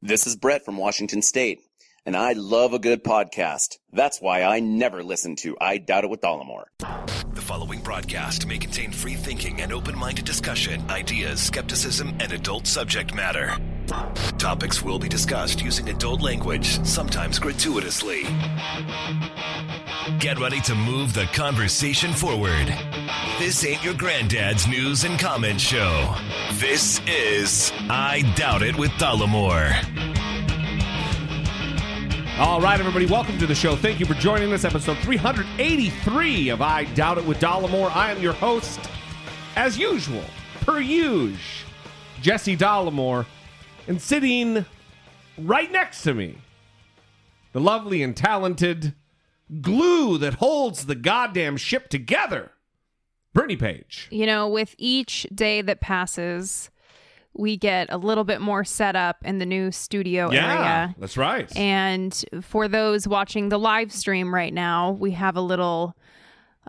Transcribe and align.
This 0.00 0.28
is 0.28 0.36
Brett 0.36 0.64
from 0.64 0.76
Washington 0.76 1.22
State, 1.22 1.60
and 2.06 2.16
I 2.16 2.32
love 2.34 2.72
a 2.72 2.78
good 2.78 3.02
podcast. 3.02 3.78
That's 3.92 4.20
why 4.20 4.44
I 4.44 4.60
never 4.60 5.02
listen 5.02 5.34
to 5.36 5.56
I 5.60 5.78
Doubt 5.78 6.04
It 6.04 6.10
with 6.10 6.20
Dollemore. 6.20 6.66
The 7.34 7.40
following 7.40 7.80
broadcast 7.80 8.46
may 8.46 8.58
contain 8.58 8.92
free 8.92 9.14
thinking 9.14 9.60
and 9.60 9.72
open 9.72 9.98
minded 9.98 10.24
discussion, 10.24 10.88
ideas, 10.88 11.40
skepticism, 11.40 12.10
and 12.20 12.30
adult 12.30 12.68
subject 12.68 13.12
matter. 13.12 13.56
Topics 14.38 14.84
will 14.84 15.00
be 15.00 15.08
discussed 15.08 15.62
using 15.62 15.88
adult 15.88 16.20
language, 16.20 16.78
sometimes 16.86 17.40
gratuitously. 17.40 18.22
Get 20.16 20.40
ready 20.40 20.60
to 20.62 20.74
move 20.74 21.12
the 21.12 21.26
conversation 21.34 22.14
forward. 22.14 22.74
This 23.38 23.62
ain't 23.64 23.84
your 23.84 23.92
granddad's 23.92 24.66
news 24.66 25.04
and 25.04 25.20
comment 25.20 25.60
show. 25.60 26.14
This 26.54 27.00
is 27.06 27.70
I 27.90 28.22
Doubt 28.34 28.62
It 28.62 28.76
with 28.76 28.90
Dollemore. 28.92 29.70
All 32.38 32.58
right, 32.58 32.80
everybody, 32.80 33.04
welcome 33.04 33.38
to 33.38 33.46
the 33.46 33.54
show. 33.54 33.76
Thank 33.76 34.00
you 34.00 34.06
for 34.06 34.14
joining 34.14 34.52
us, 34.54 34.64
episode 34.64 34.96
383 34.98 36.48
of 36.48 36.62
I 36.62 36.84
Doubt 36.94 37.18
It 37.18 37.26
with 37.26 37.38
Dollemore. 37.38 37.94
I 37.94 38.10
am 38.10 38.20
your 38.22 38.32
host, 38.32 38.80
as 39.56 39.78
usual, 39.78 40.24
per 40.62 40.80
usual, 40.80 41.38
Jesse 42.22 42.56
Dollemore, 42.56 43.26
and 43.86 44.00
sitting 44.00 44.64
right 45.36 45.70
next 45.70 46.02
to 46.04 46.14
me, 46.14 46.38
the 47.52 47.60
lovely 47.60 48.02
and 48.02 48.16
talented 48.16 48.94
glue 49.60 50.18
that 50.18 50.34
holds 50.34 50.86
the 50.86 50.94
goddamn 50.94 51.56
ship 51.56 51.88
together, 51.88 52.52
Brittany 53.32 53.56
Page. 53.56 54.08
you 54.10 54.26
know, 54.26 54.48
with 54.48 54.74
each 54.78 55.26
day 55.34 55.62
that 55.62 55.80
passes, 55.80 56.70
we 57.34 57.56
get 57.56 57.86
a 57.90 57.98
little 57.98 58.24
bit 58.24 58.40
more 58.40 58.64
set 58.64 58.96
up 58.96 59.16
in 59.24 59.38
the 59.38 59.46
new 59.46 59.70
studio 59.70 60.30
Yeah, 60.32 60.52
area. 60.52 60.94
that's 60.98 61.16
right. 61.16 61.54
And 61.56 62.12
for 62.42 62.66
those 62.68 63.06
watching 63.06 63.48
the 63.48 63.58
live 63.58 63.92
stream 63.92 64.34
right 64.34 64.52
now, 64.52 64.90
we 64.92 65.12
have 65.12 65.36
a 65.36 65.40
little 65.40 65.94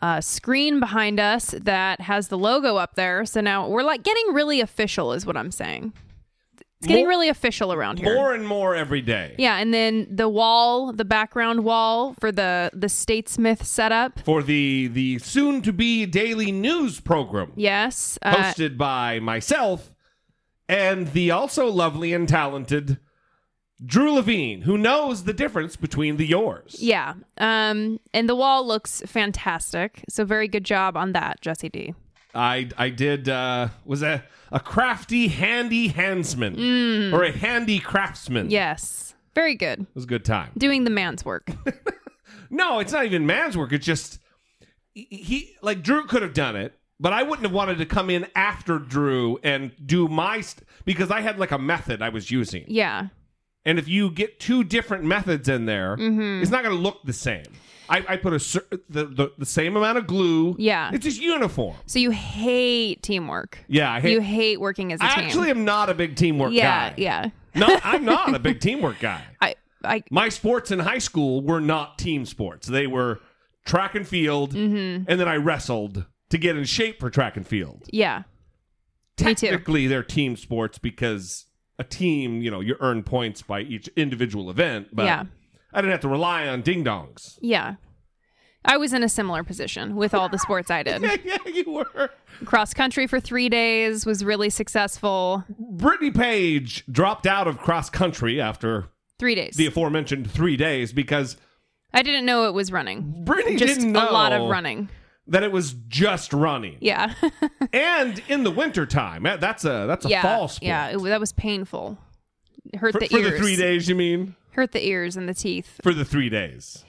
uh, 0.02 0.22
screen 0.22 0.80
behind 0.80 1.20
us 1.20 1.56
that 1.62 2.02
has 2.02 2.28
the 2.28 2.38
logo 2.38 2.76
up 2.78 2.96
there. 2.96 3.26
So 3.26 3.42
now 3.42 3.68
we're 3.68 3.84
like 3.84 4.04
getting 4.04 4.34
really 4.34 4.62
official, 4.62 5.12
is 5.14 5.26
what 5.26 5.36
I'm 5.36 5.52
saying. 5.52 5.92
It's 6.82 6.88
getting 6.88 7.04
More- 7.04 7.10
really 7.10 7.28
official 7.28 7.74
around 7.74 8.00
here. 8.00 8.16
more 8.16 8.34
and 8.34 8.48
more 8.48 8.74
every 8.74 9.02
day. 9.02 9.36
yeah, 9.38 9.58
and 9.58 9.74
then 9.74 10.08
the 10.10 10.30
wall, 10.30 10.94
the 10.94 11.04
background 11.04 11.66
wall 11.66 12.14
for 12.22 12.32
the 12.32 12.72
the 12.74 12.88
Statesmith 12.88 13.64
setup. 13.66 14.20
For 14.22 14.42
the 14.42 14.88
the 14.88 15.20
soon 15.20 15.62
to 15.64 15.74
be 15.74 16.06
daily 16.06 16.54
news 16.54 17.02
program. 17.02 17.52
Yes, 17.58 18.18
uh, 18.22 18.34
hosted 18.34 18.78
by 18.78 19.20
myself 19.20 19.92
and 20.70 21.12
the 21.12 21.32
also 21.32 21.68
lovely 21.68 22.14
and 22.14 22.30
talented 22.30 22.98
Drew 23.86 24.14
Levine, 24.14 24.62
who 24.62 24.78
knows 24.78 25.26
the 25.26 25.34
difference 25.34 25.76
between 25.76 26.16
the 26.16 26.26
yours. 26.28 26.78
Yeah. 26.80 27.16
Um, 27.38 28.00
and 28.14 28.30
the 28.30 28.36
wall 28.36 28.66
looks 28.66 29.02
fantastic. 29.06 30.04
So 30.10 30.24
very 30.24 30.48
good 30.48 30.64
job 30.64 30.96
on 30.96 31.12
that, 31.14 31.42
Jesse 31.42 31.68
D. 31.70 31.94
I 32.36 32.70
I 32.78 32.90
did 32.90 33.28
uh 33.30 33.70
was 33.86 34.02
a 34.04 34.24
a 34.52 34.60
crafty 34.60 35.28
handy 35.28 35.90
handsman 35.90 37.12
or 37.14 37.24
a 37.24 37.32
handy 37.32 37.80
craftsman. 37.80 38.50
Yes. 38.50 39.14
Very 39.36 39.56
good. 39.56 39.82
It 39.82 39.88
was 39.96 40.04
a 40.06 40.08
good 40.08 40.26
time. 40.26 40.52
Doing 40.58 40.84
the 40.84 40.90
man's 40.90 41.24
work. 41.26 41.50
No, 42.52 42.80
it's 42.80 42.92
not 42.92 43.06
even 43.06 43.28
man's 43.28 43.56
work. 43.56 43.72
It's 43.72 43.86
just 43.86 44.20
he, 44.96 45.04
he 45.12 45.56
like 45.62 45.84
Drew 45.84 46.06
could 46.06 46.24
have 46.24 46.34
done 46.34 46.56
it, 46.56 46.74
but 47.00 47.14
I 47.14 47.22
wouldn't 47.22 47.46
have 47.46 47.54
wanted 47.54 47.78
to 47.78 47.86
come 47.86 48.10
in 48.10 48.26
after 48.36 48.80
Drew 48.80 49.38
and 49.44 49.72
do 49.86 50.08
my 50.08 50.42
st- 50.42 50.68
because 50.84 51.12
I 51.12 51.22
had 51.22 51.38
like 51.38 51.52
a 51.52 51.60
method 51.60 52.02
I 52.02 52.10
was 52.10 52.32
using. 52.32 52.66
yeah. 52.68 53.08
And 53.66 53.78
if 53.78 53.88
you 53.88 54.10
get 54.10 54.40
two 54.40 54.64
different 54.64 55.04
methods 55.04 55.48
in 55.48 55.66
there, 55.66 55.96
Mm-hmm. 55.98 56.42
it's 56.42 56.50
not 56.50 56.64
going 56.64 56.76
to 56.76 56.82
look 56.82 57.04
the 57.04 57.14
same. 57.14 57.44
I, 57.90 58.06
I 58.08 58.18
put 58.18 58.34
a 58.34 58.40
cer- 58.40 58.68
the, 58.90 59.06
the 59.06 59.32
the 59.38 59.46
same 59.46 59.76
amount 59.76 59.98
of 59.98 60.08
glue. 60.08 60.56
Yeah. 60.60 60.92
it's 60.94 61.04
just 61.06 61.20
uniform. 61.22 61.76
So 61.88 62.00
you 62.00 62.12
hate 62.12 63.02
teamwork. 63.04 63.58
Yeah, 63.68 63.92
I 63.92 64.00
hate. 64.00 64.12
you 64.14 64.22
hate 64.22 64.60
working 64.60 64.94
as 64.94 65.02
a 65.02 65.06
I 65.06 65.08
team. 65.10 65.20
I 65.20 65.26
actually 65.28 65.50
am 65.50 65.66
not 65.66 65.90
a 65.90 65.94
big 65.94 66.16
teamwork 66.16 66.52
yeah, 66.54 66.90
guy. 66.90 66.96
yeah. 66.98 67.30
No, 67.56 67.68
I'm 67.84 68.06
not 68.06 68.34
a 68.36 68.40
big 68.40 68.60
teamwork 68.68 69.00
guy. 69.00 69.24
I 69.42 69.56
I 69.84 70.04
My 70.12 70.30
sports 70.30 70.72
in 70.72 70.80
high 70.80 71.00
school 71.00 71.42
were 71.42 71.60
not 71.62 71.98
team 71.98 72.26
sports. 72.26 72.68
They 72.68 72.86
were 72.88 73.20
track 73.66 73.96
and 73.96 74.08
field, 74.08 74.54
Mm-hmm. 74.54 75.10
and 75.10 75.20
then 75.20 75.28
I 75.28 75.36
wrestled 75.38 76.06
to 76.30 76.38
get 76.38 76.56
in 76.58 76.64
shape 76.66 77.00
for 77.00 77.10
track 77.10 77.38
and 77.38 77.46
field. 77.48 77.84
yeah. 77.92 78.24
Technically, 79.18 79.88
they're 79.88 80.04
team 80.04 80.38
sports 80.38 80.78
because 80.78 81.46
a 81.78 81.84
team, 81.84 82.42
you 82.42 82.50
know, 82.50 82.62
you 82.62 82.76
earn 82.80 83.04
points 83.04 83.42
by 83.42 83.62
each 83.62 83.88
individual 83.90 84.50
event. 84.50 84.88
But 84.94 85.06
Yeah. 85.06 85.24
I 85.74 85.82
didn't 85.82 85.92
have 85.92 86.02
to 86.02 86.08
rely 86.10 86.48
on 86.48 86.62
ding 86.62 86.84
dongs. 86.84 87.38
Yeah. 87.42 87.76
I 88.66 88.76
was 88.78 88.92
in 88.92 89.04
a 89.04 89.10
similar 89.10 89.44
position 89.44 89.96
with 89.96 90.14
all 90.14 90.28
the 90.28 90.38
sports 90.38 90.70
I 90.70 90.84
did. 90.84 91.02
yeah, 91.24 91.38
you 91.46 91.64
were. 91.72 92.10
Cross 92.44 92.74
country 92.74 93.08
for 93.08 93.20
three 93.20 93.48
days 93.48 94.06
was 94.06 94.24
really 94.26 94.50
successful. 94.50 95.46
Brittany 95.58 96.12
Page 96.12 96.84
dropped 96.92 97.26
out 97.26 97.48
of 97.48 97.58
cross 97.58 97.90
country 97.90 98.42
after 98.42 98.88
Three 99.18 99.36
days. 99.36 99.56
the 99.56 99.66
aforementioned 99.68 100.30
three 100.30 100.58
days 100.58 100.92
because 100.92 101.38
I 101.94 102.02
didn't 102.04 102.26
know 102.26 102.48
it 102.48 102.54
was 102.54 102.72
running. 102.72 103.24
Brittany 103.24 103.56
Just 103.56 103.76
didn't 103.80 103.94
know 103.94 104.10
a 104.10 104.12
lot 104.12 104.34
of 104.34 104.50
running. 104.50 104.90
that 105.28 105.44
it 105.44 105.52
was 105.52 105.74
just 105.88 106.34
running. 106.34 106.78
Yeah. 106.82 107.14
And 107.72 108.22
in 108.28 108.44
the 108.44 108.52
wintertime. 108.52 109.24
that- 109.24 109.40
That's 109.40 109.64
a 109.64 109.86
that's 109.88 110.06
a 110.06 110.10
yeah. 110.10 110.22
fall 110.22 110.48
sport. 110.48 110.68
Yeah. 110.68 110.88
It, 110.90 110.98
that 111.04 111.20
was 111.20 111.32
painful. 111.34 111.98
It 112.74 112.78
hurt 112.78 112.94
for, 112.94 113.00
the 113.00 113.08
for 113.08 113.18
ears. 113.20 113.32
the 113.32 113.38
three 113.38 113.56
days, 113.56 113.88
you 113.88 113.96
mean? 113.96 114.36
Hurt 114.60 114.74
the 114.74 114.86
ears 114.86 115.16
and 115.16 115.30
the 115.30 115.34
teeth. 115.34 115.80
For 115.82 115.94
the 115.94 116.04
three 116.04 116.28
days. 116.28 116.84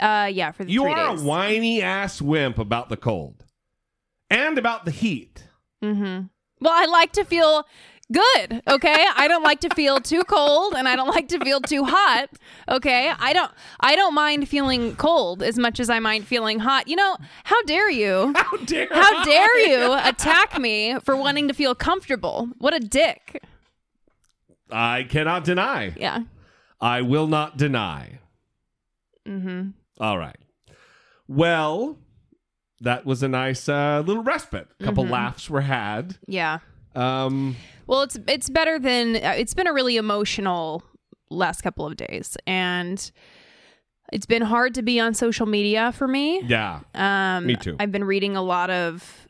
Uh, 0.00 0.30
yeah, 0.32 0.52
for 0.52 0.64
the 0.64 0.72
You 0.72 0.84
three 0.84 0.92
are 0.92 1.10
days. 1.10 1.22
a 1.22 1.26
whiny 1.26 1.82
ass 1.82 2.22
wimp 2.22 2.58
about 2.58 2.88
the 2.88 2.96
cold. 2.96 3.44
And 4.30 4.56
about 4.56 4.86
the 4.86 4.90
heat. 4.90 5.44
Well, 5.82 6.28
I 6.64 6.86
like 6.86 7.12
to 7.12 7.24
feel 7.24 7.66
good. 8.10 8.62
Okay, 8.66 9.04
I 9.16 9.28
don't 9.28 9.42
like 9.42 9.60
to 9.60 9.68
feel 9.74 10.00
too 10.00 10.24
cold, 10.24 10.72
and 10.74 10.88
I 10.88 10.96
don't 10.96 11.08
like 11.08 11.28
to 11.28 11.38
feel 11.40 11.60
too 11.60 11.84
hot. 11.84 12.30
Okay, 12.70 13.12
I 13.18 13.34
don't. 13.34 13.52
I 13.80 13.94
don't 13.96 14.14
mind 14.14 14.48
feeling 14.48 14.96
cold 14.96 15.42
as 15.42 15.58
much 15.58 15.78
as 15.78 15.90
I 15.90 15.98
mind 15.98 16.26
feeling 16.26 16.58
hot. 16.60 16.88
You 16.88 16.96
know, 16.96 17.18
how 17.44 17.62
dare 17.64 17.90
you? 17.90 18.32
How 18.36 18.56
dare 18.64 18.88
How 18.90 19.24
dare 19.24 19.68
you 19.68 19.92
attack 20.08 20.58
me 20.58 20.96
for 21.00 21.14
wanting 21.14 21.48
to 21.48 21.54
feel 21.54 21.74
comfortable? 21.74 22.48
What 22.56 22.72
a 22.72 22.80
dick. 22.80 23.42
I 24.70 25.02
cannot 25.04 25.44
deny. 25.44 25.92
Yeah. 25.98 26.20
I 26.80 27.02
will 27.02 27.26
not 27.26 27.56
deny. 27.56 28.18
Mm-hmm. 29.26 29.70
All 30.00 30.18
right. 30.18 30.36
Well, 31.28 31.98
that 32.80 33.06
was 33.06 33.22
a 33.22 33.28
nice 33.28 33.68
uh, 33.68 34.02
little 34.06 34.22
respite. 34.22 34.68
A 34.80 34.84
couple 34.84 35.06
laughs 35.06 35.48
were 35.48 35.62
had. 35.62 36.18
Yeah. 36.26 36.58
Um, 36.94 37.56
Well, 37.86 38.02
it's 38.02 38.18
it's 38.28 38.48
better 38.50 38.78
than 38.78 39.16
uh, 39.16 39.34
it's 39.36 39.54
been 39.54 39.66
a 39.66 39.72
really 39.72 39.96
emotional 39.96 40.82
last 41.30 41.62
couple 41.62 41.86
of 41.86 41.96
days, 41.96 42.36
and 42.46 43.10
it's 44.12 44.26
been 44.26 44.42
hard 44.42 44.74
to 44.74 44.82
be 44.82 45.00
on 45.00 45.14
social 45.14 45.46
media 45.46 45.92
for 45.92 46.06
me. 46.06 46.42
yeah. 46.42 46.80
Um, 46.94 47.46
Me 47.46 47.56
too. 47.56 47.76
I've 47.80 47.90
been 47.92 48.04
reading 48.04 48.36
a 48.36 48.42
lot 48.42 48.70
of 48.70 49.26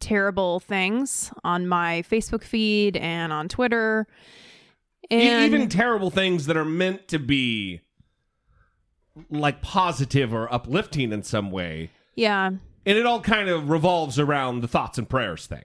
terrible 0.00 0.58
things 0.60 1.30
on 1.44 1.66
my 1.68 2.02
Facebook 2.10 2.42
feed 2.44 2.96
and 2.96 3.32
on 3.32 3.48
Twitter. 3.48 4.06
And 5.20 5.52
even 5.54 5.68
terrible 5.68 6.10
things 6.10 6.46
that 6.46 6.56
are 6.56 6.64
meant 6.64 7.08
to 7.08 7.18
be 7.18 7.80
like 9.30 9.60
positive 9.60 10.32
or 10.32 10.52
uplifting 10.52 11.12
in 11.12 11.22
some 11.22 11.50
way. 11.50 11.90
yeah, 12.14 12.46
And 12.48 12.60
it 12.98 13.04
all 13.06 13.20
kind 13.20 13.48
of 13.48 13.68
revolves 13.68 14.18
around 14.18 14.60
the 14.60 14.68
thoughts 14.68 14.96
and 14.98 15.08
prayers 15.08 15.46
thing. 15.46 15.64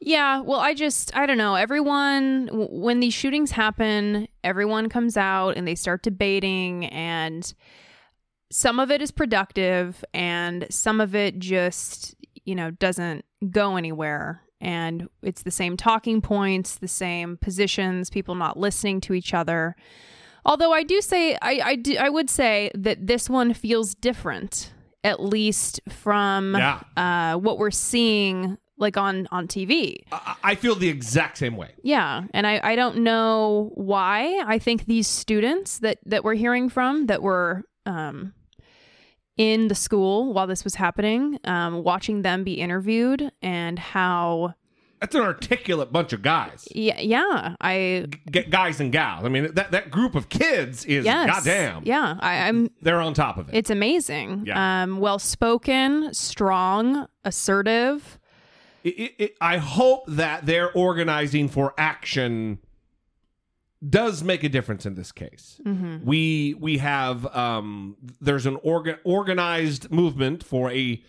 yeah. 0.00 0.40
Well, 0.40 0.60
I 0.60 0.74
just 0.74 1.14
I 1.16 1.24
don't 1.26 1.38
know. 1.38 1.54
Everyone 1.54 2.46
w- 2.46 2.68
when 2.70 3.00
these 3.00 3.14
shootings 3.14 3.50
happen, 3.52 4.28
everyone 4.44 4.88
comes 4.88 5.16
out 5.16 5.56
and 5.56 5.66
they 5.66 5.74
start 5.74 6.02
debating, 6.02 6.84
and 6.86 7.52
some 8.50 8.78
of 8.80 8.90
it 8.90 9.00
is 9.00 9.10
productive, 9.10 10.04
and 10.12 10.66
some 10.70 11.00
of 11.00 11.14
it 11.14 11.38
just 11.38 12.14
you 12.44 12.54
know 12.54 12.70
doesn't 12.72 13.24
go 13.50 13.76
anywhere. 13.76 14.42
And 14.60 15.08
it's 15.22 15.42
the 15.42 15.50
same 15.50 15.76
talking 15.76 16.20
points, 16.20 16.76
the 16.76 16.88
same 16.88 17.36
positions, 17.38 18.10
people 18.10 18.34
not 18.34 18.58
listening 18.58 19.00
to 19.02 19.14
each 19.14 19.32
other. 19.32 19.74
Although 20.44 20.72
I 20.72 20.82
do 20.82 21.00
say, 21.00 21.36
I 21.40 21.60
I, 21.64 21.76
do, 21.76 21.96
I 21.98 22.08
would 22.08 22.28
say 22.30 22.70
that 22.74 23.06
this 23.06 23.28
one 23.30 23.54
feels 23.54 23.94
different, 23.94 24.72
at 25.04 25.22
least 25.22 25.80
from 25.88 26.54
Yeah. 26.56 26.80
uh, 26.96 27.38
what 27.38 27.58
we're 27.58 27.70
seeing 27.70 28.58
like 28.78 28.96
on 28.96 29.28
on 29.30 29.46
TV. 29.46 29.96
I, 30.12 30.36
I 30.42 30.54
feel 30.54 30.74
the 30.74 30.88
exact 30.88 31.36
same 31.38 31.56
way. 31.56 31.72
Yeah, 31.82 32.24
and 32.32 32.46
I 32.46 32.60
I 32.62 32.74
don't 32.76 32.98
know 32.98 33.70
why. 33.74 34.42
I 34.46 34.58
think 34.58 34.86
these 34.86 35.06
students 35.06 35.78
that 35.80 35.98
that 36.06 36.24
we're 36.24 36.34
hearing 36.34 36.68
from 36.70 37.06
that 37.06 37.22
were 37.22 37.64
um 37.86 38.32
in 39.40 39.68
the 39.68 39.74
school 39.74 40.34
while 40.34 40.46
this 40.46 40.64
was 40.64 40.74
happening, 40.74 41.38
um, 41.44 41.82
watching 41.82 42.20
them 42.20 42.44
be 42.44 42.54
interviewed 42.54 43.30
and 43.40 43.78
how 43.78 44.52
that's 45.00 45.14
an 45.14 45.22
articulate 45.22 45.90
bunch 45.90 46.12
of 46.12 46.20
guys. 46.20 46.68
Yeah, 46.72 47.00
yeah. 47.00 47.54
I 47.58 48.04
G- 48.30 48.42
guys 48.42 48.80
and 48.80 48.92
gals. 48.92 49.24
I 49.24 49.28
mean, 49.30 49.54
that 49.54 49.70
that 49.70 49.90
group 49.90 50.14
of 50.14 50.28
kids 50.28 50.84
is 50.84 51.06
yes, 51.06 51.26
goddamn. 51.26 51.84
Yeah, 51.86 52.16
I, 52.20 52.48
I'm. 52.48 52.68
They're 52.82 53.00
on 53.00 53.14
top 53.14 53.38
of 53.38 53.48
it. 53.48 53.54
It's 53.56 53.70
amazing. 53.70 54.44
Yeah. 54.46 54.82
Um, 54.82 55.00
well 55.00 55.18
spoken, 55.18 56.12
strong, 56.12 57.06
assertive. 57.24 58.18
it, 58.84 58.88
it, 58.90 59.14
it- 59.18 59.36
I 59.40 59.56
hope 59.56 60.04
that 60.08 60.44
they're 60.44 60.70
organizing 60.72 61.48
for 61.48 61.72
action 61.78 62.58
does 63.88 64.22
make 64.22 64.44
a 64.44 64.48
difference 64.48 64.84
in 64.86 64.94
this 64.94 65.12
case. 65.12 65.60
We 66.04 66.54
we 66.58 66.78
have 66.78 67.26
um, 67.34 67.96
there's 68.20 68.46
an 68.46 68.56
organ, 68.62 68.96
organized 69.04 69.90
movement 69.90 70.44
for 70.44 70.70
a 70.70 71.02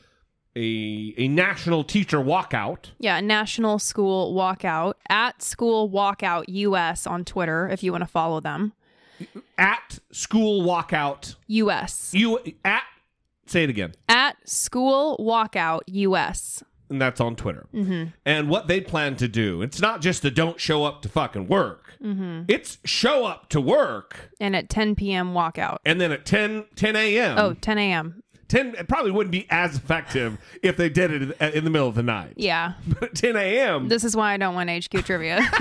a 0.56 1.14
a 1.18 1.28
national 1.28 1.84
teacher 1.84 2.18
walkout. 2.20 2.92
Yeah, 3.00 3.20
National 3.22 3.80
School 3.80 4.34
Walkout 4.34 4.94
at 5.10 5.42
School 5.42 5.90
Walkout 5.90 6.46
US 6.48 7.06
on 7.08 7.26
Twitter 7.26 7.68
if 7.70 7.84
you 7.84 7.92
want 7.92 8.04
to 8.04 8.10
follow 8.10 8.40
them. 8.40 8.74
at 9.58 10.00
school 10.12 10.64
walkout 10.66 11.36
US 11.46 12.12
you 12.12 12.40
at 12.66 12.82
say 13.46 13.64
it 13.64 13.70
again 13.70 13.94
at 14.10 14.36
School 14.50 15.16
Walkout 15.20 15.82
US. 15.88 16.64
And 16.92 17.02
that's 17.02 17.20
on 17.20 17.36
twitter 17.36 17.66
mm-hmm. 17.74 18.06
and 18.26 18.50
what 18.50 18.68
they 18.68 18.80
plan 18.80 19.16
to 19.16 19.28
do 19.28 19.62
it's 19.62 19.82
not 19.82 20.02
just 20.02 20.22
the 20.22 20.30
don't 20.30 20.60
show 20.60 20.84
up 20.84 21.02
to 21.02 21.10
fucking 21.10 21.48
work 21.48 21.94
mm-hmm. 22.04 22.44
it's 22.48 22.78
show 22.86 23.26
up 23.26 23.50
to 23.50 23.60
work 23.60 24.30
And 24.40 24.56
at 24.56 24.70
10 24.70 24.96
p.m. 24.96 25.34
walk 25.34 25.58
out. 25.58 25.82
and 25.86 26.00
then 26.00 26.12
at 26.12 26.26
10 26.26 26.66
10 26.76 26.96
a.m 26.96 27.38
Oh, 27.40 27.54
10 27.54 27.78
a.m. 27.78 28.22
10 28.50 28.76
it 28.78 28.88
probably 28.90 29.12
wouldn't 29.12 29.32
be 29.32 29.48
as 29.50 29.76
effective 29.78 30.38
if 30.64 30.76
they 30.78 30.90
did 30.90 31.12
it 31.12 31.22
in, 31.42 31.54
in 31.54 31.64
the 31.64 31.70
middle 31.70 31.88
of 31.88 31.96
the 31.96 32.04
night 32.04 32.34
Yeah. 32.36 32.74
but 32.88 33.04
at 33.04 33.16
10 33.16 33.36
a.m 33.36 33.88
This 33.88 34.04
is 34.04 34.16
why 34.16 34.34
I 34.34 34.38
don't 34.38 34.54
want 34.56 34.70
HQ 34.70 35.04
trivia. 35.06 35.40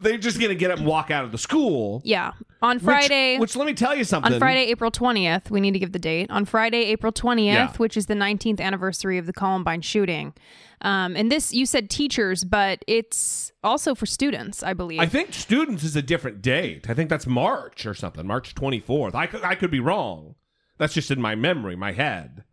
they're 0.00 0.18
just 0.18 0.40
gonna 0.40 0.54
get 0.54 0.70
up 0.70 0.78
and 0.78 0.86
walk 0.86 1.10
out 1.10 1.24
of 1.24 1.32
the 1.32 1.38
school 1.38 2.00
yeah. 2.04 2.32
On 2.62 2.76
which- 2.76 2.82
Friday. 2.84 3.38
which, 3.38 3.54
let 3.56 3.66
me 3.66 3.74
tell 3.74 3.94
you 3.96 4.04
something 4.04 4.32
on 4.32 4.38
Friday, 4.38 4.64
April 4.70 4.90
20th, 4.90 5.50
we 5.50 5.60
need 5.60 5.72
to 5.72 5.78
give 5.78 5.92
the 5.92 5.98
date. 5.98 6.30
On 6.30 6.44
Friday, 6.44 6.84
April 6.86 7.12
20th, 7.12 7.44
Yeah. 7.44 7.72
which 7.76 7.96
is 7.96 8.06
the 8.06 8.14
19th 8.14 8.60
anniversary 8.60 9.18
of 9.18 9.26
the 9.26 9.32
Columbine 9.32 9.80
shooting. 9.82 10.34
Um, 10.80 11.16
and 11.16 11.30
this, 11.30 11.52
you 11.52 11.66
said 11.66 11.90
teachers, 11.90 12.44
but 12.44 12.84
it's 12.86 13.52
also 13.64 13.94
for 13.94 14.06
students, 14.06 14.62
I 14.62 14.74
believe. 14.74 15.00
I 15.00 15.06
think 15.06 15.34
students 15.34 15.82
is 15.84 15.96
a 15.96 16.02
different 16.02 16.40
date. 16.42 16.88
I 16.88 16.94
think 16.94 17.10
that's 17.10 17.26
March 17.26 17.84
or 17.86 17.94
something, 17.94 18.26
March 18.26 18.54
24th. 18.54 19.14
I 19.14 19.26
could, 19.26 19.42
I 19.42 19.54
could 19.54 19.70
be 19.70 19.80
wrong. 19.80 20.34
That's 20.78 20.94
just 20.94 21.10
in 21.10 21.20
my 21.20 21.34
memory, 21.34 21.74
my 21.74 21.92
head. 21.92 22.44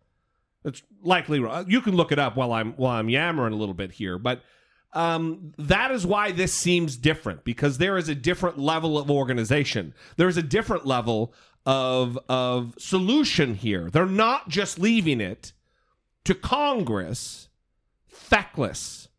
It's 0.64 0.82
likely 1.04 1.40
wrong. 1.40 1.66
You 1.68 1.80
can 1.82 1.96
look 1.96 2.12
it 2.12 2.18
up 2.18 2.36
while 2.36 2.52
I'm 2.52 2.74
while 2.74 2.98
I'm 2.98 3.08
yammering 3.08 3.54
a 3.54 3.56
little 3.56 3.76
bit 3.76 3.92
here, 3.92 4.18
but 4.18 4.42
um, 4.96 5.54
that 5.58 5.92
is 5.92 6.06
why 6.08 6.32
this 6.32 6.54
seems 6.54 6.96
different 6.96 7.44
because 7.44 7.78
there 7.78 7.98
is 7.98 8.10
a 8.10 8.16
different 8.16 8.58
level 8.58 8.98
of 8.98 9.12
organization. 9.12 9.94
There 10.16 10.30
is 10.30 10.38
a 10.38 10.42
different 10.42 10.86
level 10.88 11.34
of 11.66 12.18
of 12.30 12.74
solution 12.78 13.56
here. 13.56 13.90
They're 13.90 14.06
not 14.06 14.50
just 14.50 14.80
leaving 14.80 15.20
it 15.20 15.52
to 16.24 16.34
Congress, 16.34 17.50
feckless, 18.08 19.10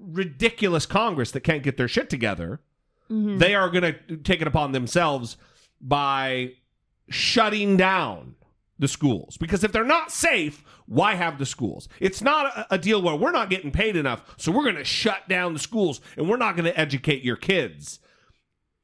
ridiculous 0.00 0.86
Congress 0.86 1.30
that 1.32 1.40
can't 1.40 1.62
get 1.62 1.76
their 1.76 1.88
shit 1.88 2.08
together. 2.08 2.60
They 3.38 3.54
are 3.54 3.68
going 3.68 3.94
to 3.94 4.16
take 4.18 4.40
it 4.40 4.46
upon 4.46 4.72
themselves 4.72 5.36
by 5.80 6.52
shutting 7.08 7.76
down 7.76 8.36
the 8.78 8.88
schools 8.88 9.36
because 9.36 9.62
if 9.62 9.72
they're 9.72 9.84
not 9.84 10.10
safe, 10.10 10.64
why 10.90 11.14
have 11.14 11.38
the 11.38 11.46
schools? 11.46 11.88
It's 12.00 12.20
not 12.20 12.46
a, 12.46 12.74
a 12.74 12.78
deal 12.78 13.00
where 13.00 13.14
we're 13.14 13.30
not 13.30 13.48
getting 13.48 13.70
paid 13.70 13.94
enough, 13.94 14.24
so 14.36 14.50
we're 14.50 14.64
going 14.64 14.74
to 14.74 14.84
shut 14.84 15.28
down 15.28 15.52
the 15.52 15.60
schools 15.60 16.00
and 16.16 16.28
we're 16.28 16.36
not 16.36 16.56
going 16.56 16.64
to 16.64 16.78
educate 16.78 17.22
your 17.22 17.36
kids. 17.36 18.00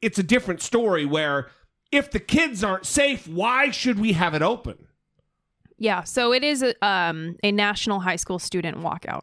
It's 0.00 0.17
a 0.17 0.23
different 0.23 0.62
story 0.62 1.05
where 1.05 1.49
if 1.91 2.12
the 2.12 2.20
kids 2.20 2.62
aren't 2.62 2.87
safe, 2.87 3.26
why 3.26 3.73
should 3.73 3.99
we 3.99 4.12
have 4.12 4.35
it 4.35 4.43
open? 4.43 4.87
yeah. 5.79 6.05
So 6.05 6.32
it 6.32 6.44
is 6.44 6.62
a, 6.62 6.75
um, 6.87 7.37
a 7.43 7.50
national 7.50 8.00
high 8.00 8.17
school 8.17 8.38
student 8.38 8.79
walkout. 8.79 9.23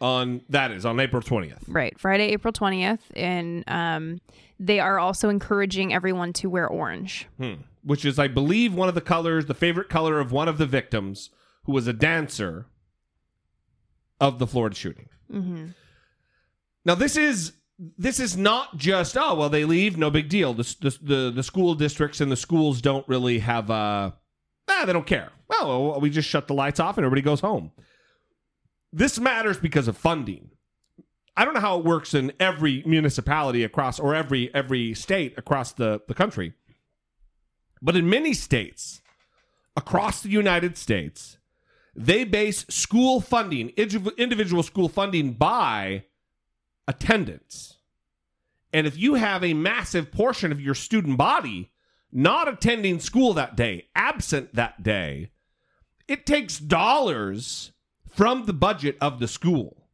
On 0.00 0.42
that 0.48 0.72
is 0.72 0.84
on 0.84 0.98
April 1.00 1.22
20th. 1.22 1.62
Right. 1.68 1.98
Friday, 1.98 2.32
April 2.32 2.52
20th. 2.52 2.98
And 3.14 3.64
um, 3.68 4.20
they 4.58 4.80
are 4.80 4.98
also 4.98 5.28
encouraging 5.28 5.94
everyone 5.94 6.32
to 6.34 6.50
wear 6.50 6.66
orange. 6.66 7.28
Hmm. 7.38 7.54
Which 7.82 8.04
is, 8.04 8.18
I 8.18 8.26
believe, 8.26 8.74
one 8.74 8.88
of 8.88 8.96
the 8.96 9.00
colors, 9.00 9.46
the 9.46 9.54
favorite 9.54 9.88
color 9.88 10.18
of 10.18 10.32
one 10.32 10.48
of 10.48 10.58
the 10.58 10.66
victims 10.66 11.30
who 11.66 11.72
was 11.72 11.86
a 11.86 11.92
dancer 11.92 12.66
of 14.20 14.38
the 14.38 14.46
Florida 14.46 14.74
shooting. 14.74 15.08
hmm 15.30 15.66
Now 16.84 16.94
this 16.94 17.16
is 17.16 17.52
this 17.98 18.18
is 18.20 18.36
not 18.36 18.76
just 18.78 19.16
oh 19.18 19.34
well 19.34 19.50
they 19.50 19.64
leave 19.64 19.98
no 19.98 20.10
big 20.10 20.28
deal. 20.28 20.54
The 20.54 20.74
the 20.80 20.98
the, 21.02 21.32
the 21.36 21.42
school 21.42 21.74
districts 21.74 22.20
and 22.20 22.32
the 22.32 22.36
schools 22.36 22.80
don't 22.80 23.06
really 23.08 23.40
have 23.40 23.70
uh 23.70 24.12
ah 24.68 24.84
they 24.86 24.92
don't 24.92 25.06
care. 25.06 25.30
Well 25.48 26.00
we 26.00 26.08
just 26.10 26.28
shut 26.28 26.46
the 26.48 26.54
lights 26.54 26.80
off 26.80 26.96
and 26.96 27.04
everybody 27.04 27.22
goes 27.22 27.40
home. 27.40 27.72
This 28.92 29.18
matters 29.18 29.58
because 29.58 29.88
of 29.88 29.96
funding. 29.96 30.50
I 31.36 31.44
don't 31.44 31.52
know 31.52 31.60
how 31.60 31.78
it 31.78 31.84
works 31.84 32.14
in 32.14 32.32
every 32.40 32.82
municipality 32.86 33.62
across 33.62 34.00
or 34.00 34.14
every 34.14 34.54
every 34.54 34.94
state 34.94 35.34
across 35.36 35.72
the, 35.72 36.00
the 36.08 36.14
country. 36.14 36.54
But 37.82 37.94
in 37.96 38.08
many 38.08 38.32
states 38.32 39.02
across 39.76 40.22
the 40.22 40.30
United 40.30 40.78
States, 40.78 41.36
they 41.96 42.24
base 42.24 42.66
school 42.68 43.20
funding, 43.20 43.70
individual 43.70 44.62
school 44.62 44.88
funding 44.88 45.32
by 45.32 46.04
attendance. 46.86 47.78
And 48.72 48.86
if 48.86 48.98
you 48.98 49.14
have 49.14 49.42
a 49.42 49.54
massive 49.54 50.12
portion 50.12 50.52
of 50.52 50.60
your 50.60 50.74
student 50.74 51.16
body 51.16 51.72
not 52.12 52.48
attending 52.48 53.00
school 53.00 53.32
that 53.34 53.56
day, 53.56 53.88
absent 53.94 54.54
that 54.54 54.82
day, 54.82 55.30
it 56.06 56.26
takes 56.26 56.58
dollars 56.58 57.72
from 58.08 58.44
the 58.44 58.52
budget 58.52 58.96
of 59.00 59.18
the 59.18 59.28
school. 59.28 59.88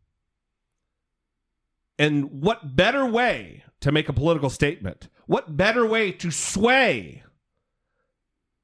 And 1.98 2.42
what 2.42 2.74
better 2.74 3.06
way 3.06 3.62
to 3.80 3.92
make 3.92 4.08
a 4.08 4.12
political 4.12 4.50
statement? 4.50 5.08
What 5.26 5.56
better 5.56 5.86
way 5.86 6.10
to 6.12 6.30
sway 6.30 7.22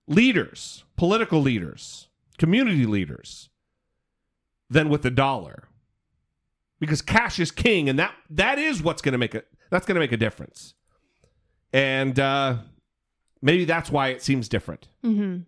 leaders, 0.08 0.84
political 0.96 1.40
leaders, 1.40 2.07
community 2.38 2.86
leaders 2.86 3.50
than 4.70 4.88
with 4.88 5.02
the 5.02 5.10
dollar? 5.10 5.68
Because 6.80 7.02
cash 7.02 7.38
is 7.40 7.50
king, 7.50 7.88
and 7.88 7.98
that 7.98 8.14
that 8.30 8.58
is 8.58 8.82
what's 8.82 9.02
going 9.02 9.12
to 9.12 9.18
make 9.18 9.34
it. 9.34 9.48
That's 9.70 9.84
going 9.84 9.96
to 9.96 10.00
make 10.00 10.12
a 10.12 10.16
difference, 10.16 10.74
and 11.72 12.18
uh, 12.18 12.58
maybe 13.42 13.64
that's 13.64 13.90
why 13.90 14.08
it 14.08 14.22
seems 14.22 14.48
different. 14.48 14.88
hmm 15.02 15.38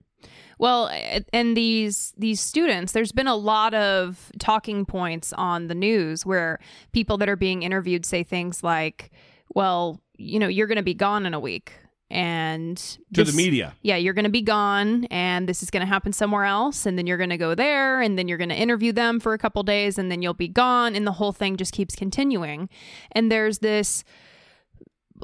Well, 0.59 0.91
and 1.33 1.57
these 1.57 2.13
these 2.19 2.41
students, 2.41 2.93
there's 2.93 3.13
been 3.13 3.29
a 3.29 3.37
lot 3.37 3.75
of 3.75 4.31
talking 4.41 4.85
points 4.85 5.33
on 5.35 5.69
the 5.69 5.75
news 5.75 6.27
where 6.27 6.59
people 6.93 7.17
that 7.19 7.29
are 7.29 7.37
being 7.37 7.63
interviewed 7.63 8.05
say 8.05 8.25
things 8.25 8.65
like, 8.65 9.13
"Well, 9.55 10.01
you 10.19 10.41
know, 10.41 10.49
you're 10.49 10.67
going 10.67 10.77
to 10.77 10.83
be 10.83 10.95
gone 10.95 11.27
in 11.27 11.33
a 11.35 11.41
week." 11.41 11.75
And 12.11 12.77
To 12.77 12.99
this- 13.25 13.31
the 13.31 13.37
media, 13.37 13.75
yeah, 13.83 13.97
you're 13.97 14.15
going 14.15 14.25
to 14.25 14.31
be 14.31 14.43
gone 14.43 15.05
and 15.07 15.49
this 15.49 15.63
is 15.63 15.71
going 15.71 15.83
to 15.83 15.87
happen 15.87 16.13
somewhere 16.13 16.45
else. 16.45 16.85
And 16.87 16.99
then 16.99 17.07
you're 17.07 17.17
going 17.19 17.31
to 17.31 17.37
go 17.39 17.55
there 17.55 18.01
and 18.01 18.19
then 18.19 18.27
you're 18.27 18.39
going 18.39 18.49
to 18.51 18.57
interview 18.57 18.93
them 18.93 19.21
for 19.21 19.33
a 19.33 19.39
couple 19.39 19.63
days 19.63 19.97
and 19.99 20.11
then 20.11 20.21
you'll 20.21 20.35
be 20.35 20.49
gone. 20.49 20.97
And 20.97 21.07
the 21.07 21.13
whole 21.13 21.33
thing 21.33 21.57
just 21.57 21.73
keeps 21.73 21.95
continuing. 21.95 22.69
And 23.13 23.31
there's 23.31 23.61
this 23.61 24.03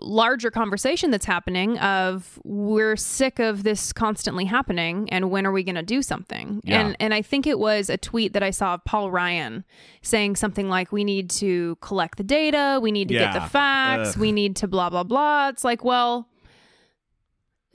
larger 0.02 0.50
conversation 0.50 1.10
that's 1.10 1.24
happening 1.24 1.78
of 1.78 2.38
we're 2.44 2.96
sick 2.96 3.38
of 3.38 3.62
this 3.62 3.94
constantly 3.94 4.44
happening 4.44 5.08
and 5.08 5.30
when 5.30 5.46
are 5.46 5.52
we 5.52 5.62
going 5.64 5.74
to 5.74 5.82
do 5.82 6.02
something 6.02 6.60
Yeah. 6.64 6.80
and 6.88 6.96
and 7.00 7.14
i 7.14 7.22
think 7.22 7.46
it 7.46 7.58
was 7.58 7.88
a 7.88 7.96
tweet 7.96 8.34
that 8.34 8.42
i 8.42 8.50
saw 8.50 8.74
of 8.74 8.84
paul 8.84 9.10
ryan 9.10 9.64
saying 10.02 10.36
something 10.36 10.68
like 10.68 10.92
we 10.92 11.02
need 11.02 11.30
to 11.30 11.76
collect 11.80 12.18
the 12.18 12.24
data 12.24 12.78
we 12.82 12.92
need 12.92 13.08
to 13.08 13.14
get 13.14 13.32
the 13.32 13.40
facts 13.40 14.10
Ugh. 14.10 14.16
we 14.20 14.32
need 14.32 14.54
to 14.56 14.68
blah 14.68 14.90
blah 14.90 15.02
blah 15.02 15.48
it's 15.48 15.64
like 15.64 15.82
well 15.82 16.28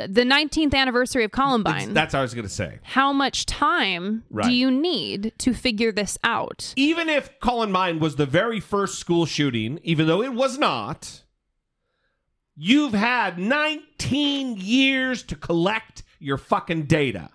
the 0.10 0.24
19th 0.24 0.74
anniversary 0.74 1.24
of 1.24 1.32
Columbine. 1.32 1.94
that's 1.94 2.14
what 2.14 2.20
I 2.20 2.22
was 2.24 2.34
going 2.34 2.48
to 2.48 2.54
say. 2.54 2.80
How 2.84 3.12
much 3.14 3.46
time 3.46 4.24
Right. 4.30 4.46
do 4.46 4.52
you 4.54 4.70
need 4.72 5.34
to 5.40 5.54
figure 5.54 5.92
this 5.92 6.18
out? 6.24 6.74
even 6.76 7.10
if 7.10 7.40
Columbine 7.40 8.00
was 8.00 8.16
the 8.16 8.26
very 8.26 8.60
first 8.60 9.00
school 9.00 9.26
shooting, 9.26 9.80
even 9.84 10.08
though 10.08 10.22
it 10.22 10.34
was 10.34 10.58
not, 10.58 11.24
you've 12.56 12.94
had 12.94 13.38
19 13.40 14.58
years 14.58 15.24
to 15.24 15.36
collect 15.36 16.04
your 16.20 16.38
fucking 16.38 16.84
data, 16.84 17.30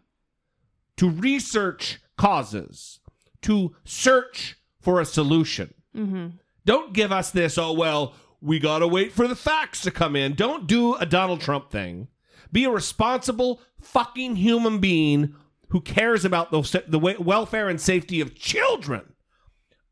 to 0.96 1.08
research 1.10 1.98
causes, 2.16 3.00
to 3.42 3.74
search 3.84 4.56
for 4.80 5.00
a 5.00 5.04
solution. 5.04 5.74
hmm 5.94 6.28
Don't 6.64 6.92
give 6.92 7.12
us 7.12 7.30
this, 7.30 7.58
oh, 7.58 7.72
well, 7.72 8.14
we 8.40 8.58
got 8.58 8.80
to 8.80 8.86
wait 8.88 9.12
for 9.12 9.26
the 9.26 9.34
facts 9.36 9.80
to 9.82 9.90
come 9.90 10.14
in. 10.14 10.34
Don't 10.34 10.66
do 10.66 10.94
a 10.94 11.06
Donald 11.06 11.40
Trump 11.40 11.70
thing. 11.70 12.08
Be 12.52 12.64
a 12.64 12.70
responsible 12.70 13.60
fucking 13.80 14.36
human 14.36 14.78
being 14.78 15.34
who 15.70 15.80
cares 15.80 16.24
about 16.24 16.50
the, 16.50 16.84
the 16.86 16.98
welfare 16.98 17.68
and 17.68 17.80
safety 17.80 18.20
of 18.20 18.34
children. 18.34 19.14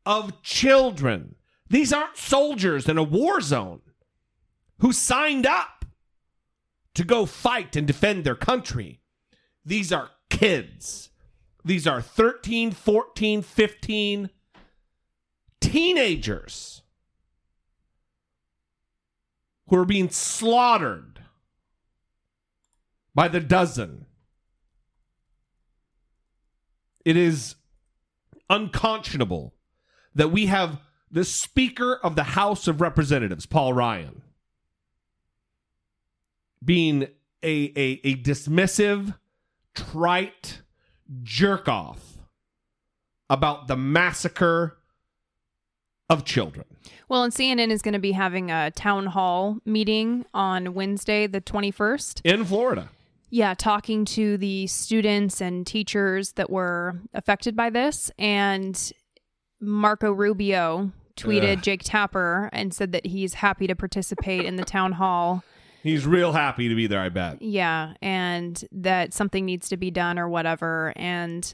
of 0.05 0.41
children. 0.41 1.35
These 1.69 1.91
aren't 1.91 2.17
soldiers 2.17 2.87
in 2.87 2.97
a 2.97 3.03
war 3.03 3.41
zone 3.41 3.81
who 4.79 4.91
signed 4.93 5.45
up 5.45 5.85
to 6.93 7.03
go 7.03 7.25
fight 7.25 7.75
and 7.75 7.87
defend 7.87 8.23
their 8.23 8.35
country. 8.35 9.01
These 9.65 9.91
are 9.91 10.11
kids. 10.29 11.09
These 11.63 11.87
are 11.87 12.01
13, 12.01 12.71
14, 12.71 13.41
15 13.41 14.29
teenagers 15.59 16.83
who 19.67 19.77
are 19.77 19.85
being 19.85 20.09
slaughtered 20.09 21.14
by 23.15 23.29
the 23.29 23.39
dozen. 23.39 24.05
It 27.05 27.15
is 27.15 27.55
unconscionable 28.49 29.53
that 30.13 30.31
we 30.31 30.47
have 30.47 30.79
the 31.09 31.23
Speaker 31.23 31.95
of 31.95 32.15
the 32.15 32.23
House 32.23 32.67
of 32.67 32.81
Representatives, 32.81 33.45
Paul 33.45 33.73
Ryan, 33.73 34.21
being 36.63 37.03
a, 37.43 37.71
a, 37.75 38.01
a 38.03 38.15
dismissive, 38.17 39.15
trite 39.73 40.61
jerk 41.23 41.69
off 41.69 42.17
about 43.29 43.67
the 43.67 43.77
massacre 43.77 44.77
of 46.09 46.25
children. 46.25 46.65
Well, 47.07 47.23
and 47.23 47.33
CNN 47.33 47.69
is 47.69 47.81
going 47.81 47.93
to 47.93 47.99
be 47.99 48.11
having 48.11 48.51
a 48.51 48.71
town 48.71 49.07
hall 49.07 49.59
meeting 49.65 50.25
on 50.33 50.73
Wednesday, 50.73 51.27
the 51.27 51.41
21st. 51.41 52.21
in 52.23 52.45
Florida. 52.45 52.89
Yeah, 53.35 53.53
talking 53.53 54.05
to 54.05 54.37
the 54.37 54.65
students 54.67 55.41
and 55.41 55.67
teachers 55.67 56.31
that 56.35 56.49
were 56.49 57.01
affected 57.13 57.53
by 57.53 57.69
this. 57.69 58.09
And 58.17 58.93
Marco 59.59 60.13
Rubio 60.13 60.93
tweeted 61.17 61.57
Ugh. 61.57 61.61
Jake 61.61 61.83
Tapper 61.83 62.49
and 62.53 62.73
said 62.73 62.93
that 62.93 63.07
he's 63.07 63.33
happy 63.33 63.67
to 63.67 63.75
participate 63.75 64.45
in 64.45 64.55
the 64.55 64.63
town 64.63 64.93
hall. 64.93 65.43
He's 65.83 66.07
real 66.07 66.31
happy 66.31 66.69
to 66.69 66.75
be 66.75 66.87
there, 66.87 67.01
I 67.01 67.09
bet. 67.09 67.41
Yeah, 67.41 67.95
and 68.01 68.63
that 68.71 69.13
something 69.13 69.43
needs 69.43 69.67
to 69.67 69.75
be 69.75 69.91
done 69.91 70.17
or 70.17 70.29
whatever. 70.29 70.93
And 70.95 71.53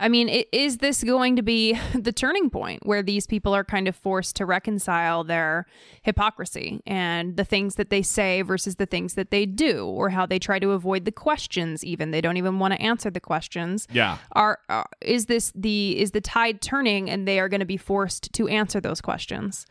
I 0.00 0.08
mean, 0.08 0.28
is 0.50 0.78
this 0.78 1.04
going 1.04 1.36
to 1.36 1.42
be 1.42 1.78
the 1.94 2.12
turning 2.12 2.48
point 2.50 2.86
where 2.86 3.02
these 3.02 3.26
people 3.26 3.54
are 3.54 3.64
kind 3.64 3.86
of 3.86 3.94
forced 3.94 4.36
to 4.36 4.46
reconcile 4.46 5.22
their 5.22 5.66
hypocrisy 6.02 6.80
and 6.86 7.36
the 7.36 7.44
things 7.44 7.74
that 7.74 7.90
they 7.90 8.02
say 8.02 8.42
versus 8.42 8.76
the 8.76 8.86
things 8.86 9.14
that 9.14 9.30
they 9.30 9.44
do, 9.46 9.84
or 9.84 10.08
how 10.08 10.24
they 10.24 10.38
try 10.38 10.58
to 10.58 10.70
avoid 10.72 11.04
the 11.04 11.12
questions? 11.12 11.84
Even 11.84 12.10
they 12.10 12.20
don't 12.20 12.38
even 12.38 12.58
want 12.58 12.72
to 12.72 12.80
answer 12.80 13.10
the 13.10 13.20
questions. 13.20 13.86
Yeah. 13.92 14.16
Are, 14.32 14.58
are 14.68 14.88
is 15.02 15.26
this 15.26 15.52
the 15.54 16.00
is 16.00 16.12
the 16.12 16.20
tide 16.20 16.62
turning, 16.62 17.10
and 17.10 17.28
they 17.28 17.38
are 17.38 17.48
going 17.48 17.60
to 17.60 17.66
be 17.66 17.76
forced 17.76 18.32
to 18.32 18.48
answer 18.48 18.80
those 18.80 19.00
questions? 19.00 19.66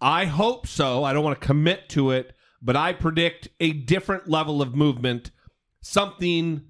I 0.00 0.26
hope 0.26 0.66
so. 0.66 1.04
I 1.04 1.12
don't 1.12 1.24
want 1.24 1.40
to 1.40 1.46
commit 1.46 1.88
to 1.90 2.10
it, 2.10 2.34
but 2.60 2.76
I 2.76 2.92
predict 2.92 3.48
a 3.60 3.72
different 3.72 4.28
level 4.28 4.60
of 4.60 4.74
movement. 4.74 5.30
Something 5.80 6.64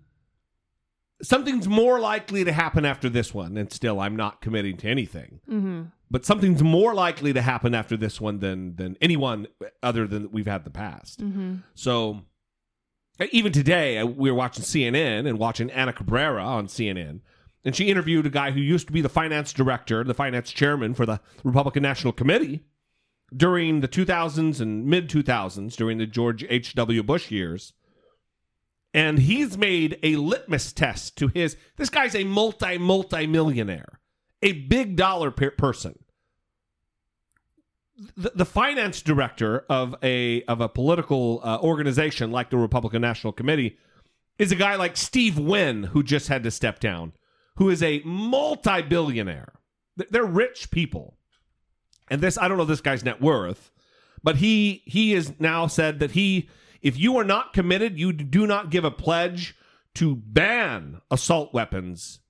something's 1.22 1.68
more 1.68 2.00
likely 2.00 2.44
to 2.44 2.52
happen 2.52 2.84
after 2.84 3.08
this 3.08 3.32
one, 3.32 3.56
and 3.56 3.72
still 3.72 4.00
I'm 4.00 4.16
not 4.16 4.40
committing 4.40 4.76
to 4.78 4.88
anything. 4.88 5.40
Mm-hmm. 5.48 5.82
But 6.10 6.24
something's 6.24 6.62
more 6.62 6.94
likely 6.94 7.32
to 7.32 7.42
happen 7.42 7.74
after 7.74 7.96
this 7.96 8.20
one 8.20 8.38
than 8.38 8.76
than 8.76 8.96
anyone 9.00 9.48
other 9.82 10.06
than 10.06 10.30
we've 10.30 10.46
had 10.46 10.64
the 10.64 10.70
past. 10.70 11.20
Mm-hmm. 11.20 11.56
So 11.74 12.22
even 13.32 13.52
today, 13.52 14.02
we 14.02 14.30
were 14.30 14.36
watching 14.36 14.64
CNN 14.64 15.28
and 15.28 15.38
watching 15.38 15.70
Ana 15.70 15.92
Cabrera 15.92 16.44
on 16.44 16.66
CNN, 16.66 17.20
and 17.64 17.74
she 17.74 17.88
interviewed 17.88 18.26
a 18.26 18.30
guy 18.30 18.52
who 18.52 18.60
used 18.60 18.86
to 18.86 18.92
be 18.92 19.00
the 19.00 19.08
finance 19.08 19.52
director, 19.52 20.04
the 20.04 20.14
finance 20.14 20.52
chairman 20.52 20.94
for 20.94 21.06
the 21.06 21.20
Republican 21.42 21.82
National 21.82 22.12
Committee 22.12 22.62
during 23.34 23.80
the 23.80 23.88
2000s 23.88 24.60
and 24.60 24.86
mid 24.86 25.08
2000s, 25.08 25.74
during 25.74 25.98
the 25.98 26.06
George 26.06 26.44
H.W. 26.48 27.02
Bush 27.02 27.30
years. 27.30 27.72
And 28.96 29.18
he's 29.18 29.56
made 29.56 29.98
a 30.02 30.16
litmus 30.16 30.72
test 30.72 31.16
to 31.18 31.28
his. 31.28 31.56
This 31.76 31.90
guy's 31.90 32.14
a 32.14 32.24
multi, 32.24 32.78
multi 32.78 33.26
millionaire, 33.26 34.00
a 34.42 34.52
big 34.52 34.96
dollar 34.96 35.30
per- 35.30 35.52
person 35.52 35.98
the, 38.16 38.32
the 38.34 38.44
finance 38.44 39.02
director 39.02 39.64
of 39.68 39.94
a 40.02 40.42
of 40.44 40.60
a 40.60 40.68
political 40.68 41.40
uh, 41.42 41.58
organization 41.60 42.30
like 42.30 42.50
the 42.50 42.56
Republican 42.56 43.02
National 43.02 43.32
Committee 43.32 43.78
is 44.38 44.52
a 44.52 44.56
guy 44.56 44.74
like 44.74 44.96
Steve 44.96 45.38
Wynn 45.38 45.84
who 45.84 46.02
just 46.02 46.28
had 46.28 46.42
to 46.42 46.50
step 46.50 46.78
down, 46.78 47.12
who 47.56 47.70
is 47.70 47.82
a 47.82 48.02
multi-billionaire. 48.04 49.54
They're 50.10 50.24
rich 50.24 50.70
people. 50.70 51.16
And 52.08 52.20
this 52.20 52.36
I 52.36 52.48
don't 52.48 52.58
know 52.58 52.64
this 52.64 52.80
guy's 52.80 53.04
net 53.04 53.20
worth, 53.20 53.70
but 54.22 54.36
he 54.36 54.82
he 54.84 55.12
has 55.12 55.32
now 55.40 55.66
said 55.66 55.98
that 56.00 56.12
he 56.12 56.48
if 56.86 56.96
you 56.96 57.16
are 57.16 57.24
not 57.24 57.52
committed, 57.52 57.98
you 57.98 58.12
do 58.12 58.46
not 58.46 58.70
give 58.70 58.84
a 58.84 58.92
pledge 58.92 59.56
to 59.96 60.14
ban 60.14 61.00
assault 61.10 61.52
weapons, 61.52 62.20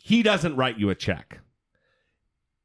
he 0.00 0.22
doesn't 0.22 0.56
write 0.56 0.78
you 0.78 0.88
a 0.88 0.94
check. 0.94 1.40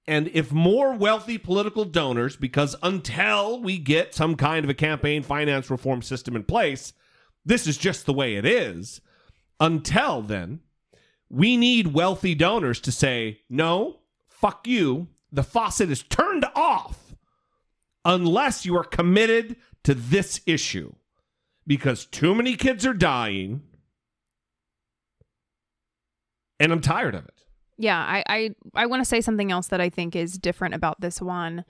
And 0.08 0.32
if 0.34 0.54
more 0.54 0.94
wealthy 0.94 1.38
political 1.38 1.84
donors, 1.84 2.38
because 2.38 2.78
until 2.82 3.62
we 3.62 3.80
get 3.80 4.16
some 4.16 4.38
kind 4.38 4.64
of 4.64 4.70
a 4.70 4.74
campaign 4.74 5.24
finance 5.24 5.70
reform 5.70 6.02
system 6.02 6.38
in 6.38 6.46
place, 6.46 6.94
this 7.44 7.68
is 7.68 7.76
just 7.76 8.06
the 8.06 8.14
way 8.14 8.36
it 8.38 8.46
is. 8.46 9.02
Until 9.60 10.22
then, 10.22 10.62
we 11.30 11.58
need 11.58 11.88
wealthy 11.88 12.34
donors 12.34 12.80
to 12.80 12.94
say, 12.94 13.42
no, 13.50 14.00
fuck 14.30 14.66
you. 14.66 15.10
The 15.34 15.44
faucet 15.44 15.92
is 15.92 16.04
turned 16.04 16.46
off 16.56 17.14
unless 18.06 18.66
you 18.66 18.78
are 18.78 18.86
committed 18.86 19.58
to 19.84 19.94
this 19.94 20.42
issue. 20.46 20.94
Because 21.66 22.06
too 22.06 22.36
many 22.36 22.56
kids 22.56 22.86
are 22.86 22.94
dying. 22.94 23.62
And 26.60 26.72
I'm 26.72 26.82
tired 26.82 27.16
of 27.16 27.26
it. 27.26 27.44
Yeah, 27.78 28.00
I 28.00 28.24
I, 28.28 28.50
I 28.76 28.86
want 28.86 29.02
to 29.02 29.06
say 29.06 29.22
something 29.22 29.52
else 29.52 29.68
that 29.68 29.82
I 29.82 29.90
think 29.90 30.16
is 30.16 30.38
different 30.38 30.76
about 30.76 31.02
this 31.02 31.22
one, 31.22 31.66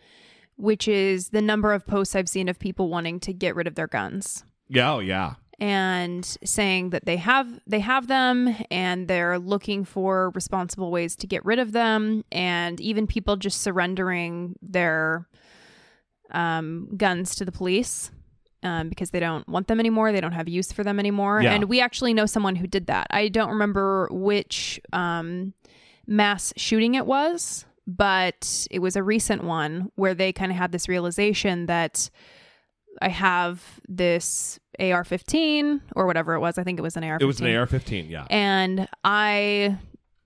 which 0.57 0.87
is 0.87 1.29
the 1.29 1.41
number 1.41 1.73
of 1.73 1.85
posts 1.87 2.15
I've 2.15 2.29
seen 2.29 2.49
of 2.49 2.59
people 2.59 2.89
wanting 2.89 3.19
to 3.21 3.33
get 3.33 3.55
rid 3.55 3.67
of 3.67 3.75
their 3.75 3.87
guns 3.87 4.43
Yeah, 4.67 4.93
oh, 4.93 4.99
yeah. 4.99 5.35
and 5.59 6.25
saying 6.43 6.89
that 6.89 7.05
they 7.05 7.17
have 7.17 7.59
they 7.65 7.79
have 7.79 8.07
them 8.07 8.53
and 8.69 9.07
they're 9.07 9.39
looking 9.39 9.85
for 9.85 10.31
responsible 10.31 10.91
ways 10.91 11.15
to 11.17 11.27
get 11.27 11.45
rid 11.45 11.59
of 11.59 11.71
them 11.71 12.23
and 12.31 12.81
even 12.81 13.07
people 13.07 13.35
just 13.37 13.61
surrendering 13.61 14.55
their 14.61 15.27
um, 16.33 16.89
guns 16.97 17.35
to 17.35 17.45
the 17.45 17.51
police 17.51 18.11
um, 18.63 18.89
because 18.89 19.11
they 19.11 19.19
don't 19.19 19.47
want 19.47 19.67
them 19.67 19.79
anymore 19.79 20.11
they 20.11 20.21
don't 20.21 20.31
have 20.33 20.47
use 20.47 20.71
for 20.71 20.83
them 20.83 20.99
anymore 20.99 21.41
Yeah. 21.41 21.53
and 21.53 21.65
we 21.65 21.81
actually 21.81 22.13
know 22.13 22.25
someone 22.25 22.55
who 22.55 22.67
did 22.67 22.87
that 22.87 23.07
i 23.09 23.27
don't 23.27 23.49
remember 23.49 24.07
which 24.11 24.79
um, 24.93 25.53
mass 26.07 26.53
shooting 26.57 26.95
it 26.95 27.05
was 27.05 27.65
but 27.85 28.67
it 28.71 28.79
was 28.79 28.95
a 28.95 29.03
recent 29.03 29.43
one 29.43 29.91
where 29.95 30.13
they 30.13 30.31
kind 30.31 30.51
of 30.51 30.57
had 30.57 30.71
this 30.71 30.87
realization 30.87 31.65
that 31.65 32.09
I 33.01 33.09
have 33.09 33.81
this 33.87 34.59
AR-15 34.79 35.81
or 35.95 36.05
whatever 36.05 36.33
it 36.33 36.39
was. 36.39 36.57
I 36.57 36.63
think 36.63 36.79
it 36.79 36.81
was 36.81 36.95
an 36.95 37.03
AR-15. 37.03 37.21
It 37.21 37.25
was 37.25 37.41
an 37.41 37.55
AR 37.55 37.65
15, 37.65 38.09
yeah. 38.09 38.25
and 38.29 38.87
I 39.03 39.77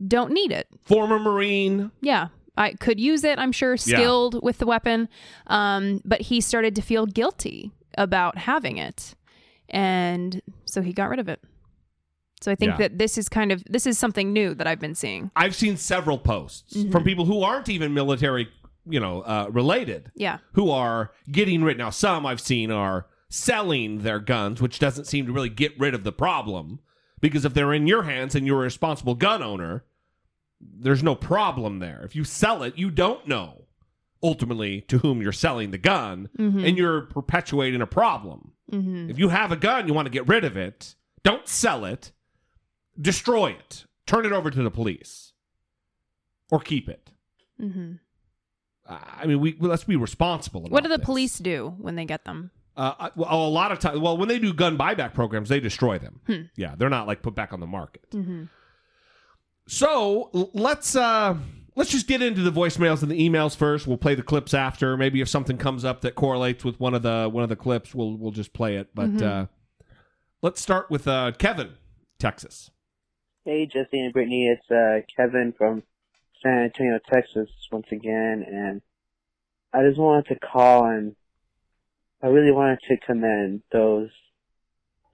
don't 0.05 0.31
need 0.31 0.51
it. 0.51 0.67
Former 0.85 1.17
Marine. 1.17 1.91
Yeah, 2.01 2.27
I 2.57 2.73
could 2.73 2.99
use 2.99 3.23
it. 3.23 3.37
I'm 3.39 3.51
sure 3.51 3.77
skilled 3.77 4.41
with 4.43 4.57
the 4.57 4.65
weapon, 4.65 5.07
um, 5.47 6.01
but 6.03 6.21
he 6.21 6.41
started 6.41 6.75
to 6.75 6.81
feel 6.81 7.05
guilty 7.05 7.71
about 7.97 8.37
having 8.37 8.77
it, 8.77 9.15
and 9.69 10.41
so 10.65 10.81
he 10.81 10.93
got 10.93 11.09
rid 11.09 11.19
of 11.19 11.29
it. 11.29 11.41
So 12.41 12.51
I 12.51 12.55
think 12.55 12.71
Yeah. 12.73 12.77
that 12.77 12.97
this 12.99 13.17
is 13.17 13.29
kind 13.29 13.51
of 13.51 13.63
this 13.69 13.87
is 13.87 13.97
something 13.97 14.31
new 14.31 14.53
that 14.55 14.67
I've 14.67 14.79
been 14.79 14.95
seeing. 14.95 15.31
I've 15.35 15.55
seen 15.55 15.75
several 15.77 16.17
posts 16.17 16.83
from 16.91 17.03
people 17.03 17.25
who 17.25 17.41
aren't 17.41 17.67
even 17.69 17.93
military, 17.93 18.47
you 18.87 18.99
know, 18.99 19.21
uh, 19.21 19.47
related, 19.51 20.11
Yeah. 20.15 20.37
who 20.53 20.69
are 20.69 21.11
getting 21.31 21.63
rid. 21.63 21.77
Now, 21.77 21.89
some 21.89 22.25
I've 22.25 22.41
seen 22.41 22.69
are 22.71 23.07
selling 23.29 24.03
their 24.03 24.19
guns, 24.19 24.61
which 24.61 24.79
doesn't 24.79 25.05
seem 25.05 25.25
to 25.25 25.31
really 25.31 25.49
get 25.49 25.77
rid 25.79 25.93
of 25.93 26.03
the 26.03 26.11
problem. 26.11 26.79
Because 27.19 27.43
if 27.43 27.55
they're 27.55 27.73
in 27.73 27.87
your 27.87 28.03
hands 28.03 28.35
and 28.35 28.45
you're 28.45 28.59
a 28.59 28.65
responsible 28.65 29.15
gun 29.15 29.41
owner, 29.41 29.83
there's 30.59 31.03
no 31.03 31.15
problem 31.15 31.79
there. 31.79 32.01
If 32.03 32.15
you 32.15 32.23
sell 32.23 32.63
it, 32.63 32.77
you 32.77 32.89
don't 32.91 33.27
know 33.27 33.63
ultimately 34.23 34.81
to 34.81 34.97
whom 34.97 35.21
you're 35.21 35.31
selling 35.31 35.69
the 35.71 35.77
gun, 35.77 36.27
and 36.37 36.75
you're 36.77 37.01
perpetuating 37.01 37.81
a 37.81 37.87
problem. 37.87 38.51
Mm-hmm. 38.71 39.11
If 39.11 39.19
you 39.19 39.29
have 39.29 39.51
a 39.51 39.55
gun, 39.55 39.87
you 39.87 39.93
want 39.93 40.07
to 40.07 40.11
get 40.11 40.27
rid 40.27 40.43
of 40.43 40.57
it, 40.57 40.95
don't 41.23 41.47
sell 41.47 41.85
it, 41.85 42.11
destroy 42.99 43.51
it, 43.51 43.85
turn 44.07 44.25
it 44.25 44.31
over 44.31 44.49
to 44.49 44.63
the 44.63 44.71
police, 44.71 45.33
or 46.49 46.59
keep 46.59 46.89
it. 46.89 47.11
Mm-hmm. 47.61 47.93
I 48.89 49.25
mean, 49.27 49.39
we 49.39 49.55
let's 49.59 49.83
be 49.83 49.95
responsible. 49.97 50.61
About 50.61 50.71
What 50.71 50.83
do 50.83 50.89
the 50.89 50.97
this. 50.97 51.05
police 51.05 51.37
do 51.37 51.75
when 51.77 51.95
they 51.95 52.05
get 52.05 52.25
them? 52.25 52.51
Uh, 52.75 53.09
well, 53.15 53.47
a 53.47 53.49
lot 53.49 53.71
of 53.71 53.79
times, 53.79 53.99
well, 53.99 54.17
when 54.17 54.29
they 54.29 54.39
do 54.39 54.53
gun 54.53 54.77
buyback 54.77 55.13
programs, 55.13 55.49
they 55.49 55.59
destroy 55.59 55.97
them. 55.99 56.21
Hmm. 56.25 56.41
Yeah, 56.55 56.75
they're 56.75 56.89
not 56.89 57.05
like 57.05 57.21
put 57.21 57.35
back 57.35 57.51
on 57.53 57.59
the 57.59 57.67
market. 57.67 58.05
Mm-hmm. 59.67 59.85
So 59.85 60.49
let's 60.53 60.95
uh 60.95 61.37
let's 61.75 61.91
just 61.91 62.07
get 62.07 62.21
into 62.21 62.41
the 62.41 62.51
voicemails 62.51 63.01
and 63.01 63.11
the 63.11 63.29
emails 63.29 63.55
first. 63.55 63.87
We'll 63.87 63.97
play 63.97 64.15
the 64.15 64.23
clips 64.23 64.53
after. 64.53 64.97
Maybe 64.97 65.21
if 65.21 65.29
something 65.29 65.57
comes 65.57 65.85
up 65.85 66.01
that 66.01 66.15
correlates 66.15 66.63
with 66.63 66.79
one 66.79 66.93
of 66.93 67.03
the 67.03 67.29
one 67.31 67.43
of 67.43 67.49
the 67.49 67.55
clips, 67.55 67.93
we'll 67.93 68.17
we'll 68.17 68.31
just 68.31 68.53
play 68.53 68.77
it. 68.77 68.89
But 68.93 69.21
uh, 69.21 69.45
let's 70.41 70.61
start 70.61 70.89
with 70.89 71.07
uh, 71.07 71.31
Kevin, 71.37 71.73
Texas. 72.19 72.71
Hey, 73.45 73.65
Jesse 73.65 73.99
and 73.99 74.11
Brittany, 74.11 74.47
it's 74.49 74.69
uh, 74.69 74.99
Kevin 75.15 75.53
from 75.57 75.83
San 76.43 76.63
Antonio, 76.65 76.99
Texas, 77.09 77.49
once 77.71 77.87
again, 77.91 78.45
and 78.45 78.81
I 79.73 79.83
just 79.87 79.99
wanted 79.99 80.27
to 80.27 80.39
call 80.39 80.85
and 80.85 81.15
I 82.21 82.27
really 82.27 82.51
wanted 82.51 82.79
to 82.87 82.97
commend 82.97 83.61
those 83.71 84.09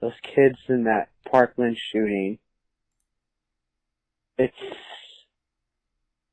those 0.01 0.13
kids 0.23 0.57
in 0.67 0.85
that 0.85 1.09
Parkland 1.29 1.77
shooting. 1.77 2.39
It's 4.37 4.53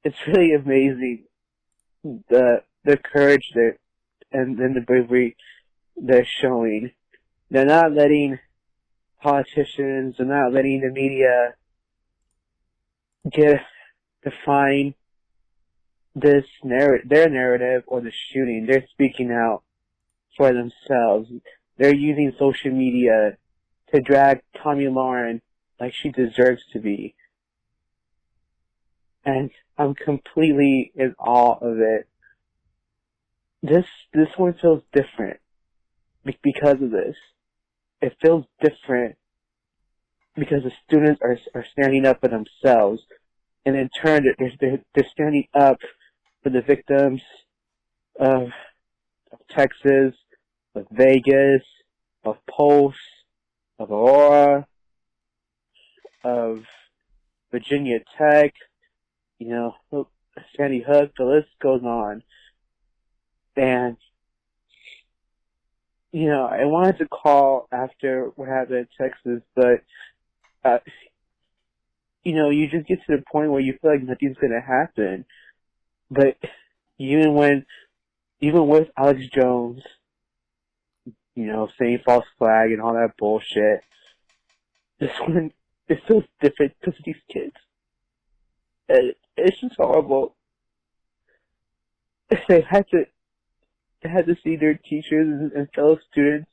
it's 0.05 0.17
really 0.27 0.55
amazing 0.55 1.25
the 2.03 2.63
the 2.85 2.97
courage 2.97 3.51
that 3.55 3.77
and 4.33 4.59
then 4.59 4.75
the 4.75 4.81
bravery 4.81 5.37
they're 5.97 6.27
showing. 6.41 6.93
They're 7.51 7.67
not 7.67 7.93
letting 7.93 8.39
politicians, 9.23 10.15
they're 10.17 10.27
not 10.27 10.53
letting 10.53 10.81
the 10.81 10.91
media 10.91 11.55
get 13.31 13.61
define 14.23 14.95
this 16.15 16.45
narrative, 16.65 17.09
their 17.09 17.29
narrative 17.29 17.83
or 17.87 18.01
the 18.01 18.13
shooting. 18.13 18.67
They're 18.67 18.87
speaking 18.91 19.31
out 19.31 19.63
for 20.37 20.53
themselves. 20.53 21.31
They're 21.77 21.95
using 21.95 22.33
social 22.39 22.71
media 22.71 23.37
to 23.93 24.01
drag 24.01 24.43
Tomi 24.63 24.87
Lahren 24.87 25.41
like 25.79 25.95
she 25.95 26.11
deserves 26.11 26.63
to 26.73 26.79
be. 26.79 27.15
And 29.25 29.51
I'm 29.77 29.95
completely 29.95 30.93
in 30.95 31.15
awe 31.19 31.59
of 31.61 31.79
it. 31.79 32.09
This, 33.63 33.87
this 34.15 34.29
one 34.37 34.55
feels 34.55 34.83
different 34.93 35.39
because 36.43 36.81
of 36.81 36.91
this. 36.91 37.17
It 38.01 38.17
feels 38.23 38.47
different 38.61 39.17
because 40.37 40.63
the 40.63 40.73
students 40.87 41.21
are, 41.23 41.39
are 41.55 41.67
standing 41.73 42.07
up 42.07 42.21
for 42.21 42.29
themselves. 42.29 43.03
And 43.67 43.77
in 43.77 43.91
turn, 43.91 44.25
they're, 44.25 44.53
they're, 44.59 44.81
they're 44.95 45.11
standing 45.11 45.49
up 45.55 45.79
for 46.43 46.49
the 46.49 46.63
victims 46.63 47.21
of, 48.19 48.49
of 49.33 49.39
Texas, 49.51 50.15
of 50.75 50.87
Vegas, 50.91 51.63
of 52.25 52.37
Pulse, 52.47 52.95
of 53.79 53.91
Aurora, 53.91 54.67
of 56.25 56.65
Virginia 57.51 57.99
Tech, 58.17 58.55
you 59.41 59.49
know, 59.49 59.75
Sandy 60.57 60.85
Hook, 60.87 61.13
the 61.17 61.25
list 61.25 61.49
goes 61.61 61.83
on. 61.83 62.23
And, 63.57 63.97
you 66.13 66.29
know, 66.29 66.45
I 66.45 66.67
wanted 66.67 66.99
to 66.99 67.09
call 67.09 67.67
after 67.73 68.31
what 68.37 68.49
happened 68.49 68.87
in 68.87 68.89
Texas, 68.99 69.43
but, 69.57 69.83
uh, 70.63 70.79
you 72.23 72.35
know, 72.35 72.51
you 72.51 72.69
just 72.69 72.87
get 72.87 73.01
to 73.07 73.17
the 73.17 73.25
point 73.33 73.51
where 73.51 73.61
you 73.61 73.79
feel 73.81 73.93
like 73.93 74.03
nothing's 74.03 74.37
gonna 74.37 74.61
happen. 74.61 75.25
But 76.11 76.37
even 76.99 77.35
when, 77.35 77.65
even 78.41 78.69
with 78.69 78.89
Alex 78.97 79.27
Jones, 79.29 79.83
you 81.35 81.47
know, 81.47 81.71
saying 81.79 82.01
false 82.05 82.27
flag 82.39 82.73
and 82.73 82.83
all 82.83 82.93
that 82.93 83.17
bullshit, 83.17 83.81
this 84.99 85.19
one, 85.21 85.53
it 85.89 86.03
feels 86.07 86.25
different 86.43 86.75
because 86.79 86.99
of 86.99 87.05
these 87.07 87.23
kids. 87.33 87.57
It's 89.37 89.61
just 89.61 89.77
horrible. 89.77 90.35
They 92.49 92.61
had 92.61 92.87
to, 92.91 93.07
they 94.03 94.09
had 94.09 94.27
to 94.27 94.37
see 94.45 94.57
their 94.57 94.75
teachers 94.75 95.27
and, 95.27 95.53
and 95.53 95.69
fellow 95.75 95.99
students 96.11 96.49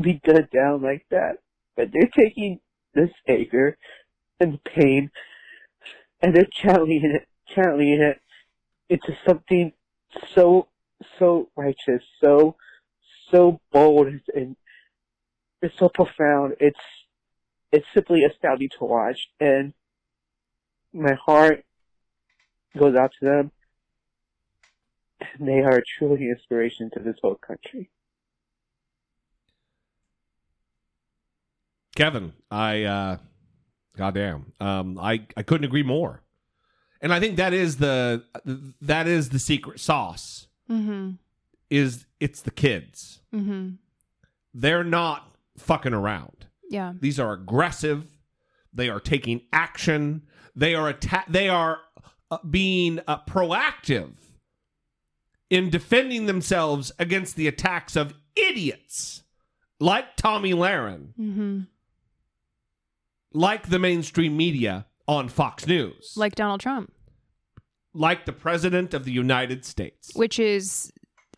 be 0.00 0.20
gunned 0.24 0.48
down 0.52 0.82
like 0.82 1.04
that. 1.10 1.38
But 1.76 1.88
they're 1.92 2.08
taking 2.08 2.60
this 2.94 3.10
anger 3.26 3.76
and 4.38 4.62
pain 4.62 5.10
and 6.20 6.34
they're 6.34 6.46
channeling 6.52 7.02
it, 7.04 7.26
channeling 7.52 8.00
it 8.00 8.20
into 8.88 9.16
something 9.26 9.72
so, 10.34 10.68
so 11.18 11.48
righteous, 11.56 12.02
so, 12.22 12.56
so 13.30 13.60
bold 13.72 14.08
and 14.34 14.56
it's 15.60 15.78
so 15.78 15.88
profound. 15.88 16.56
It's, 16.60 16.78
it's 17.70 17.86
simply 17.94 18.24
astounding 18.24 18.68
to 18.78 18.84
watch 18.84 19.28
and 19.40 19.72
my 20.92 21.14
heart 21.14 21.64
goes 22.76 22.94
out 22.94 23.12
to 23.20 23.24
them. 23.24 23.50
They 25.38 25.60
are 25.60 25.82
truly 25.98 26.28
inspiration 26.28 26.90
to 26.94 27.00
this 27.00 27.16
whole 27.22 27.36
country. 27.36 27.90
Kevin, 31.94 32.32
I 32.50 32.82
uh 32.84 33.16
goddamn. 33.96 34.52
Um 34.60 34.98
I 34.98 35.26
I 35.36 35.42
couldn't 35.42 35.64
agree 35.64 35.82
more. 35.82 36.22
And 37.00 37.12
I 37.12 37.20
think 37.20 37.36
that 37.36 37.52
is 37.52 37.76
the 37.76 38.24
that 38.80 39.06
is 39.06 39.30
the 39.30 39.38
secret 39.38 39.80
sauce. 39.80 40.46
Mm-hmm. 40.70 41.12
Is 41.70 42.06
it's 42.20 42.40
the 42.40 42.50
kids. 42.50 43.20
Mm-hmm. 43.34 43.70
They're 44.54 44.84
not 44.84 45.30
fucking 45.56 45.94
around. 45.94 46.46
Yeah. 46.68 46.94
These 46.98 47.20
are 47.20 47.32
aggressive. 47.32 48.06
They 48.72 48.88
are 48.88 49.00
taking 49.00 49.42
action. 49.52 50.22
They 50.54 50.74
are 50.74 50.88
atta- 50.88 51.24
they 51.28 51.48
are 51.48 51.80
uh, 52.30 52.38
being 52.48 53.00
uh, 53.06 53.18
proactive 53.24 54.12
in 55.50 55.70
defending 55.70 56.26
themselves 56.26 56.92
against 56.98 57.36
the 57.36 57.46
attacks 57.48 57.96
of 57.96 58.14
idiots 58.36 59.22
like 59.80 60.16
Tomi 60.16 60.52
Lahren, 60.52 61.12
Mm-hmm. 61.20 61.60
like 63.32 63.68
the 63.68 63.78
mainstream 63.78 64.36
media 64.36 64.86
on 65.08 65.28
Fox 65.28 65.66
News, 65.66 66.14
Like 66.16 66.34
Donald 66.34 66.60
Trump, 66.60 66.92
like 67.94 68.24
the 68.26 68.32
president 68.32 68.94
of 68.94 69.04
the 69.04 69.12
United 69.12 69.64
States. 69.64 70.12
which 70.14 70.38
is 70.38 70.92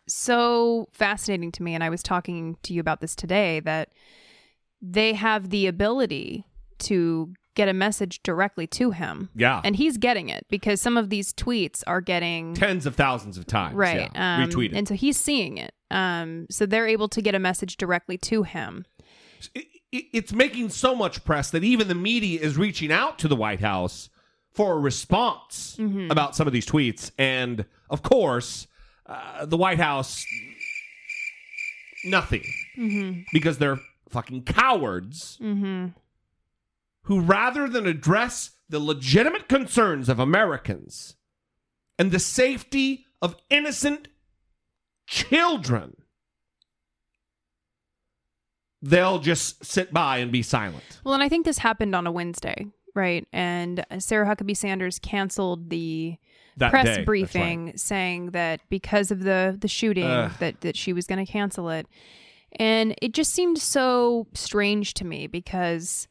so 0.07 0.87
fascinating 0.93 1.51
to 1.53 1.63
me. 1.63 1.73
And 1.73 1.83
I 1.83 1.89
was 1.89 2.03
talking 2.03 2.57
to 2.63 2.73
you 2.73 2.79
about 2.79 3.01
this 3.01 3.15
today 3.15 3.59
that 3.61 3.89
they 4.81 5.13
have 5.13 5.49
the 5.49 5.65
ability 5.67 6.45
to 6.79 7.33
get 7.55 7.67
a 7.67 7.73
message 7.73 8.21
directly 8.23 8.67
to 8.67 8.91
him. 8.91 9.29
Yeah. 9.35 9.61
And 9.63 9.75
he's 9.75 9.97
getting 9.97 10.29
it 10.29 10.45
because 10.49 10.79
some 10.81 10.97
of 10.97 11.09
these 11.09 11.33
tweets 11.33 11.83
are 11.87 12.01
getting 12.01 12.53
Tens 12.53 12.85
of 12.85 12.95
thousands 12.95 13.37
of 13.37 13.45
times. 13.47 13.75
right 13.75 14.09
yeah, 14.13 14.35
um, 14.43 14.49
retweeted. 14.49 14.75
and 14.75 14.87
so 14.87 14.93
he's 14.93 15.17
seeing 15.17 15.57
it 15.57 15.73
um 15.91 16.47
so 16.49 16.65
they're 16.65 16.87
able 16.87 17.07
to 17.07 17.21
get 17.21 17.35
a 17.35 17.39
message 17.39 17.77
directly 17.77 18.17
to 18.17 18.41
him 18.43 18.85
it- 19.53 19.65
it- 19.91 20.05
it's 20.13 20.33
making 20.33 20.67
so 20.69 20.95
much 20.95 21.23
press 21.23 21.51
that 21.51 21.63
even 21.63 21.87
the 21.87 21.95
media 21.95 22.39
is 22.41 22.57
reaching 22.57 22.91
out 22.91 23.17
to 23.19 23.27
the 23.27 23.35
White 23.35 23.61
House 23.61 24.09
for 24.53 24.73
a 24.73 24.79
response 24.79 25.77
about 26.09 26.35
some 26.35 26.47
of 26.47 26.53
these 26.53 26.65
tweets. 26.65 27.11
And 27.17 27.65
of 27.89 28.01
course, 28.01 28.67
uh, 29.05 29.45
the 29.45 29.55
White 29.57 29.77
House, 29.79 30.25
nothing. 32.03 32.43
Because 33.31 33.57
they're 33.57 33.79
fucking 34.09 34.43
cowards 34.43 35.37
who, 37.05 37.19
rather 37.21 37.67
than 37.67 37.87
address 37.87 38.51
the 38.69 38.79
legitimate 38.79 39.47
concerns 39.47 40.09
of 40.09 40.19
Americans 40.19 41.15
and 41.97 42.11
the 42.11 42.19
safety 42.19 43.05
of 43.21 43.35
innocent 43.49 44.07
children, 45.07 45.95
they'll 48.81 49.19
just 49.19 49.63
sit 49.65 49.93
by 49.93 50.17
and 50.17 50.31
be 50.31 50.41
silent. 50.41 50.99
well 51.03 51.13
and 51.13 51.23
i 51.23 51.29
think 51.29 51.45
this 51.45 51.57
happened 51.59 51.95
on 51.95 52.05
a 52.05 52.11
wednesday 52.11 52.67
right 52.93 53.27
and 53.33 53.83
sarah 53.99 54.25
huckabee 54.27 54.55
sanders 54.55 54.99
canceled 54.99 55.69
the 55.69 56.17
That 56.57 56.69
press 56.71 56.97
day, 56.97 57.03
briefing 57.03 57.65
right. 57.67 57.79
saying 57.79 58.31
that 58.31 58.61
because 58.69 59.11
of 59.11 59.21
the 59.23 59.57
the 59.59 59.67
shooting 59.67 60.05
Ugh. 60.05 60.31
that 60.39 60.61
that 60.61 60.75
she 60.75 60.93
was 60.93 61.07
going 61.07 61.23
to 61.25 61.31
cancel 61.31 61.69
it 61.69 61.87
and 62.59 62.93
it 63.01 63.13
just 63.13 63.33
seemed 63.33 63.57
so 63.57 64.27
strange 64.33 64.93
to 64.95 65.05
me 65.05 65.25
because 65.27 66.07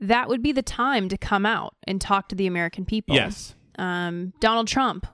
that 0.00 0.28
would 0.28 0.42
be 0.42 0.52
the 0.52 0.62
time 0.62 1.08
to 1.08 1.16
come 1.16 1.46
out 1.46 1.74
and 1.86 2.00
talk 2.00 2.28
to 2.28 2.34
the 2.34 2.46
american 2.46 2.84
people 2.84 3.14
Yes. 3.14 3.54
um, 3.78 4.32
donald 4.40 4.68
trump 4.68 5.06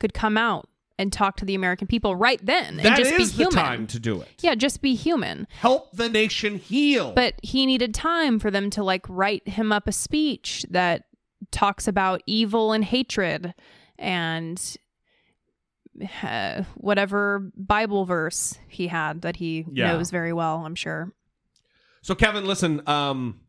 could 0.00 0.14
come 0.14 0.36
out 0.36 0.68
and 0.98 1.12
talk 1.12 1.36
to 1.36 1.44
the 1.44 1.54
american 1.54 1.86
people 1.86 2.16
right 2.16 2.40
then 2.44 2.80
and 2.80 2.96
just 2.96 3.12
is 3.12 3.32
be 3.32 3.44
the 3.44 3.50
human 3.50 3.64
time 3.64 3.86
to 3.88 3.98
do 4.00 4.20
it. 4.20 4.28
yeah 4.40 4.54
just 4.54 4.80
be 4.82 4.94
human 4.94 5.46
Help 5.60 5.92
the 5.92 6.08
nation 6.08 6.58
heal. 6.58 7.12
but 7.12 7.34
he 7.42 7.66
needed 7.66 7.94
time 7.94 8.38
for 8.38 8.50
them 8.50 8.70
to 8.70 8.82
like 8.82 9.04
write 9.08 9.46
him 9.48 9.70
up 9.72 9.86
a 9.88 9.92
speech 9.92 10.64
that 10.70 11.04
talks 11.50 11.86
about 11.86 12.22
evil 12.26 12.72
and 12.72 12.84
hatred 12.84 13.54
and 13.98 14.76
uh, 16.22 16.62
whatever 16.76 17.50
Bible 17.56 18.04
verse 18.04 18.58
he 18.68 18.86
had 18.88 19.22
that 19.22 19.36
he 19.36 19.64
Yeah. 19.72 19.92
knows 19.92 20.10
very 20.10 20.32
well, 20.32 20.64
I'm 20.64 20.74
sure. 20.76 21.12
so 22.02 22.14
Kevin, 22.14 22.44
listen, 22.46 22.82
um 22.88 23.40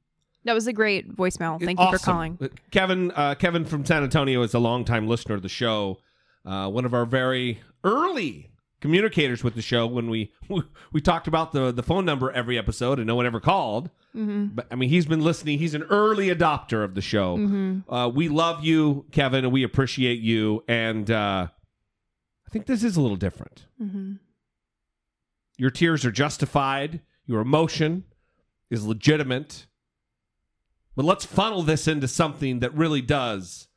That 0.45 0.53
was 0.53 0.67
a 0.67 0.73
great 0.73 1.15
voicemail. 1.15 1.63
Thank 1.63 1.79
you 1.79 1.91
for 1.91 1.97
calling. 1.97 2.37
Uh, 2.41 2.47
Kevin, 2.71 3.11
uh, 3.11 3.35
Kevin 3.35 3.65
from 3.65 3.85
San 3.85 4.03
Antonio 4.03 4.41
is 4.41 4.53
a 4.53 4.59
longtime 4.59 5.07
listener 5.07 5.35
of 5.35 5.41
the 5.41 5.49
show. 5.49 5.99
Uh, 6.45 6.69
one 6.69 6.85
of 6.85 6.93
our 6.93 7.05
very 7.05 7.59
early 7.83 8.49
communicators 8.81 9.43
with 9.43 9.55
the 9.55 9.61
show 9.61 9.85
when 9.85 10.09
we 10.09 10.31
we 10.93 11.01
talked 11.01 11.27
about 11.27 11.51
the 11.51 11.71
the 11.71 11.83
phone 11.83 12.05
number 12.05 12.31
every 12.31 12.57
episode 12.57 12.99
and 12.99 13.07
no 13.07 13.15
one 13.15 13.25
ever 13.25 13.39
called. 13.39 13.89
Mm-hmm. 14.15 14.47
But 14.55 14.67
I 14.71 14.75
mean, 14.75 14.89
he's 14.89 15.05
been 15.05 15.21
listening. 15.21 15.59
He's 15.59 15.75
an 15.75 15.83
early 15.83 16.29
adopter 16.29 16.83
of 16.83 16.95
the 16.95 17.01
show. 17.01 17.37
Mm-hmm. 17.37 17.93
Uh, 17.93 18.07
we 18.07 18.27
love 18.29 18.63
you, 18.63 19.05
Kevin, 19.11 19.43
and 19.43 19.53
we 19.53 19.63
appreciate 19.63 20.19
you. 20.19 20.63
And 20.67 21.11
uh, 21.11 21.47
I 21.49 22.49
think 22.49 22.65
this 22.65 22.83
is 22.83 22.97
a 22.97 23.01
little 23.01 23.17
different. 23.17 23.65
Mm-hmm. 23.81 24.13
Your 25.57 25.69
tears 25.69 26.05
are 26.05 26.11
justified. 26.11 27.01
Your 27.25 27.41
emotion 27.41 28.05
is 28.71 28.85
legitimate. 28.85 29.67
But 30.99 31.05
let's 31.05 31.23
funnel 31.23 31.61
this 31.61 31.87
into 31.87 32.09
something 32.09 32.59
that 32.59 32.73
really 32.73 33.01
does 33.01 33.69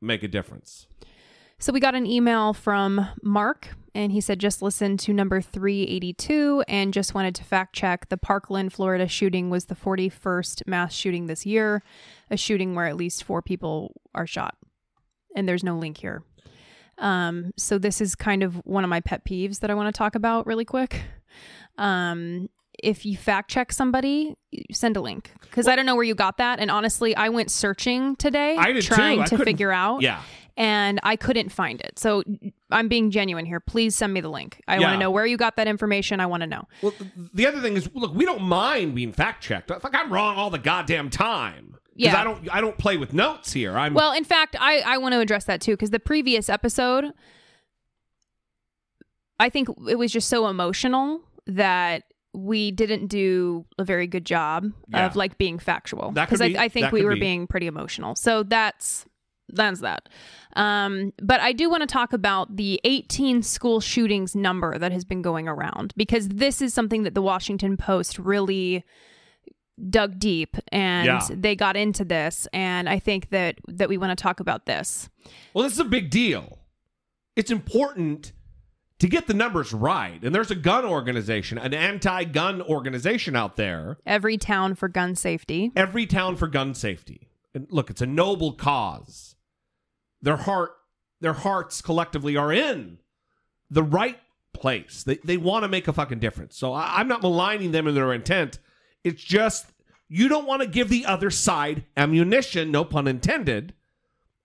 make 0.00 0.24
a 0.24 0.28
difference. 0.28 0.88
So 1.60 1.72
we 1.72 1.78
got 1.78 1.94
an 1.94 2.06
email 2.06 2.52
from 2.54 3.06
Mark, 3.22 3.68
and 3.94 4.10
he 4.10 4.20
said 4.20 4.40
just 4.40 4.62
listened 4.62 4.98
to 4.98 5.12
number 5.12 5.40
382 5.40 6.64
and 6.66 6.92
just 6.92 7.14
wanted 7.14 7.36
to 7.36 7.44
fact 7.44 7.76
check 7.76 8.08
the 8.08 8.16
Parkland, 8.16 8.72
Florida 8.72 9.06
shooting 9.06 9.48
was 9.48 9.66
the 9.66 9.76
41st 9.76 10.66
mass 10.66 10.92
shooting 10.92 11.26
this 11.26 11.46
year, 11.46 11.84
a 12.32 12.36
shooting 12.36 12.74
where 12.74 12.86
at 12.86 12.96
least 12.96 13.22
four 13.22 13.42
people 13.42 13.94
are 14.12 14.26
shot. 14.26 14.56
And 15.36 15.48
there's 15.48 15.62
no 15.62 15.78
link 15.78 15.98
here. 15.98 16.24
Um, 16.98 17.52
so 17.56 17.78
this 17.78 18.00
is 18.00 18.16
kind 18.16 18.42
of 18.42 18.56
one 18.64 18.82
of 18.82 18.90
my 18.90 18.98
pet 18.98 19.24
peeves 19.24 19.60
that 19.60 19.70
I 19.70 19.74
want 19.74 19.94
to 19.94 19.96
talk 19.96 20.16
about 20.16 20.48
really 20.48 20.64
quick. 20.64 21.00
Um, 21.78 22.48
if 22.82 23.06
you 23.06 23.16
fact 23.16 23.50
check 23.50 23.72
somebody, 23.72 24.36
send 24.72 24.96
a 24.96 25.00
link 25.00 25.32
because 25.42 25.66
I 25.66 25.76
don't 25.76 25.86
know 25.86 25.94
where 25.94 26.04
you 26.04 26.14
got 26.14 26.38
that. 26.38 26.60
And 26.60 26.70
honestly, 26.70 27.14
I 27.16 27.28
went 27.28 27.50
searching 27.50 28.16
today, 28.16 28.56
I 28.56 28.72
did 28.72 28.82
too. 28.82 28.94
trying 28.94 29.24
to 29.24 29.38
figure 29.38 29.72
out 29.72 30.02
Yeah. 30.02 30.20
and 30.56 31.00
I 31.02 31.16
couldn't 31.16 31.50
find 31.50 31.80
it. 31.80 31.98
So 31.98 32.22
I'm 32.70 32.88
being 32.88 33.10
genuine 33.10 33.46
here. 33.46 33.60
Please 33.60 33.94
send 33.96 34.12
me 34.12 34.20
the 34.20 34.28
link. 34.30 34.62
I 34.68 34.78
want 34.78 34.92
to 34.92 34.98
know 34.98 35.10
where 35.10 35.26
you 35.26 35.36
got 35.36 35.56
that 35.56 35.68
information. 35.68 36.20
I 36.20 36.26
want 36.26 36.42
to 36.42 36.46
know. 36.46 36.68
Well, 36.82 36.92
the 37.32 37.46
other 37.46 37.60
thing 37.60 37.76
is, 37.76 37.88
look, 37.94 38.14
we 38.14 38.24
don't 38.24 38.42
mind 38.42 38.94
being 38.94 39.12
fact 39.12 39.42
checked. 39.42 39.70
Like 39.70 39.94
I'm 39.94 40.12
wrong 40.12 40.36
all 40.36 40.50
the 40.50 40.58
goddamn 40.58 41.10
time. 41.10 41.76
Yeah. 41.98 42.20
I 42.20 42.24
don't. 42.24 42.54
I 42.54 42.60
don't 42.60 42.76
play 42.76 42.98
with 42.98 43.14
notes 43.14 43.54
here. 43.54 43.78
I'm. 43.78 43.94
Well, 43.94 44.12
in 44.12 44.24
fact, 44.24 44.54
I, 44.60 44.80
I 44.80 44.98
want 44.98 45.14
to 45.14 45.20
address 45.20 45.44
that 45.44 45.62
too 45.62 45.72
because 45.72 45.88
the 45.88 45.98
previous 45.98 46.50
episode, 46.50 47.12
I 49.38 49.48
think 49.48 49.68
it 49.88 49.96
was 49.96 50.12
just 50.12 50.28
so 50.28 50.46
emotional 50.48 51.22
that 51.46 52.04
we 52.36 52.70
didn't 52.70 53.06
do 53.06 53.64
a 53.78 53.84
very 53.84 54.06
good 54.06 54.26
job 54.26 54.70
Yeah. 54.88 55.06
of 55.06 55.16
like 55.16 55.38
being 55.38 55.58
factual 55.58 56.12
because 56.12 56.40
I, 56.40 56.48
be. 56.48 56.58
I 56.58 56.68
think 56.68 56.92
we 56.92 57.02
were 57.04 57.14
be. 57.14 57.20
being 57.20 57.46
pretty 57.46 57.66
emotional. 57.66 58.14
So 58.14 58.42
that's 58.42 59.06
that's 59.48 59.80
that. 59.80 60.08
Um, 60.56 61.12
but 61.22 61.40
I 61.40 61.52
do 61.52 61.70
want 61.70 61.82
to 61.82 61.86
talk 61.86 62.12
about 62.12 62.56
the 62.56 62.80
18 62.84 63.42
school 63.42 63.80
shootings 63.80 64.34
number 64.34 64.76
that 64.76 64.90
has 64.90 65.04
been 65.04 65.22
going 65.22 65.46
around 65.48 65.92
because 65.96 66.28
this 66.28 66.60
is 66.60 66.74
something 66.74 67.04
that 67.04 67.14
the 67.14 67.22
Washington 67.22 67.76
Post 67.76 68.18
really 68.18 68.84
dug 69.90 70.18
deep 70.18 70.56
and 70.72 71.06
Yeah. 71.06 71.20
they 71.30 71.54
got 71.54 71.76
into 71.76 72.04
this 72.04 72.48
and 72.52 72.88
I 72.88 72.98
think 72.98 73.28
that 73.30 73.56
that 73.68 73.88
we 73.88 73.98
want 73.98 74.16
to 74.16 74.22
talk 74.22 74.40
about 74.40 74.66
this. 74.66 75.08
Well, 75.54 75.64
this 75.64 75.74
is 75.74 75.78
a 75.80 75.84
big 75.84 76.10
deal. 76.10 76.58
It's 77.36 77.50
important 77.50 78.32
to 78.98 79.08
get 79.08 79.26
the 79.26 79.34
numbers 79.34 79.72
right. 79.72 80.22
And 80.22 80.34
there's 80.34 80.50
a 80.50 80.56
gun 80.56 80.84
organization, 80.84 81.58
an 81.58 81.74
anti-gun 81.74 82.62
organization 82.62 83.36
out 83.36 83.56
there. 83.56 83.98
Everytown 84.06 84.76
for 84.76 84.88
gun 84.88 85.14
safety. 85.14 85.70
Everytown 85.76 86.38
for 86.38 86.46
gun 86.46 86.74
safety. 86.74 87.28
And 87.54 87.66
look, 87.70 87.90
it's 87.90 88.02
a 88.02 88.06
noble 88.06 88.52
cause. 88.52 89.34
Their 90.22 90.36
heart, 90.36 90.72
their 91.20 91.34
hearts 91.34 91.82
collectively 91.82 92.36
are 92.36 92.52
in 92.52 92.98
the 93.70 93.82
right 93.82 94.18
place. 94.52 95.02
They 95.02 95.16
they 95.24 95.36
want 95.36 95.64
to 95.64 95.68
make 95.68 95.88
a 95.88 95.92
fucking 95.92 96.18
difference. 96.18 96.56
So 96.56 96.72
I, 96.72 96.94
I'm 96.96 97.08
not 97.08 97.22
maligning 97.22 97.72
them 97.72 97.86
in 97.86 97.94
their 97.94 98.12
intent. 98.12 98.58
It's 99.04 99.22
just 99.22 99.66
you 100.08 100.28
don't 100.28 100.46
want 100.46 100.62
to 100.62 100.68
give 100.68 100.88
the 100.88 101.04
other 101.04 101.30
side 101.30 101.84
ammunition, 101.96 102.70
no 102.70 102.84
pun 102.84 103.06
intended, 103.06 103.74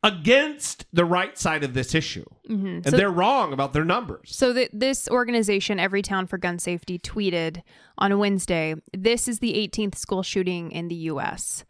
against 0.04 0.86
the 0.92 1.06
right 1.06 1.38
side 1.38 1.64
of 1.64 1.74
this 1.74 1.94
issue. 1.94 2.26
hmm 2.48 2.66
And 2.68 2.86
So, 2.86 2.98
they're 2.98 3.12
wrong 3.12 3.54
about 3.54 3.74
their 3.74 3.86
numbers. 3.86 4.36
so 4.36 4.52
this 4.74 5.08
organization, 5.10 5.78
Everytown 5.78 6.28
for 6.28 6.38
Gun 6.38 6.58
Safety, 6.60 6.98
tweeted 6.98 7.62
on 7.98 8.18
Wednesday, 8.18 8.76
"This 8.94 9.28
is 9.28 9.40
the 9.40 9.54
18th 9.56 9.96
school 9.98 10.24
shooting 10.24 10.72
in 10.72 10.88
the 10.88 10.96
U.S." 11.14 11.66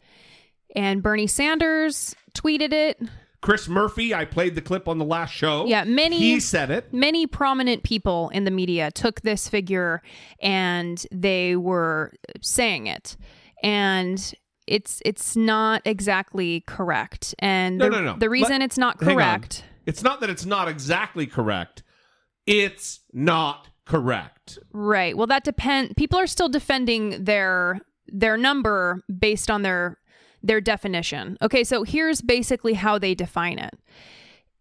And 0.74 1.02
Bernie 1.02 1.26
Sanders 1.26 2.14
tweeted 2.34 2.72
it. 2.72 2.98
Chris 3.42 3.68
Murphy, 3.68 4.14
I 4.14 4.24
played 4.24 4.54
the 4.54 4.62
clip 4.62 4.86
on 4.88 4.98
the 4.98 5.04
last 5.04 5.32
show. 5.34 5.66
Yeah, 5.66 5.82
many- 5.84 6.18
He 6.18 6.38
said 6.40 6.70
it. 6.70 6.94
Many 6.94 7.26
prominent 7.26 7.82
people 7.82 8.28
in 8.30 8.44
the 8.44 8.50
media 8.52 8.90
took 8.92 9.20
this 9.22 9.48
figure 9.48 10.00
and 10.40 11.04
they 11.10 11.56
were 11.56 12.12
saying 12.40 12.86
it. 12.86 13.16
And 13.64 14.32
it's 14.66 15.02
it's 15.04 15.36
not 15.36 15.82
exactly 15.84 16.60
correct. 16.66 17.34
And 17.38 17.78
No, 17.78 17.86
the, 17.86 17.90
no, 17.90 18.02
no. 18.12 18.18
the 18.18 18.30
reason 18.30 18.52
Let- 18.52 18.62
it's 18.62 18.78
not 18.78 18.98
correct. 18.98 19.64
It's 19.86 20.02
not 20.02 20.20
that 20.20 20.30
it's 20.30 20.46
not 20.46 20.68
exactly 20.68 21.26
correct. 21.26 21.82
It's 22.46 23.00
not 23.12 23.68
correct. 23.84 24.58
Right. 24.72 25.16
Well, 25.16 25.26
that 25.26 25.44
depend. 25.44 25.96
People 25.96 26.18
are 26.18 26.26
still 26.26 26.48
defending 26.48 27.24
their 27.24 27.80
their 28.06 28.36
number 28.36 29.02
based 29.18 29.50
on 29.50 29.62
their 29.62 29.98
their 30.42 30.60
definition. 30.60 31.36
Okay, 31.42 31.64
so 31.64 31.82
here's 31.84 32.20
basically 32.20 32.74
how 32.74 32.98
they 32.98 33.14
define 33.14 33.58
it. 33.58 33.74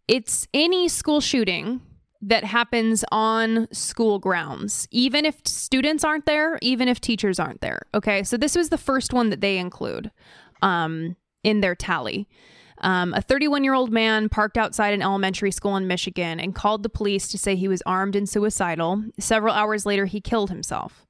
It's 0.07 0.47
any 0.53 0.87
school 0.87 1.21
shooting 1.21 1.81
that 2.21 2.43
happens 2.43 3.03
on 3.11 3.67
school 3.71 4.19
grounds, 4.19 4.87
even 4.91 5.25
if 5.25 5.37
students 5.45 6.03
aren't 6.03 6.25
there, 6.25 6.59
even 6.61 6.87
if 6.87 7.01
teachers 7.01 7.39
aren't 7.39 7.61
there. 7.61 7.81
Okay, 7.93 8.23
so 8.23 8.37
this 8.37 8.55
was 8.55 8.69
the 8.69 8.77
first 8.77 9.11
one 9.13 9.29
that 9.31 9.41
they 9.41 9.57
include 9.57 10.11
um, 10.61 11.15
in 11.43 11.61
their 11.61 11.75
tally. 11.75 12.27
Um, 12.83 13.13
a 13.13 13.21
31 13.21 13.63
year 13.63 13.73
old 13.73 13.91
man 13.91 14.27
parked 14.29 14.57
outside 14.57 14.93
an 14.93 15.01
elementary 15.01 15.51
school 15.51 15.75
in 15.75 15.87
Michigan 15.87 16.39
and 16.39 16.55
called 16.55 16.83
the 16.83 16.89
police 16.89 17.27
to 17.29 17.37
say 17.37 17.55
he 17.55 17.67
was 17.67 17.83
armed 17.85 18.15
and 18.15 18.27
suicidal. 18.27 19.03
Several 19.19 19.53
hours 19.53 19.85
later, 19.85 20.05
he 20.05 20.19
killed 20.21 20.49
himself. 20.49 21.05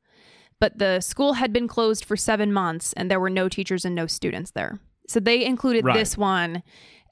But 0.60 0.78
the 0.78 1.00
school 1.00 1.34
had 1.34 1.52
been 1.54 1.68
closed 1.68 2.06
for 2.06 2.16
seven 2.18 2.54
months 2.54 2.94
and 2.94 3.10
there 3.10 3.20
were 3.20 3.30
no 3.30 3.50
teachers 3.50 3.84
and 3.86 3.96
no 3.96 4.06
students 4.06 4.52
there. 4.52 4.80
So 5.08 5.20
they 5.20 5.44
included 5.44 5.86
Right. 5.86 5.96
this 5.98 6.18
one 6.18 6.62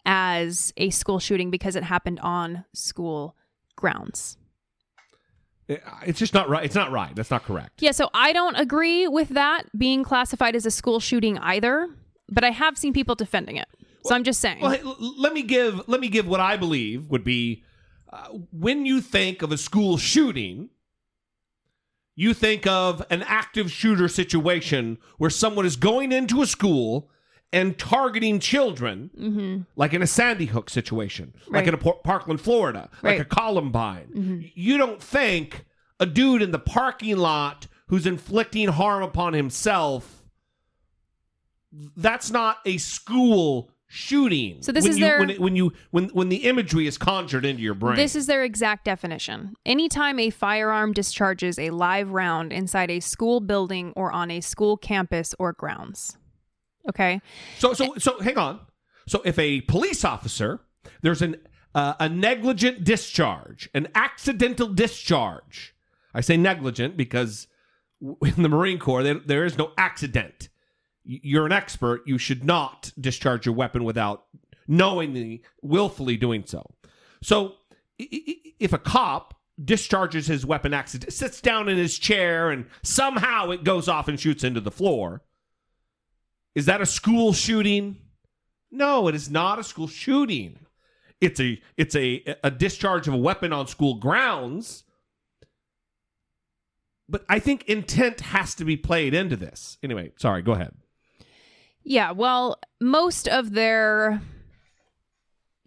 as 0.05 0.73
a 0.77 0.89
school 0.89 1.19
shooting 1.19 1.49
because 1.51 1.75
it 1.75 1.83
happened 1.83 2.19
on 2.19 2.65
school 2.73 3.35
grounds. 3.79 4.37
It's 5.67 6.17
just 6.17 6.33
not 6.33 6.49
right. 6.49 6.65
It's 6.65 6.75
not 6.75 6.91
right. 6.91 7.15
That's 7.15 7.29
not 7.29 7.43
correct. 7.43 7.81
Yeah, 7.81 7.91
so 7.91 8.09
I 8.13 8.33
don't 8.33 8.55
agree 8.55 9.07
with 9.07 9.29
that 9.29 9.63
being 9.77 10.03
classified 10.03 10.55
as 10.55 10.65
a 10.65 10.71
school 10.71 10.99
shooting 10.99 11.37
either, 11.37 11.87
but 12.27 12.43
I 12.43 12.49
have 12.49 12.75
seen 12.75 12.91
people 12.91 13.13
defending 13.13 13.55
it. 13.55 13.67
So 14.03 14.15
I'm 14.15 14.23
just 14.23 14.41
saying. 14.41 14.61
Well, 14.61 14.71
hey, 14.71 14.81
let 15.17 15.33
me 15.33 15.43
give 15.43 15.87
let 15.87 15.99
me 15.99 16.07
give 16.07 16.27
what 16.27 16.39
I 16.39 16.57
believe 16.57 17.07
would 17.09 17.23
be 17.23 17.63
uh, 18.11 18.29
when 18.51 18.85
you 18.85 19.01
think 19.01 19.43
of 19.43 19.51
a 19.51 19.57
school 19.57 19.97
shooting, 19.97 20.69
you 22.15 22.33
think 22.33 22.65
of 22.65 23.05
an 23.11 23.23
active 23.23 23.71
shooter 23.71 24.07
situation 24.07 24.97
where 25.17 25.29
someone 25.29 25.65
is 25.65 25.75
going 25.75 26.11
into 26.11 26.41
a 26.41 26.47
school 26.47 27.11
and 27.51 27.77
targeting 27.79 28.39
children, 28.39 29.09
hmm 29.17 29.61
like 29.75 29.93
in 29.93 30.01
a 30.01 30.07
Sandy 30.07 30.45
Hook 30.45 30.69
situation, 30.69 31.33
like 31.47 31.65
in 31.67 31.73
a 31.73 31.77
Por- 31.77 31.99
Parkland, 32.03 32.39
Florida, 32.41 32.89
like 33.03 33.19
a 33.19 33.25
Columbine. 33.25 34.07
Mhm. 34.15 34.51
You 34.55 34.77
don't 34.77 35.01
think 35.01 35.65
a 35.99 36.05
dude 36.05 36.41
in 36.41 36.51
the 36.51 36.59
parking 36.59 37.17
lot 37.17 37.67
who's 37.87 38.05
inflicting 38.05 38.67
harm 38.69 39.01
upon 39.03 39.33
himself. 39.33 40.23
That's 41.95 42.31
not 42.31 42.57
a 42.65 42.77
school 42.77 43.71
shooting. 43.87 44.61
So 44.61 44.71
this 44.71 44.83
when 44.83 44.91
is 44.91 44.99
you, 44.99 45.05
their- 45.05 45.19
when, 45.19 45.29
it- 45.31 45.39
when 45.39 45.55
you 45.55 45.73
when 45.91 46.09
when 46.09 46.29
the 46.29 46.37
imagery 46.47 46.85
is 46.87 46.97
conjured 46.97 47.45
into 47.45 47.61
your 47.63 47.73
brain. 47.73 47.95
This 47.95 48.15
is 48.15 48.27
their 48.27 48.43
exact 48.43 48.85
definition. 48.85 49.55
Anytime 49.65 50.19
a 50.19 50.29
firearm 50.29 50.93
discharges 50.93 51.57
a 51.59 51.69
live 51.71 52.11
round 52.11 52.53
inside 52.53 52.89
a 52.91 52.99
school 52.99 53.39
building 53.39 53.93
or 53.95 54.11
on 54.11 54.29
a 54.31 54.41
school 54.41 54.77
campus 54.77 55.33
or 55.39 55.53
grounds. 55.53 56.17
Okay? 56.89 57.21
So 57.57 57.73
so 57.73 57.95
so 57.97 58.19
hang 58.19 58.37
on. 58.37 58.59
So 59.07 59.21
if 59.23 59.39
a 59.39 59.61
police 59.61 60.03
officer 60.03 60.59
there's 61.01 61.21
an 61.21 61.37
uh, 61.75 61.93
a 61.99 62.09
negligent 62.09 62.83
discharge, 62.83 63.69
an 63.73 63.87
accidental 63.95 64.67
discharge. 64.67 65.75
I 66.13 66.21
say 66.21 66.35
negligent 66.35 66.97
because 66.97 67.47
in 68.01 68.43
the 68.43 68.49
Marine 68.49 68.79
Corps 68.79 69.03
there, 69.03 69.19
there 69.19 69.45
is 69.45 69.57
no 69.57 69.71
accident. 69.77 70.49
You're 71.03 71.45
an 71.45 71.51
expert. 71.51 72.01
You 72.05 72.17
should 72.17 72.43
not 72.43 72.91
discharge 72.99 73.45
your 73.45 73.55
weapon 73.55 73.83
without 73.83 74.25
knowingly, 74.67 75.43
willfully 75.61 76.17
doing 76.17 76.43
so. 76.45 76.63
So 77.21 77.53
if 77.97 78.73
a 78.73 78.77
cop 78.77 79.35
discharges 79.63 80.27
his 80.27 80.45
weapon 80.45 80.73
accident, 80.73 81.11
sits 81.11 81.41
down 81.41 81.67
in 81.67 81.77
his 81.77 81.97
chair, 81.97 82.49
and 82.49 82.65
somehow 82.83 83.49
it 83.49 83.63
goes 83.63 83.87
off 83.87 84.07
and 84.07 84.19
shoots 84.19 84.43
into 84.43 84.61
the 84.61 84.71
floor, 84.71 85.21
Is 86.55 86.65
that 86.65 86.81
a 86.81 86.85
school 86.85 87.33
shooting? 87.33 87.97
No, 88.71 89.07
it 89.07 89.15
is 89.15 89.29
not 89.29 89.59
a 89.59 89.63
school 89.63 89.87
shooting. 89.87 90.59
It's 91.21 91.39
a 91.39 91.61
it's 91.77 91.95
a 91.95 92.23
a 92.43 92.51
discharge 92.51 93.07
of 93.07 93.13
a 93.13 93.17
weapon 93.17 93.51
on 93.51 93.67
school 93.67 93.95
grounds. 93.95 94.83
But 97.07 97.25
I 97.27 97.39
think 97.39 97.63
intent 97.65 98.21
has 98.21 98.53
to 98.55 98.65
be 98.65 98.77
played 98.77 99.13
into 99.13 99.35
this. 99.35 99.77
Anyway, 99.81 100.11
sorry, 100.17 100.43
go 100.43 100.51
ahead. 100.51 100.73
Yeah, 101.83 102.11
well, 102.11 102.59
most 102.79 103.27
of 103.27 103.53
their 103.53 104.21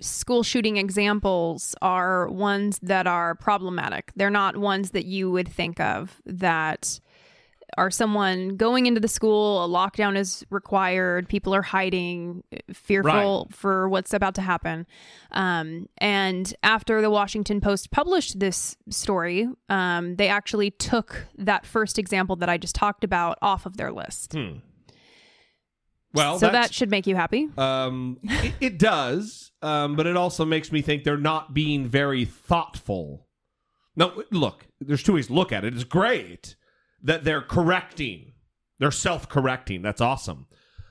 school 0.01 0.43
shooting 0.43 0.77
examples 0.77 1.75
are 1.83 2.29
ones 2.29 2.79
that 2.83 3.07
are 3.07 3.35
problematic. 3.35 4.13
They're 4.15 4.31
not 4.31 4.57
ones 4.57 4.91
that 4.91 5.05
you 5.05 5.31
would 5.31 5.49
think 5.49 5.81
of 5.81 6.21
that 6.27 7.01
are 7.79 7.91
someone 7.91 8.57
going 8.57 8.87
into 8.87 9.01
the 9.01 9.09
school, 9.09 9.65
a 9.65 9.69
lockdown 9.69 10.17
is 10.17 10.45
required, 10.51 11.29
people 11.29 11.55
are 11.55 11.63
hiding, 11.63 12.45
fearful 12.73 13.49
for 13.51 13.89
what's 13.89 14.13
about 14.13 14.35
to 14.35 14.43
happen. 14.43 14.87
Um, 15.31 15.89
and 15.99 16.55
after 16.63 17.01
the 17.01 17.11
Washington 17.11 17.61
Post 17.61 17.91
published 17.91 18.39
this 18.39 18.77
story, 18.91 19.49
um, 19.69 20.17
they 20.17 20.29
actually 20.29 20.71
took 20.71 21.27
that 21.39 21.65
first 21.65 21.99
example 21.99 22.37
that 22.37 22.49
I 22.49 22.59
just 22.59 22.75
talked 22.75 23.05
about 23.05 23.39
off 23.41 23.67
of 23.67 23.77
their 23.77 23.93
list. 23.93 24.35
Hmm. 24.35 24.59
Well, 26.15 26.39
so 26.39 26.51
that 26.51 26.75
should 26.75 26.91
make 26.91 27.07
you 27.07 27.17
happy. 27.17 27.49
Um, 27.57 28.19
it, 28.23 28.53
it 28.61 28.79
does, 28.79 29.51
um, 29.63 29.97
but 29.97 30.07
it 30.07 30.17
also 30.17 30.45
makes 30.45 30.71
me 30.71 30.83
think 30.83 31.05
they're 31.05 31.17
not 31.17 31.55
being 31.55 31.87
very 31.87 32.27
thoughtful. 32.27 33.27
No, 33.97 34.23
look, 34.31 34.67
there's 34.81 35.03
two 35.03 35.15
ways 35.15 35.29
to 35.29 35.33
look 35.33 35.53
at 35.53 35.65
it. 35.65 35.75
It's 35.75 35.85
great 35.85 36.57
that 37.03 37.25
they're 37.25 37.43
correcting, 37.43 38.33
they're 38.79 38.91
self 38.91 39.29
correcting. 39.29 39.83
That's 39.83 40.01
awesome. 40.01 40.47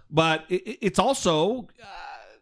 But 0.10 0.46
it, 0.50 0.62
it- 0.68 0.78
it's 0.82 1.00
also, 1.00 1.68
uh, 1.82 1.86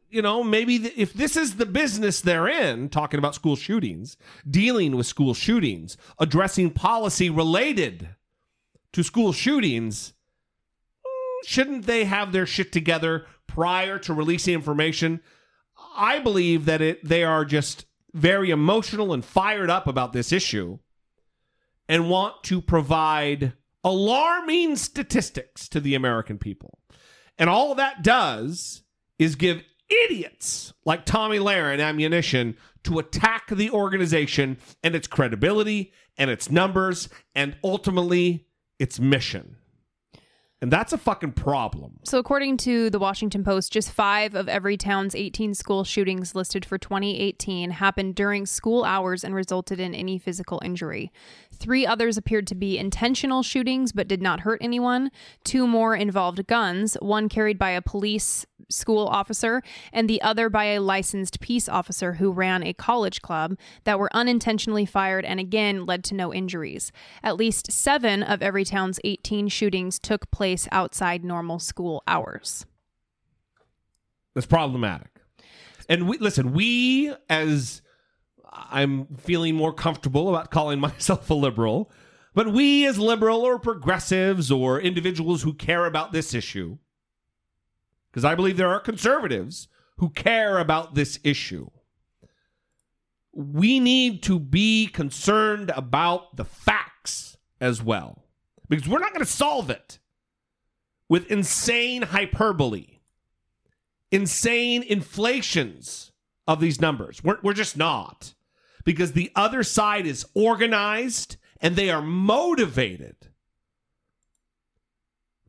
you 0.09 0.21
know, 0.23 0.43
maybe 0.43 0.79
th- 0.79 0.93
if 0.97 1.13
this 1.13 1.37
is 1.37 1.57
the 1.57 1.65
business 1.67 2.19
they're 2.21 2.47
in, 2.47 2.89
talking 2.89 3.19
about 3.19 3.35
school 3.35 3.55
shootings, 3.55 4.17
dealing 4.49 4.95
with 4.95 5.05
school 5.05 5.33
shootings, 5.35 5.97
addressing 6.17 6.71
policy 6.71 7.29
related 7.29 8.09
to 8.93 9.03
school 9.03 9.31
shootings, 9.33 10.13
shouldn't 11.45 11.85
they 11.85 12.05
have 12.05 12.31
their 12.31 12.45
shit 12.45 12.71
together 12.71 13.25
prior 13.47 13.99
to 13.99 14.13
releasing 14.13 14.53
information? 14.55 15.21
I 15.95 16.19
believe 16.19 16.65
that 16.65 16.81
it 16.81 17.03
they 17.07 17.23
are 17.23 17.45
just 17.45 17.85
very 18.13 18.49
emotional 18.49 19.13
and 19.13 19.23
fired 19.23 19.69
up 19.69 19.85
about 19.87 20.13
this 20.13 20.31
issue 20.31 20.79
and 21.87 22.09
want 22.09 22.43
to 22.45 22.61
provide 22.61 23.53
alarming 23.83 24.75
statistics 24.75 25.67
to 25.69 25.79
the 25.79 25.95
American 25.95 26.37
people. 26.37 26.79
And 27.37 27.49
all 27.49 27.75
that 27.75 28.03
does 28.03 28.83
is 29.17 29.35
give 29.35 29.63
idiots 29.89 30.73
like 30.85 31.05
Tomi 31.05 31.39
Lahren 31.39 31.81
ammunition 31.81 32.57
to 32.83 32.99
attack 32.99 33.47
the 33.49 33.71
organization 33.71 34.57
and 34.83 34.95
its 34.95 35.07
credibility 35.07 35.91
and 36.17 36.29
its 36.29 36.51
numbers 36.51 37.09
and 37.35 37.55
ultimately 37.63 38.47
its 38.77 38.99
mission. 38.99 39.55
And 40.61 40.71
that's 40.71 40.91
a 40.91 40.97
fucking 40.97 41.33
problem. 41.33 41.99
So, 42.03 42.19
according 42.19 42.57
to 42.57 42.89
the 42.89 42.99
Washington 42.99 43.45
Post, 43.45 43.71
just 43.71 43.91
five 43.91 44.35
of 44.35 44.49
every 44.49 44.75
town's 44.75 45.15
18 45.15 45.53
school 45.53 45.85
shootings 45.85 46.35
listed 46.35 46.65
for 46.65 46.77
2018 46.77 47.71
happened 47.71 48.15
during 48.15 48.45
school 48.45 48.83
hours 48.83 49.23
and 49.23 49.33
resulted 49.33 49.79
in 49.79 49.95
any 49.95 50.17
physical 50.17 50.61
injury. 50.63 51.13
Three 51.59 51.85
others 51.85 52.17
appeared 52.17 52.47
to 52.47 52.55
be 52.55 52.77
intentional 52.77 53.43
shootings 53.43 53.91
but 53.91 54.07
did 54.07 54.21
not 54.21 54.41
hurt 54.41 54.59
anyone. 54.61 55.11
Two 55.43 55.67
more 55.67 55.95
involved 55.95 56.47
guns, 56.47 56.95
one 57.01 57.27
carried 57.27 57.59
by 57.59 57.71
a 57.71 57.81
police 57.81 58.45
school 58.69 59.07
officer 59.07 59.61
and 59.91 60.09
the 60.09 60.21
other 60.21 60.49
by 60.49 60.65
a 60.65 60.79
licensed 60.79 61.39
peace 61.39 61.67
officer 61.67 62.13
who 62.13 62.31
ran 62.31 62.63
a 62.63 62.73
college 62.73 63.21
club 63.21 63.57
that 63.83 63.99
were 63.99 64.09
unintentionally 64.13 64.85
fired 64.85 65.25
and 65.25 65.39
again 65.39 65.85
led 65.85 66.03
to 66.05 66.15
no 66.15 66.33
injuries. 66.33 66.91
At 67.23 67.35
least 67.35 67.71
seven 67.71 68.23
of 68.23 68.41
every 68.41 68.63
town's 68.63 68.99
18 69.03 69.49
shootings 69.49 69.99
took 69.99 70.31
place 70.31 70.67
outside 70.71 71.23
normal 71.23 71.59
school 71.59 72.03
hours. 72.07 72.65
That's 74.33 74.47
problematic. 74.47 75.09
And 75.89 76.07
we 76.07 76.19
listen, 76.19 76.53
we 76.53 77.13
as 77.27 77.81
I'm 78.51 79.05
feeling 79.17 79.55
more 79.55 79.73
comfortable 79.73 80.29
about 80.29 80.51
calling 80.51 80.79
myself 80.81 81.29
a 81.29 81.33
liberal, 81.33 81.91
but 82.33 82.51
we 82.51 82.85
as 82.85 82.97
liberal 82.97 83.41
or 83.41 83.59
progressives 83.59 84.51
or 84.51 84.79
individuals 84.79 85.43
who 85.43 85.53
care 85.53 85.85
about 85.85 86.11
this 86.11 86.33
issue, 86.33 86.77
because 88.11 88.25
I 88.25 88.35
believe 88.35 88.57
there 88.57 88.69
are 88.69 88.79
conservatives 88.79 89.67
who 89.97 90.09
care 90.09 90.57
about 90.57 90.95
this 90.95 91.19
issue. 91.23 91.69
We 93.33 93.79
need 93.79 94.23
to 94.23 94.39
be 94.39 94.87
concerned 94.87 95.71
about 95.75 96.35
the 96.35 96.45
facts 96.45 97.37
as 97.61 97.83
well, 97.83 98.25
because 98.67 98.87
we're 98.87 98.99
not 98.99 99.13
going 99.13 99.25
to 99.25 99.31
solve 99.31 99.69
it 99.69 99.99
with 101.07 101.29
insane 101.31 102.03
hyperbole 102.03 102.99
insane 104.11 104.83
inflations 104.83 106.11
of 106.47 106.59
these 106.59 106.81
numbers. 106.81 107.23
We're, 107.23 107.39
we're 107.43 107.53
just 107.53 107.77
not. 107.77 108.33
Because 108.89 109.11
the 109.11 109.31
other 109.35 109.61
side 109.61 110.07
is 110.07 110.25
organized 110.33 111.37
and 111.61 111.75
they 111.75 111.91
are 111.91 112.01
motivated 112.01 113.15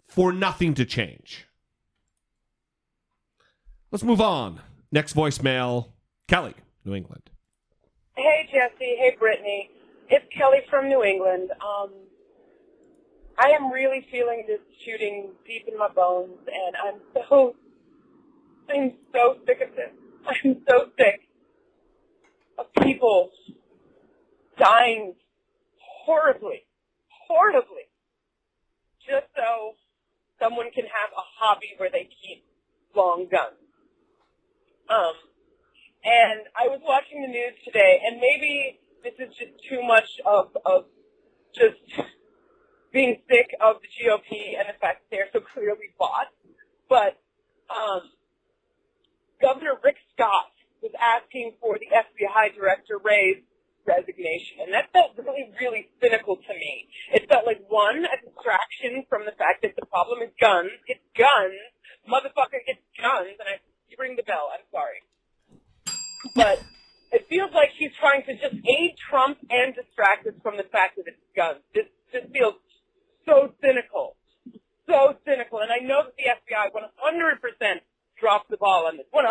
for 0.07 0.31
nothing 0.31 0.75
to 0.75 0.85
change. 0.85 1.47
Let's 3.91 4.05
move 4.05 4.21
on. 4.21 4.61
Next 4.93 5.17
voicemail 5.17 5.93
Kelly, 6.29 6.53
New 6.85 6.95
England. 6.95 7.31
Hey 8.15 8.47
Jesse, 8.53 8.97
hey 8.99 9.17
Brittany. 9.19 9.71
It's 10.11 10.27
Kelly 10.37 10.59
from 10.69 10.91
New 10.91 11.03
England. 11.03 11.51
Um, 11.63 11.93
I 13.39 13.53
am 13.53 13.73
really 13.73 14.07
feeling 14.11 14.45
this 14.47 14.61
shooting 14.85 15.31
deep 15.47 15.67
in 15.67 15.79
my 15.79 15.89
bones, 15.89 16.37
and 16.47 16.77
I'm 16.77 17.01
so, 17.15 17.57
I'm 18.69 18.93
so 19.15 19.39
sick 19.47 19.63
of 19.63 19.75
this. 19.75 19.93
I'm 20.45 20.61
so 20.69 20.91
sick 20.99 21.30
of 22.61 22.85
people 22.85 23.31
dying 24.59 25.15
horribly, 25.79 26.67
horribly, 27.27 27.89
just 29.01 29.27
so 29.35 29.75
someone 30.39 30.71
can 30.75 30.85
have 30.85 31.11
a 31.17 31.25
hobby 31.39 31.75
where 31.79 31.91
they 31.91 32.09
keep 32.23 32.45
long 32.95 33.27
guns. 33.31 33.57
Um, 34.89 35.15
and 36.05 36.41
I 36.59 36.69
was 36.69 36.81
watching 36.85 37.23
the 37.23 37.29
news 37.29 37.55
today, 37.65 38.01
and 38.05 38.21
maybe 38.21 38.81
this 39.03 39.15
is 39.19 39.35
just 39.37 39.53
too 39.69 39.83
much 39.83 40.21
of, 40.27 40.57
of 40.65 40.85
just 41.55 41.79
being 42.93 43.17
sick 43.31 43.55
of 43.61 43.77
the 43.83 43.89
GOP 43.89 44.59
and 44.59 44.69
the 44.69 44.79
fact 44.81 45.03
that 45.03 45.11
they're 45.11 45.29
so 45.33 45.41
clearly 45.41 45.95
bought. 45.99 46.29
But 46.89 47.21
um, 47.71 48.03
Governor 49.41 49.79
Rick 49.83 49.97
Scott 50.15 50.51
was 50.83 50.93
asking 50.99 51.55
for 51.61 51.79
the 51.79 51.89
FBI 51.93 52.57
Director 52.57 52.99
Wray's 53.03 53.45
resignation, 53.87 54.65
and 54.65 54.73
that 54.75 54.93
felt 54.93 55.17
really, 55.17 55.49
really 55.61 55.89
cynical 56.01 56.37
to 56.37 56.53
me. 56.55 56.89
It 57.13 57.29
felt 57.29 57.47
like 57.47 57.65
one, 57.69 58.05
a 58.05 58.17
distraction 58.21 59.05
from 59.09 59.25
the 59.25 59.33
fact 59.37 59.63
that 59.63 59.77
the 59.77 59.87
problem 59.87 60.21
is 60.21 60.31
guns. 60.41 60.73
It's 60.87 61.05
guns, 61.17 61.61
motherfucker. 62.05 62.61
It's 62.67 62.85
guns, 63.01 63.37
and 63.41 63.49
I 63.49 63.61
you 63.89 63.97
ring 63.99 64.15
the 64.15 64.23
bell. 64.23 64.53
I'm 64.55 64.63
sorry 64.71 65.03
but 66.35 66.63
it 67.13 67.27
feels 67.29 67.51
like 67.55 67.71
she's 67.79 67.93
trying 67.99 68.23
to 68.27 68.35
just 68.35 68.55
aid 68.67 68.95
Trump 69.11 69.39
and 69.51 69.75
distract 69.75 70.27
us 70.27 70.35
from 70.43 70.57
the 70.57 70.69
fact 70.71 70.97
that 70.97 71.07
it's 71.07 71.25
guns. 71.35 71.61
This 71.75 71.87
just 72.13 72.33
feels 72.33 72.55
so 73.27 73.53
cynical, 73.61 74.17
so 74.87 75.17
cynical. 75.25 75.61
And 75.61 75.73
I 75.73 75.83
know 75.83 76.05
that 76.05 76.15
the 76.17 76.31
FBI 76.31 76.71
100% 76.71 77.81
dropped 78.19 78.51
the 78.51 78.57
ball 78.57 78.87
on 78.87 78.97
this, 78.97 79.07
100%. 79.15 79.25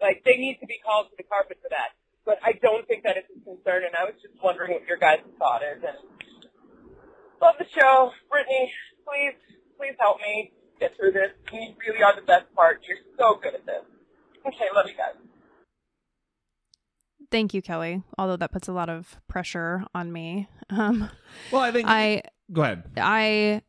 Like 0.00 0.22
they 0.24 0.36
need 0.36 0.58
to 0.60 0.66
be 0.66 0.78
called 0.84 1.10
to 1.10 1.16
the 1.16 1.26
carpet 1.26 1.58
for 1.62 1.68
that. 1.70 1.94
But 2.24 2.38
I 2.44 2.52
don't 2.60 2.86
think 2.86 3.04
that 3.04 3.16
it's 3.16 3.28
a 3.32 3.40
concern, 3.42 3.84
and 3.88 3.96
I 3.96 4.04
was 4.04 4.14
just 4.20 4.36
wondering 4.42 4.72
what 4.72 4.86
your 4.86 4.98
guys' 4.98 5.24
thought 5.38 5.62
is. 5.62 5.82
And 5.82 5.96
love 7.40 7.54
the 7.58 7.66
show, 7.72 8.12
Brittany. 8.30 8.70
Please, 9.06 9.34
please 9.78 9.96
help 9.98 10.18
me 10.20 10.52
get 10.78 10.92
through 10.96 11.12
this. 11.12 11.32
You 11.52 11.74
really 11.80 12.02
are 12.02 12.14
the 12.14 12.26
best 12.26 12.52
part. 12.54 12.80
You're 12.86 12.98
so 13.18 13.40
good 13.42 13.54
at 13.54 13.64
this. 13.64 13.82
Okay, 14.46 14.68
love 14.74 14.86
you 14.86 14.94
guys. 14.94 15.16
Thank 17.30 17.52
you, 17.54 17.62
Kelly. 17.62 18.02
Although 18.16 18.36
that 18.36 18.52
puts 18.52 18.68
a 18.68 18.72
lot 18.72 18.88
of 18.88 19.16
pressure 19.28 19.84
on 19.94 20.12
me. 20.12 20.48
Um, 20.70 21.10
Well, 21.50 21.62
I 21.62 21.72
think. 21.72 21.88
I 21.88 22.22
go 22.52 22.62
ahead. 22.62 22.84
I 22.96 23.62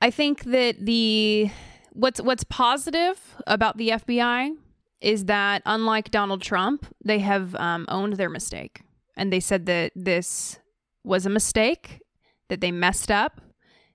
I 0.00 0.10
think 0.10 0.44
that 0.44 0.76
the 0.84 1.50
what's 1.92 2.20
what's 2.20 2.44
positive 2.44 3.36
about 3.46 3.76
the 3.76 3.90
FBI 3.90 4.52
is 5.00 5.26
that 5.26 5.62
unlike 5.64 6.10
Donald 6.10 6.42
Trump, 6.42 6.86
they 7.04 7.20
have 7.20 7.54
um, 7.56 7.86
owned 7.88 8.14
their 8.14 8.28
mistake 8.28 8.82
and 9.16 9.32
they 9.32 9.40
said 9.40 9.66
that 9.66 9.92
this 9.94 10.58
was 11.04 11.26
a 11.26 11.30
mistake, 11.30 12.00
that 12.48 12.60
they 12.60 12.70
messed 12.70 13.10
up, 13.10 13.40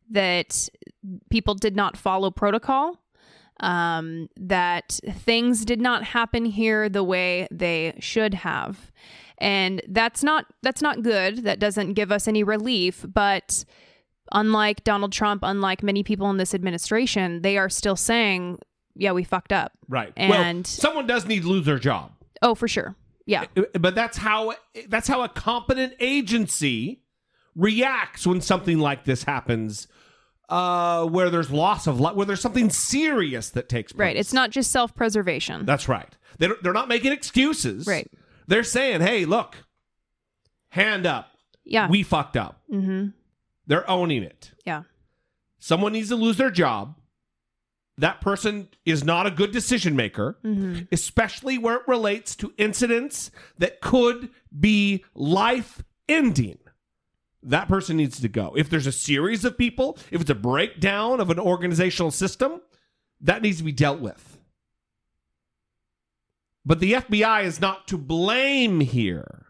that 0.09 0.67
people 1.29 1.55
did 1.55 1.75
not 1.75 1.97
follow 1.97 2.31
protocol, 2.31 2.99
um, 3.59 4.27
that 4.35 4.99
things 5.11 5.65
did 5.65 5.79
not 5.79 6.03
happen 6.03 6.45
here 6.45 6.89
the 6.89 7.03
way 7.03 7.47
they 7.51 7.93
should 7.99 8.33
have. 8.33 8.91
And 9.37 9.81
that's 9.87 10.23
not 10.23 10.45
that's 10.63 10.81
not 10.81 11.03
good. 11.03 11.43
That 11.43 11.59
doesn't 11.59 11.93
give 11.93 12.11
us 12.11 12.27
any 12.27 12.43
relief, 12.43 13.05
but 13.07 13.65
unlike 14.31 14.83
Donald 14.83 15.11
Trump, 15.11 15.41
unlike 15.43 15.83
many 15.83 16.03
people 16.03 16.29
in 16.29 16.37
this 16.37 16.53
administration, 16.53 17.41
they 17.41 17.57
are 17.57 17.69
still 17.69 17.95
saying, 17.95 18.59
"Yeah, 18.95 19.11
we 19.11 19.23
fucked 19.23 19.53
up." 19.53 19.71
Right. 19.87 20.13
And- 20.15 20.29
well, 20.29 20.63
someone 20.65 21.07
does 21.07 21.25
need 21.25 21.43
to 21.43 21.47
lose 21.49 21.65
their 21.65 21.79
job. 21.79 22.11
Oh, 22.41 22.55
for 22.55 22.67
sure. 22.67 22.95
Yeah. 23.25 23.45
But 23.79 23.95
that's 23.95 24.17
how 24.17 24.53
that's 24.87 25.07
how 25.07 25.23
a 25.23 25.29
competent 25.29 25.93
agency 25.99 27.01
reacts 27.55 28.27
when 28.27 28.41
something 28.41 28.79
like 28.79 29.05
this 29.05 29.23
happens 29.23 29.87
uh 30.49 31.05
where 31.05 31.31
there's 31.31 31.49
loss 31.49 31.87
of 31.87 31.99
life 31.99 32.13
where 32.15 32.25
there's 32.27 32.41
something 32.41 32.69
serious 32.69 33.49
that 33.49 33.67
takes 33.67 33.91
place. 33.91 33.99
Right. 33.99 34.15
It's 34.15 34.33
not 34.33 34.51
just 34.51 34.71
self-preservation. 34.71 35.65
That's 35.65 35.89
right. 35.89 36.15
They 36.37 36.49
they're 36.61 36.73
not 36.73 36.87
making 36.87 37.13
excuses. 37.13 37.87
Right. 37.87 38.11
They're 38.47 38.63
saying, 38.63 39.01
"Hey, 39.01 39.25
look. 39.25 39.55
Hand 40.69 41.07
up. 41.07 41.29
yeah. 41.63 41.89
We 41.89 42.03
fucked 42.03 42.37
up." 42.37 42.61
mm-hmm. 42.71 43.07
They're 43.67 43.89
owning 43.89 44.23
it. 44.23 44.51
Yeah. 44.65 44.83
Someone 45.59 45.93
needs 45.93 46.09
to 46.09 46.15
lose 46.15 46.37
their 46.37 46.51
job. 46.51 46.95
That 47.97 48.19
person 48.21 48.67
is 48.85 49.03
not 49.05 49.25
a 49.25 49.31
good 49.31 49.51
decision 49.51 49.95
maker, 49.95 50.37
Mm-hmm. 50.43 50.83
especially 50.91 51.57
where 51.57 51.77
it 51.77 51.87
relates 51.87 52.35
to 52.37 52.53
incidents 52.57 53.31
that 53.57 53.79
could 53.81 54.29
be 54.57 55.05
life 55.13 55.81
ending. 56.09 56.57
That 57.41 57.67
person 57.67 57.95
needs 57.97 58.19
to 58.19 58.27
go. 58.27 58.53
If 58.57 58.69
there's 58.69 58.87
a 58.87 58.91
series 58.91 59.45
of 59.45 59.57
people, 59.57 59.97
if 60.11 60.19
it's 60.21 60.29
a 60.29 60.35
breakdown 60.35 61.19
of 61.21 61.29
an 61.29 61.39
organizational 61.39 62.11
system, 62.11 62.59
that 63.21 63.41
needs 63.41 63.59
to 63.59 63.63
be 63.63 63.71
dealt 63.71 63.99
with. 64.01 64.39
But 66.65 66.79
the 66.79 66.93
FBI 66.93 67.43
is 67.43 67.61
not 67.61 67.87
to 67.89 67.97
blame 67.97 68.79
here. 68.79 69.45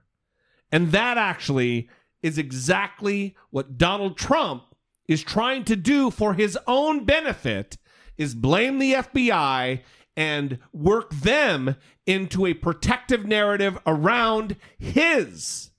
And 0.71 0.91
that 0.91 1.17
actually 1.17 1.89
is 2.25 2.39
exactly 2.39 3.35
what 3.51 3.77
Donald 3.77 4.17
Trump 4.17 4.63
is 5.07 5.21
trying 5.23 5.63
to 5.63 5.75
do 5.75 6.09
for 6.09 6.33
his 6.33 6.57
own 6.65 7.05
benefit 7.05 7.77
is 8.17 8.33
blame 8.33 8.79
the 8.79 8.93
FBI 8.93 9.81
and 10.17 10.57
work 10.73 11.11
them 11.11 11.75
into 12.07 12.47
a 12.47 12.55
protective 12.55 13.27
narrative 13.27 13.77
around 13.85 14.55
his 14.79 15.69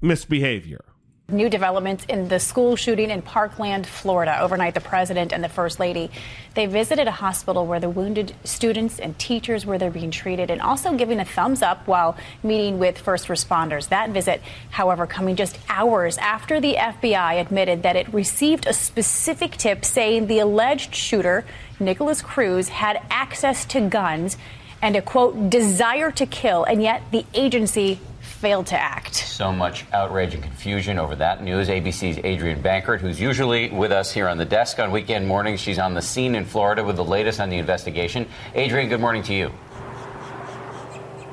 misbehavior. 0.00 0.84
New 1.28 1.48
developments 1.48 2.04
in 2.04 2.28
the 2.28 2.38
school 2.38 2.76
shooting 2.76 3.10
in 3.10 3.20
Parkland, 3.20 3.84
Florida. 3.84 4.38
Overnight, 4.38 4.74
the 4.74 4.80
president 4.80 5.32
and 5.32 5.42
the 5.42 5.48
first 5.48 5.80
lady 5.80 6.08
they 6.54 6.66
visited 6.66 7.08
a 7.08 7.10
hospital 7.10 7.66
where 7.66 7.80
the 7.80 7.90
wounded 7.90 8.32
students 8.44 9.00
and 9.00 9.18
teachers 9.18 9.66
were 9.66 9.76
there 9.76 9.90
being 9.90 10.12
treated, 10.12 10.52
and 10.52 10.62
also 10.62 10.96
giving 10.96 11.18
a 11.18 11.24
thumbs 11.24 11.62
up 11.62 11.84
while 11.88 12.16
meeting 12.44 12.78
with 12.78 12.96
first 12.96 13.26
responders. 13.26 13.88
That 13.88 14.10
visit, 14.10 14.40
however, 14.70 15.04
coming 15.08 15.34
just 15.34 15.58
hours 15.68 16.16
after 16.18 16.60
the 16.60 16.74
FBI 16.74 17.40
admitted 17.40 17.82
that 17.82 17.96
it 17.96 18.06
received 18.14 18.68
a 18.68 18.72
specific 18.72 19.56
tip 19.56 19.84
saying 19.84 20.28
the 20.28 20.38
alleged 20.38 20.94
shooter, 20.94 21.44
Nikolas 21.80 22.22
Cruz, 22.22 22.68
had 22.68 23.02
access 23.10 23.64
to 23.64 23.80
guns 23.80 24.36
and 24.80 24.94
a 24.94 25.02
quote 25.02 25.50
desire 25.50 26.12
to 26.12 26.24
kill, 26.24 26.62
and 26.62 26.80
yet 26.80 27.02
the 27.10 27.26
agency 27.34 27.98
failed 28.36 28.66
to 28.66 28.78
act. 28.78 29.14
So 29.14 29.50
much 29.50 29.86
outrage 29.92 30.34
and 30.34 30.42
confusion 30.42 30.98
over 30.98 31.16
that 31.16 31.42
news. 31.42 31.68
ABC's 31.68 32.18
Adrienne 32.18 32.62
Bankert, 32.62 33.00
who's 33.00 33.18
usually 33.18 33.70
with 33.70 33.92
us 33.92 34.12
here 34.12 34.28
on 34.28 34.36
the 34.36 34.44
desk 34.44 34.78
on 34.78 34.90
weekend 34.90 35.26
mornings, 35.26 35.58
she's 35.58 35.78
on 35.78 35.94
the 35.94 36.02
scene 36.02 36.34
in 36.34 36.44
Florida 36.44 36.84
with 36.84 36.96
the 36.96 37.04
latest 37.04 37.40
on 37.40 37.48
the 37.48 37.56
investigation. 37.56 38.26
Adrian, 38.54 38.88
good 38.90 39.00
morning 39.00 39.22
to 39.22 39.34
you. 39.34 39.50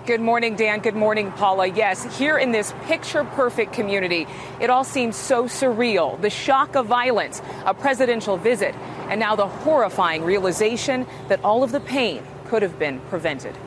Good 0.06 0.22
morning, 0.22 0.56
Dan. 0.56 0.80
Good 0.80 0.96
morning, 0.96 1.32
Paula. 1.32 1.68
Yes, 1.68 2.18
here 2.18 2.38
in 2.38 2.52
this 2.52 2.74
picture 2.84 3.24
perfect 3.24 3.72
community, 3.72 4.28
it 4.60 4.70
all 4.70 4.84
seems 4.84 5.16
so 5.16 5.46
surreal. 5.46 6.20
The 6.20 6.30
shock 6.30 6.76
of 6.76 6.88
violence, 6.88 7.42
a 7.66 7.74
presidential 7.74 8.36
visit, 8.36 8.76
and 9.08 9.18
now 9.18 9.36
the 9.38 9.48
horrifying 9.48 10.24
realization 10.24 11.06
that 11.30 11.42
all 11.44 11.64
of 11.64 11.72
the 11.72 11.80
pain 11.80 12.22
could 12.48 12.62
have 12.64 12.78
been 12.78 13.00
prevented. 13.10 13.58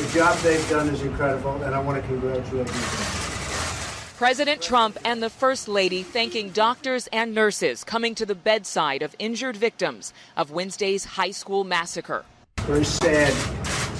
The 0.00 0.08
job 0.18 0.38
they've 0.38 0.70
done 0.70 0.88
is 0.88 1.02
incredible, 1.02 1.62
and 1.62 1.74
I 1.74 1.78
want 1.78 2.00
to 2.00 2.08
congratulate 2.08 2.66
you. 2.66 2.74
President 4.16 4.62
Trump 4.62 4.98
and 5.04 5.22
the 5.22 5.30
First 5.30 5.68
Lady 5.68 6.02
thanking 6.02 6.50
doctors 6.50 7.06
and 7.08 7.34
nurses 7.34 7.84
coming 7.84 8.14
to 8.14 8.24
the 8.24 8.34
bedside 8.34 9.02
of 9.02 9.14
injured 9.18 9.56
victims 9.56 10.12
of 10.36 10.50
Wednesday's 10.50 11.04
high 11.04 11.30
school 11.32 11.64
massacre. 11.64 12.24
Very 12.60 12.84
sad 12.84 13.32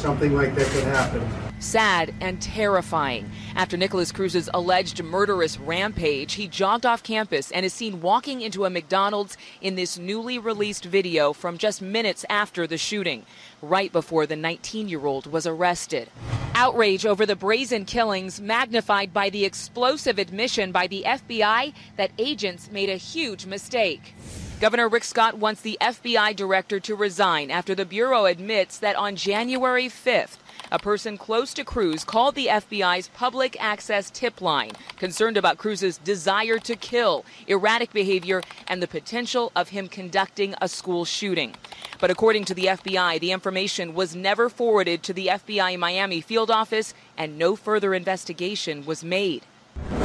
something 0.00 0.34
like 0.34 0.54
that 0.54 0.66
could 0.68 0.84
happen. 0.84 1.22
Sad 1.60 2.14
and 2.20 2.40
terrifying. 2.40 3.30
After 3.56 3.76
Nikolas 3.76 4.12
Cruz's 4.12 4.48
alleged 4.54 5.02
murderous 5.02 5.58
rampage, 5.58 6.34
he 6.34 6.46
jogged 6.46 6.86
off 6.86 7.02
campus 7.02 7.50
and 7.50 7.66
is 7.66 7.72
seen 7.72 8.00
walking 8.00 8.40
into 8.40 8.64
a 8.64 8.70
McDonald's 8.70 9.36
in 9.60 9.74
this 9.74 9.98
newly 9.98 10.38
released 10.38 10.84
video 10.84 11.32
from 11.32 11.58
just 11.58 11.82
minutes 11.82 12.24
after 12.30 12.66
the 12.66 12.78
shooting, 12.78 13.26
right 13.60 13.92
before 13.92 14.26
the 14.26 14.36
19 14.36 14.88
year 14.88 15.04
old 15.04 15.26
was 15.26 15.46
arrested. 15.46 16.08
Outrage 16.54 17.06
over 17.06 17.26
the 17.26 17.36
brazen 17.36 17.84
killings 17.84 18.40
magnified 18.40 19.12
by 19.12 19.30
the 19.30 19.44
explosive 19.44 20.18
admission 20.18 20.72
by 20.72 20.86
the 20.86 21.04
FBI 21.06 21.72
that 21.96 22.12
agents 22.18 22.70
made 22.70 22.90
a 22.90 22.96
huge 22.96 23.46
mistake. 23.46 24.14
Governor 24.60 24.88
Rick 24.88 25.04
Scott 25.04 25.38
wants 25.38 25.62
the 25.62 25.78
FBI 25.80 26.36
director 26.36 26.78
to 26.80 26.94
resign 26.94 27.50
after 27.50 27.74
the 27.74 27.86
Bureau 27.86 28.26
admits 28.26 28.76
that 28.78 28.94
on 28.94 29.16
January 29.16 29.86
5th, 29.86 30.36
a 30.70 30.78
person 30.78 31.18
close 31.18 31.52
to 31.54 31.64
Cruz 31.64 32.04
called 32.04 32.34
the 32.34 32.46
FBI's 32.46 33.08
public 33.08 33.56
access 33.60 34.10
tip 34.10 34.40
line, 34.40 34.72
concerned 34.96 35.36
about 35.36 35.58
Cruz's 35.58 35.98
desire 35.98 36.58
to 36.58 36.76
kill, 36.76 37.24
erratic 37.46 37.92
behavior, 37.92 38.42
and 38.68 38.82
the 38.82 38.86
potential 38.86 39.50
of 39.56 39.70
him 39.70 39.88
conducting 39.88 40.54
a 40.60 40.68
school 40.68 41.04
shooting. 41.04 41.54
But 41.98 42.10
according 42.10 42.44
to 42.46 42.54
the 42.54 42.66
FBI, 42.66 43.20
the 43.20 43.32
information 43.32 43.94
was 43.94 44.16
never 44.16 44.48
forwarded 44.48 45.02
to 45.02 45.12
the 45.12 45.26
FBI 45.26 45.78
Miami 45.78 46.20
field 46.20 46.50
office, 46.50 46.94
and 47.18 47.36
no 47.36 47.56
further 47.56 47.94
investigation 47.94 48.86
was 48.86 49.04
made. 49.04 49.44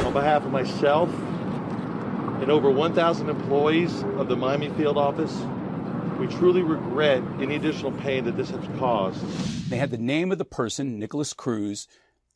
On 0.04 0.12
behalf 0.12 0.44
of 0.44 0.52
myself 0.52 1.08
and 2.40 2.50
over 2.50 2.70
1,000 2.70 3.30
employees 3.30 4.02
of 4.18 4.28
the 4.28 4.36
Miami 4.36 4.68
field 4.70 4.98
office, 4.98 5.34
we 6.18 6.26
truly 6.26 6.62
regret 6.62 7.22
any 7.40 7.56
additional 7.56 7.92
pain 7.92 8.24
that 8.24 8.36
this 8.36 8.50
has 8.50 8.64
caused. 8.78 9.20
They 9.70 9.76
had 9.76 9.90
the 9.90 9.98
name 9.98 10.32
of 10.32 10.38
the 10.38 10.44
person, 10.44 10.98
Nikolas 10.98 11.32
Cruz, 11.32 11.86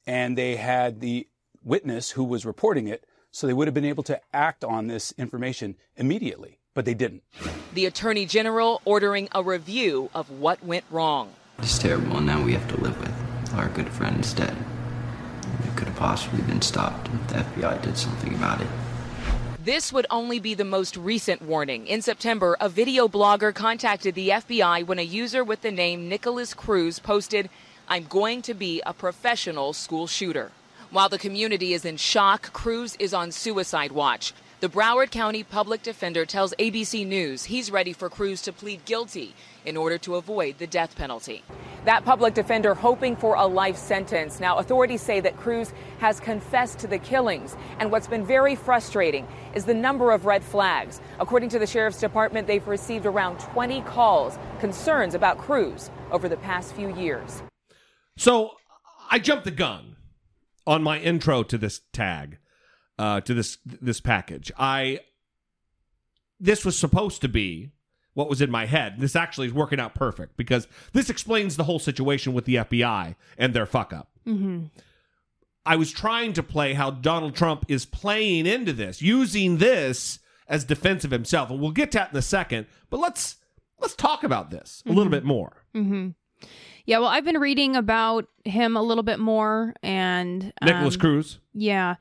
and 0.07 0.37
they 0.37 0.57
had 0.57 1.01
the 1.01 1.27
witness 1.63 2.11
who 2.13 2.25
was 2.25 2.47
reporting 2.47 2.89
it, 2.89 3.05
so 3.31 3.47
they 3.47 3.53
would 3.53 3.67
have 3.67 3.75
been 3.75 3.85
able 3.85 4.03
to 4.05 4.21
act 4.33 4.65
on 4.65 4.87
this 4.87 5.13
information 5.17 5.77
immediately, 5.97 6.59
but 6.75 6.85
they 6.85 6.95
didn't. 6.95 7.23
The 7.75 7.87
Attorney 7.87 8.27
General 8.27 8.81
ordering 8.85 9.29
a 9.33 9.43
review 9.43 10.11
of 10.15 10.31
what 10.31 10.65
went 10.65 10.85
wrong. 10.91 11.35
It's 11.59 11.79
terrible, 11.79 12.17
and 12.17 12.27
now 12.27 12.43
we 12.43 12.53
have 12.55 12.69
to 12.69 12.81
live 12.81 12.99
with 12.99 13.55
our 13.55 13.69
good 13.69 13.89
friend 13.89 14.25
is 14.25 14.33
dead. 14.33 14.57
It 15.65 15.77
could 15.77 15.89
have 15.89 15.97
possibly 15.97 16.43
been 16.43 16.63
stopped 16.63 17.09
if 17.09 17.29
the 17.29 17.35
FBI 17.63 17.83
did 17.83 17.97
something 17.97 18.35
about 18.35 18.61
it. 18.61 18.69
This 19.63 19.93
would 19.93 20.07
only 20.09 20.41
be 20.41 20.55
the 20.55 20.65
most 20.65 20.97
recent 20.97 21.43
warning. 21.43 21.87
In 21.87 22.01
September, 22.01 22.57
a 22.61 22.71
video 22.71 23.09
blogger 23.09 23.55
contacted 23.55 24.15
the 24.15 24.31
FBI 24.31 24.87
when 24.87 24.99
a 24.99 25.03
user 25.03 25.45
with 25.45 25.61
the 25.61 25.71
name 25.71 26.09
Nikolas 26.09 26.55
Cruz 26.55 26.99
posted, 26.99 27.51
I'm 27.87 28.05
going 28.05 28.41
to 28.41 28.55
be 28.55 28.81
a 28.87 28.95
professional 28.95 29.75
school 29.75 30.07
shooter. 30.07 30.51
While 30.91 31.11
the 31.11 31.19
community 31.19 31.75
is 31.75 31.85
in 31.85 31.99
shock, 31.99 32.55
Cruz 32.55 32.97
is 32.99 33.13
on 33.13 33.33
suicide 33.33 33.93
watch. 33.93 34.33
The 34.61 34.71
Broward 34.71 35.11
County 35.11 35.43
public 35.43 35.83
defender 35.83 36.25
tells 36.25 36.55
ABC 36.55 37.07
News 37.07 37.45
he's 37.45 37.71
ready 37.71 37.93
for 37.93 38.09
Cruz 38.09 38.41
to 38.43 38.55
plead 38.55 38.87
guilty 38.87 39.35
in 39.65 39.77
order 39.77 39.99
to 39.99 40.17
avoid 40.17 40.59
the 40.59 40.67
death 40.67 40.97
penalty. 40.97 41.43
That 41.85 42.05
public 42.05 42.35
defender 42.35 42.75
hoping 42.75 43.17
for 43.17 43.35
a 43.35 43.47
life 43.47 43.77
sentence. 43.77 44.39
Now, 44.41 44.59
authorities 44.59 45.01
say 45.01 45.21
that 45.21 45.37
Cruz 45.37 45.73
has 45.99 46.21
confessed 46.21 46.79
to 46.81 46.87
the 46.87 46.99
killings. 46.99 47.57
And 47.79 47.91
what's 47.91 48.07
been 48.07 48.27
very 48.27 48.55
frustrating 48.55 49.27
is 49.55 49.65
the 49.65 49.75
number 49.75 50.11
of 50.11 50.27
red 50.27 50.45
flags. 50.45 51.01
According 51.19 51.49
to 51.51 51.59
the 51.59 51.67
sheriff's 51.67 52.01
department, 52.01 52.47
they've 52.47 52.67
received 52.69 53.07
around 53.07 53.41
20 53.41 53.81
calls, 53.83 54.39
concerns 54.59 55.15
about 55.15 55.39
Cruz 55.39 55.91
over 56.11 56.29
the 56.29 56.37
past 56.37 56.75
few 56.75 56.95
years. 56.95 57.43
So 58.17 58.53
I 59.11 59.19
jumped 59.19 59.45
the 59.45 59.51
gun 59.51 59.97
on 60.67 60.83
my 60.83 60.99
intro 60.99 61.43
to 61.45 61.57
this 61.57 61.81
tag, 61.93 62.39
uh, 62.99 63.21
to 63.23 63.33
this 63.33 63.59
this 63.65 64.01
package. 64.01 64.53
I 64.59 65.01
this 66.39 66.65
was 66.65 66.79
supposed 66.79 67.21
to 67.23 67.29
be 67.29 67.73
what 68.15 68.29
was 68.29 68.43
in 68.43 68.51
my 68.51 68.67
head. 68.67 68.97
This 68.99 69.17
actually 69.17 69.49
is 69.49 69.53
working 69.53 69.81
out 69.81 69.95
perfect 69.95 70.37
because 70.37 70.67
this 70.93 71.11
explains 71.11 71.57
the 71.57 71.65
whole 71.65 71.79
situation 71.79 72.33
with 72.33 72.45
the 72.45 72.57
FBI 72.57 73.15
and 73.39 73.55
their 73.55 73.67
fuck 73.67 73.93
up. 73.93 74.11
Mm-hmm. 74.27 74.67
I 75.65 75.77
was 75.77 75.93
trying 75.93 76.33
to 76.35 76.43
play 76.43 76.75
how 76.75 76.91
Donald 76.91 77.35
Trump 77.35 77.65
is 77.69 77.85
playing 77.85 78.47
into 78.47 78.73
this, 78.73 79.03
using 79.03 79.59
this 79.59 80.19
as 80.49 80.65
defense 80.65 81.05
of 81.05 81.11
himself, 81.11 81.51
and 81.51 81.61
we'll 81.61 81.71
get 81.71 81.93
to 81.93 81.99
that 81.99 82.13
in 82.13 82.19
a 82.19 82.23
second. 82.23 82.67
But 82.89 83.01
let's 83.01 83.37
let's 83.79 83.95
talk 83.95 84.25
about 84.25 84.51
this 84.51 84.83
a 84.87 84.93
little 84.93 85.11
bit 85.11 85.25
more. 85.25 85.65
Mm-hmm. 85.75 86.09
Yeah, 86.87 86.99
well, 86.99 87.09
I've 87.09 87.25
been 87.25 87.39
reading 87.39 87.77
about 87.77 88.27
him 88.45 88.77
a 88.77 88.83
little 88.83 89.05
bit 89.05 89.21
more, 89.21 89.75
and 89.83 90.53
Nikolas 90.63 90.95
um, 90.95 91.01
Cruz. 91.01 91.39
Yeah, 91.53 91.97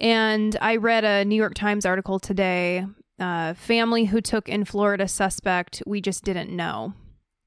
and 0.00 0.56
I 0.60 0.76
read 0.76 1.04
a 1.04 1.24
New 1.24 1.36
York 1.36 1.54
Times 1.54 1.86
article 1.86 2.18
today. 2.18 2.84
Uh, 3.18 3.54
family 3.54 4.06
who 4.06 4.20
took 4.20 4.48
in 4.48 4.64
Florida 4.64 5.06
suspect 5.06 5.82
we 5.86 6.00
just 6.00 6.24
didn't 6.24 6.50
know, 6.50 6.94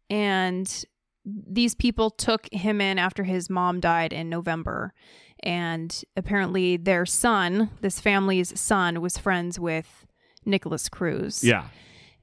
and 0.09 0.85
these 1.25 1.73
people 1.75 2.09
took 2.09 2.47
him 2.53 2.79
in 2.79 2.99
after 2.99 3.23
his 3.23 3.49
mom 3.49 3.79
died 3.79 4.13
in 4.13 4.29
November. 4.29 4.93
And 5.41 6.03
apparently, 6.15 6.77
their 6.77 7.05
son, 7.05 7.71
this 7.81 7.99
family's 7.99 8.57
son, 8.59 9.01
was 9.01 9.17
friends 9.17 9.59
with 9.59 10.05
Nikolas 10.45 10.87
Cruz. 10.89 11.43
Yeah. 11.43 11.65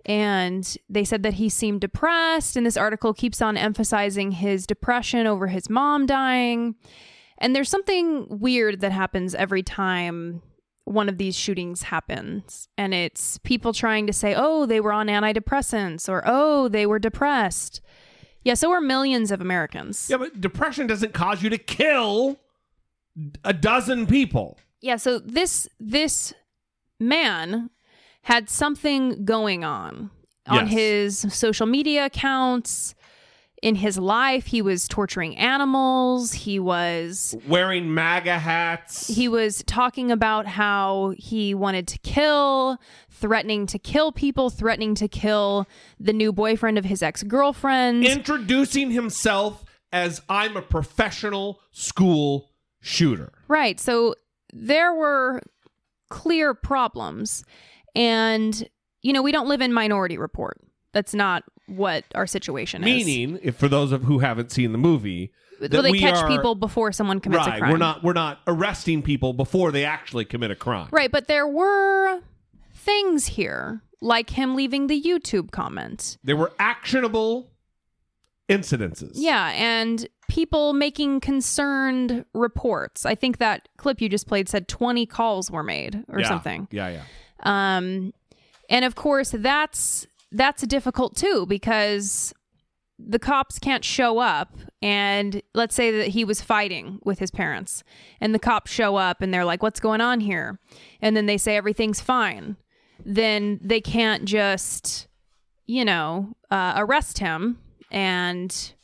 And 0.07 0.77
they 0.89 1.05
said 1.05 1.23
that 1.23 1.35
he 1.35 1.49
seemed 1.49 1.81
depressed. 1.81 2.57
And 2.57 2.67
this 2.67 2.77
article 2.77 3.13
keeps 3.15 3.41
on 3.43 3.57
emphasizing 3.57 4.33
his 4.33 4.67
depression 4.67 5.27
over 5.27 5.49
his 5.49 5.69
mom 5.69 6.07
dying. 6.07 6.75
And 7.39 7.55
there's 7.55 7.69
something 7.69 8.27
weird 8.29 8.81
that 8.81 8.93
happens 8.93 9.35
every 9.35 9.63
time 9.63 10.43
one 10.85 11.09
of 11.09 11.17
these 11.19 11.37
shootings 11.37 11.83
happens. 11.83 12.69
And 12.77 12.93
it's 12.93 13.39
people 13.39 13.73
trying 13.73 14.07
to 14.09 14.13
say, 14.13 14.35
oh, 14.37 14.67
they 14.67 14.81
were 14.81 14.93
on 14.93 15.07
antidepressants 15.07 16.09
or 16.09 16.23
oh, 16.27 16.69
they 16.69 16.87
were 16.87 16.99
depressed. 16.99 17.81
Yeah, 18.45 18.55
so 18.55 18.73
are 18.73 18.81
millions 18.81 19.31
of 19.31 19.41
Americans. 19.41 20.09
Yeah, 20.11 20.17
but 20.17 20.41
depression 20.41 20.87
doesn't 20.89 21.15
cause 21.15 21.43
you 21.43 21.51
to 21.51 21.59
kill 21.59 22.41
a 23.45 23.53
dozen 23.53 24.07
people. 24.07 24.59
Yeah, 24.81 24.97
so 24.97 25.19
this 25.21 25.69
this 25.79 26.35
man 26.99 27.71
had 28.23 28.49
something 28.51 29.25
going 29.25 29.63
on 29.65 30.11
on 30.49 30.67
Yes. 30.67 30.73
his 30.73 31.19
social 31.35 31.67
media 31.67 32.07
accounts. 32.07 32.95
In 33.63 33.77
his 33.77 33.97
life, 33.97 34.47
he 34.47 34.61
was 34.61 34.89
torturing 34.89 35.37
animals. 35.37 36.33
He 36.33 36.59
was 36.59 37.37
Wearing 37.47 37.95
MAGA 37.95 38.41
hats. 38.41 39.07
he 39.07 39.29
was 39.29 39.63
talking 39.69 40.11
about 40.11 40.47
how 40.47 41.15
he 41.17 41.55
wanted 41.55 41.87
to 41.87 41.99
kill, 42.01 42.79
threatening 43.09 43.67
to 43.67 43.79
kill 43.79 44.11
people, 44.11 44.51
threatening 44.51 44.97
to 44.97 45.07
kill 45.07 45.69
the 46.01 46.13
new 46.13 46.33
boyfriend 46.33 46.77
of 46.77 46.85
his 46.85 47.05
ex-girlfriend. 47.05 48.05
Introducing 48.05 48.91
himself 48.91 49.65
as 49.93 50.21
I'm 50.29 50.57
a 50.57 50.63
professional 50.63 51.61
school 51.71 52.51
shooter. 52.81 53.33
Right. 53.47 53.79
So 53.79 54.17
there 54.53 54.93
were 54.93 55.41
clear 56.11 56.53
problems. 56.53 57.45
And, 57.95 58.69
you 59.03 59.13
know, 59.13 59.23
we 59.23 59.31
don't 59.31 59.49
live 59.49 59.61
in 59.61 59.73
Minority 59.73 60.19
Report. 60.19 60.59
That's 60.93 61.15
not 61.15 61.45
what 61.77 62.05
our 62.15 62.27
situation 62.27 62.83
is. 62.83 63.07
Meaning, 63.07 63.39
if 63.43 63.57
for 63.57 63.69
those 63.69 63.93
of 63.93 64.05
who 64.05 64.21
haven't 64.21 64.51
seen 64.53 64.73
the 64.73 64.79
movie, 64.79 65.33
that 65.61 65.73
well, 65.73 65.83
they 65.83 65.91
we 65.93 66.01
catch 66.01 66.17
are- 66.17 66.29
people 66.29 66.55
before 66.55 66.93
someone 66.93 67.21
commits 67.21 67.47
right, 67.47 67.57
a 67.57 67.59
crime. 67.61 67.71
We're 67.73 67.79
not 67.79 68.03
we're 68.03 68.13
not 68.13 68.41
arresting 68.47 69.03
people 69.03 69.33
before 69.33 69.71
they 69.73 69.85
actually 69.85 70.25
commit 70.25 70.51
a 70.51 70.57
crime. 70.57 70.89
Right, 70.91 71.11
but 71.11 71.27
there 71.29 71.47
were 71.47 72.21
things 72.75 73.27
here, 73.27 73.83
like 74.01 74.31
him 74.31 74.55
leaving 74.57 74.87
the 74.89 75.01
YouTube 75.01 75.51
comment. 75.53 76.19
There 76.25 76.37
were 76.37 76.53
actionable 76.59 77.51
incidences. 78.49 79.13
Yeah, 79.15 79.53
and 79.55 80.07
people 80.29 80.73
making 80.73 81.21
concerned 81.21 82.25
reports. 82.35 83.07
I 83.07 83.15
think 83.15 83.39
that 83.39 83.69
clip 83.77 84.01
you 84.01 84.09
just 84.09 84.27
played 84.27 84.49
said 84.49 84.67
20 84.69 85.07
calls 85.07 85.51
were 85.51 85.63
made 85.63 86.05
or 86.09 86.21
Yeah. 86.21 86.29
something. 86.29 86.69
Yeah, 86.71 86.89
yeah. 86.89 87.03
Um, 87.45 88.13
and 88.69 88.85
of 88.85 88.95
course, 88.95 89.31
that's 89.37 90.07
that's 90.33 90.67
difficult 90.67 91.17
too 91.17 91.47
because 91.47 92.33
the 92.99 93.19
cops 93.19 93.59
can't 93.59 93.85
show 93.85 94.19
up. 94.19 94.57
And 94.81 95.43
let's 95.55 95.75
say 95.75 95.91
that 95.99 96.09
he 96.09 96.25
was 96.25 96.41
fighting 96.41 96.99
with 97.05 97.19
his 97.19 97.31
parents, 97.31 97.85
and 98.21 98.35
the 98.35 98.39
cops 98.39 98.71
show 98.71 98.97
up 98.97 99.23
and 99.23 99.33
they're 99.33 99.45
like, 99.45 99.63
"What's 99.63 99.81
going 99.81 100.01
on 100.01 100.21
here?" 100.21 100.59
And 101.01 101.17
then 101.17 101.27
they 101.27 101.39
say 101.39 101.57
everything's 101.57 102.01
fine. 102.01 102.57
Then 103.05 103.61
they 103.63 103.81
can't 103.81 104.25
just, 104.25 105.09
you 105.67 105.85
know, 105.85 106.37
uh, 106.51 106.75
arrest 106.77 107.19
him 107.19 107.59
and 107.91 108.75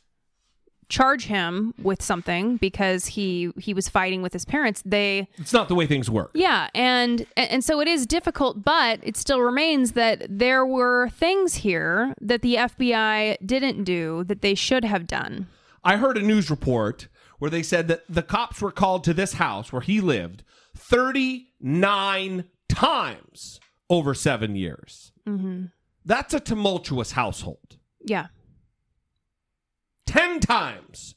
charge 0.89 1.27
him 1.27 1.75
with 1.83 2.03
something 2.03 2.57
because 2.57 3.07
he 3.07 3.51
he 3.59 3.75
was 3.75 3.89
fighting 3.89 4.23
with 4.23 4.33
his 4.33 4.45
parents. 4.45 4.83
They 4.87 5.29
It's 5.37 5.53
not 5.53 5.69
the 5.69 5.75
way 5.75 5.87
things 5.87 6.09
work. 6.11 6.31
yeah, 6.35 6.69
and 6.75 7.27
and 7.37 7.63
so 7.63 7.81
it 7.81 7.89
is 7.89 8.07
difficult, 8.07 8.65
but 8.65 9.01
it 9.03 9.17
still 9.17 9.41
remains 9.41 9.93
that 9.93 10.27
there 10.29 10.65
were 10.65 11.11
things 11.11 11.57
here 11.57 12.15
that 12.21 12.43
the 12.43 12.55
FBI 12.57 13.37
didn't 13.45 13.85
do 13.85 14.25
that 14.25 14.41
they 14.43 14.55
should 14.55 14.85
have 14.85 15.07
done. 15.07 15.47
I 15.85 15.97
heard 15.97 16.17
a 16.17 16.23
news 16.23 16.51
report 16.51 17.09
where 17.39 17.51
they 17.51 17.63
said 17.63 17.87
that 17.89 18.03
the 18.09 18.23
cops 18.23 18.61
were 18.61 18.73
called 18.73 19.05
to 19.05 19.15
this 19.15 19.35
house 19.35 19.73
where 19.73 19.83
he 19.83 20.01
lived 20.01 20.43
39 20.77 22.45
times 22.69 23.61
over 23.91 24.15
7 24.15 24.57
years. 24.57 25.13
Mm-hmm. 25.27 25.67
That's 26.05 26.35
a 26.35 26.41
tumultuous 26.41 27.13
household. 27.13 27.77
Yeah. 28.05 28.27
10 30.09 30.41
times 30.41 31.15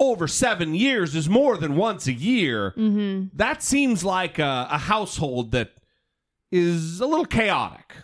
over 0.00 0.26
7 0.28 0.74
years 0.74 1.14
is 1.14 1.28
more 1.28 1.56
than 1.56 1.76
once 1.76 2.06
a 2.06 2.12
year. 2.12 2.72
Mm-hmm. 2.76 3.28
That 3.36 3.62
seems 3.62 4.04
like 4.04 4.38
a, 4.38 4.68
a 4.70 4.78
household 4.78 5.52
that 5.52 5.70
is 6.50 7.00
a 7.00 7.06
little 7.06 7.24
chaotic. 7.26 7.94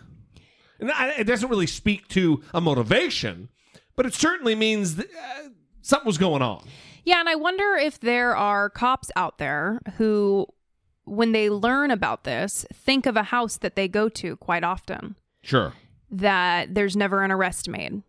And 0.79 0.91
I- 0.91 1.15
it 1.19 1.25
doesn't 1.25 1.49
really 1.49 1.67
speak 1.67 2.07
to 2.09 2.41
a 2.53 2.61
motivation, 2.61 3.49
but 3.95 4.05
it 4.05 4.13
certainly 4.13 4.55
means 4.55 4.95
that, 4.95 5.07
uh, 5.11 5.49
something 5.81 6.07
was 6.07 6.17
going 6.17 6.41
on. 6.41 6.65
Yeah, 7.03 7.19
and 7.19 7.27
I 7.29 7.35
wonder 7.35 7.75
if 7.75 7.99
there 7.99 8.35
are 8.35 8.69
cops 8.69 9.11
out 9.15 9.37
there 9.37 9.79
who 9.97 10.47
when 11.03 11.31
they 11.31 11.49
learn 11.49 11.89
about 11.91 12.23
this, 12.23 12.65
think 12.73 13.05
of 13.07 13.17
a 13.17 13.23
house 13.23 13.57
that 13.57 13.75
they 13.75 13.87
go 13.87 14.07
to 14.07 14.37
quite 14.37 14.63
often 14.63 15.15
Sure. 15.41 15.73
that 16.11 16.73
there's 16.75 16.95
never 16.95 17.23
an 17.23 17.31
arrest 17.31 17.67
made. 17.67 18.03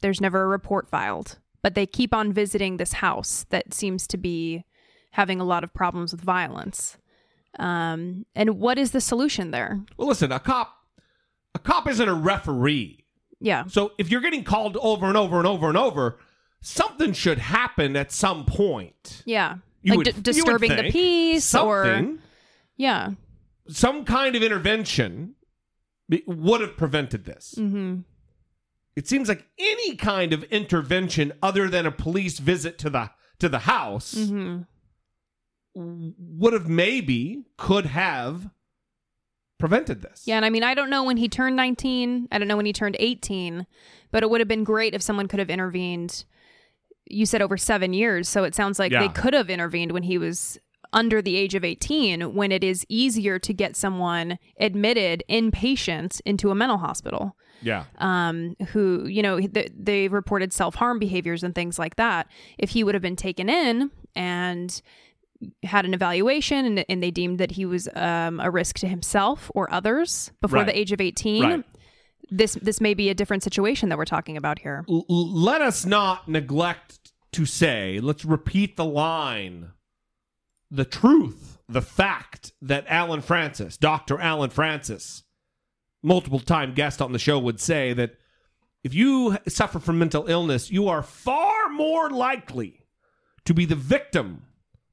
There's 0.00 0.20
never 0.22 0.42
a 0.42 0.46
report 0.46 0.88
filed, 0.88 1.38
but 1.62 1.74
they 1.74 1.86
keep 1.86 2.14
on 2.14 2.32
visiting 2.32 2.76
this 2.76 2.94
house 2.94 3.44
that 3.50 3.74
seems 3.74 4.06
to 4.08 4.16
be 4.16 4.64
having 5.12 5.40
a 5.40 5.44
lot 5.44 5.64
of 5.64 5.72
problems 5.74 6.12
with 6.12 6.20
violence. 6.20 6.96
Um, 7.58 8.26
and 8.34 8.58
what 8.60 8.78
is 8.78 8.92
the 8.92 9.00
solution 9.00 9.50
there? 9.50 9.80
Well, 9.96 10.08
listen, 10.08 10.30
a 10.32 10.38
cop 10.38 10.74
a 11.54 11.58
cop 11.58 11.88
isn't 11.88 12.08
a 12.08 12.14
referee. 12.14 13.04
Yeah. 13.40 13.64
So 13.66 13.92
if 13.98 14.10
you're 14.10 14.20
getting 14.20 14.44
called 14.44 14.76
over 14.80 15.06
and 15.06 15.16
over 15.16 15.38
and 15.38 15.46
over 15.46 15.68
and 15.68 15.76
over, 15.76 16.18
something 16.62 17.12
should 17.12 17.38
happen 17.38 17.96
at 17.96 18.12
some 18.12 18.44
point. 18.44 19.22
Yeah. 19.26 19.56
You 19.82 19.96
like 19.96 19.96
would- 19.98 20.14
d- 20.14 20.20
disturbing 20.32 20.76
the 20.76 20.90
peace 20.92 21.54
or 21.54 22.16
yeah. 22.76 23.10
some 23.68 24.04
kind 24.04 24.36
of 24.36 24.42
intervention 24.42 25.34
would 26.26 26.60
have 26.60 26.76
prevented 26.76 27.24
this. 27.24 27.54
Mhm. 27.58 28.04
It 28.96 29.06
seems 29.08 29.28
like 29.28 29.46
any 29.58 29.96
kind 29.96 30.32
of 30.32 30.42
intervention 30.44 31.32
other 31.42 31.68
than 31.68 31.86
a 31.86 31.92
police 31.92 32.38
visit 32.38 32.78
to 32.78 32.90
the 32.90 33.10
to 33.38 33.48
the 33.48 33.60
house 33.60 34.14
Mhm. 34.14 34.66
would 35.74 36.52
have 36.52 36.68
maybe 36.68 37.44
could 37.56 37.86
have 37.86 38.50
prevented 39.58 40.02
this. 40.02 40.24
Yeah, 40.26 40.36
and 40.36 40.44
I 40.44 40.50
mean, 40.50 40.62
I 40.64 40.74
don't 40.74 40.90
know 40.90 41.04
when 41.04 41.16
he 41.16 41.28
turned 41.28 41.56
19. 41.56 42.28
I 42.32 42.38
don't 42.38 42.48
know 42.48 42.56
when 42.56 42.66
he 42.66 42.72
turned 42.72 42.96
18, 42.98 43.66
but 44.10 44.22
it 44.22 44.30
would 44.30 44.40
have 44.40 44.48
been 44.48 44.64
great 44.64 44.94
if 44.94 45.02
someone 45.02 45.28
could 45.28 45.38
have 45.38 45.50
intervened. 45.50 46.24
You 47.06 47.26
said 47.26 47.42
over 47.42 47.56
seven 47.56 47.92
years, 47.92 48.28
so 48.28 48.44
it 48.44 48.54
sounds 48.54 48.78
like 48.78 48.92
Yeah. 48.92 49.00
they 49.00 49.08
could 49.08 49.34
have 49.34 49.50
intervened 49.50 49.92
when 49.92 50.02
he 50.04 50.18
was 50.18 50.58
under 50.92 51.22
the 51.22 51.36
age 51.36 51.54
of 51.54 51.64
18, 51.64 52.34
when 52.34 52.50
it 52.50 52.64
is 52.64 52.84
easier 52.88 53.38
to 53.38 53.52
get 53.54 53.76
someone 53.76 54.38
admitted 54.58 55.22
inpatient 55.28 56.20
into 56.24 56.50
a 56.50 56.54
mental 56.54 56.78
hospital. 56.78 57.36
Yeah. 57.62 57.84
Um, 57.98 58.56
who 58.68 59.06
you 59.06 59.22
know 59.22 59.38
th- 59.40 59.72
they 59.78 60.08
reported 60.08 60.52
self 60.52 60.74
harm 60.74 60.98
behaviors 60.98 61.42
and 61.42 61.54
things 61.54 61.78
like 61.78 61.96
that. 61.96 62.26
If 62.58 62.70
he 62.70 62.84
would 62.84 62.94
have 62.94 63.02
been 63.02 63.16
taken 63.16 63.48
in 63.48 63.90
and 64.14 64.80
had 65.62 65.84
an 65.86 65.94
evaluation 65.94 66.66
and, 66.66 66.84
and 66.88 67.02
they 67.02 67.10
deemed 67.10 67.38
that 67.38 67.52
he 67.52 67.64
was 67.64 67.88
um, 67.96 68.40
a 68.40 68.50
risk 68.50 68.76
to 68.80 68.88
himself 68.88 69.50
or 69.54 69.72
others 69.72 70.30
before 70.42 70.58
Right. 70.58 70.66
the 70.66 70.78
age 70.78 70.92
of 70.92 71.00
18 71.00 71.42
Right. 71.42 71.64
this 72.30 72.58
this 72.60 72.78
may 72.80 72.92
be 72.92 73.08
a 73.08 73.14
different 73.14 73.42
situation 73.42 73.88
that 73.88 73.96
we're 73.96 74.04
talking 74.04 74.36
about 74.36 74.58
here 74.58 74.84
L- 74.88 75.06
let 75.08 75.62
us 75.62 75.86
not 75.86 76.28
neglect 76.28 77.12
to 77.32 77.46
say, 77.46 78.00
let's 78.02 78.24
repeat 78.24 78.76
the 78.76 78.84
line, 78.84 79.70
the 80.70 80.84
truth, 80.84 81.58
the 81.68 81.80
fact 81.80 82.52
that 82.60 82.84
Allen 82.88 83.20
Frances, 83.22 83.76
Dr. 83.76 84.20
Allen 84.20 84.50
Frances, 84.50 85.22
multiple 86.02 86.40
time 86.40 86.74
guest 86.74 87.00
on 87.02 87.12
the 87.12 87.18
show, 87.18 87.38
would 87.38 87.60
say 87.60 87.92
that 87.92 88.16
if 88.82 88.94
you 88.94 89.36
suffer 89.46 89.78
from 89.78 89.98
mental 89.98 90.26
illness, 90.26 90.70
you 90.70 90.88
are 90.88 91.02
far 91.02 91.68
more 91.70 92.10
likely 92.10 92.86
to 93.44 93.54
be 93.54 93.64
the 93.64 93.74
victim 93.74 94.44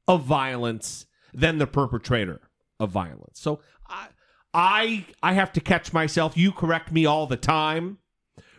of 0.08 0.24
violence 0.24 1.06
than 1.34 1.58
the 1.58 1.68
perpetrator 1.68 2.42
of 2.80 2.92
violence. 2.92 3.40
So 3.40 3.62
I, 3.88 4.08
I 4.54 5.06
I 5.22 5.34
have 5.34 5.54
to 5.54 5.62
catch 5.62 5.94
myself. 5.94 6.36
You 6.38 6.52
correct 6.52 6.92
me 6.92 7.06
all 7.06 7.28
the 7.28 7.38
time 7.38 7.98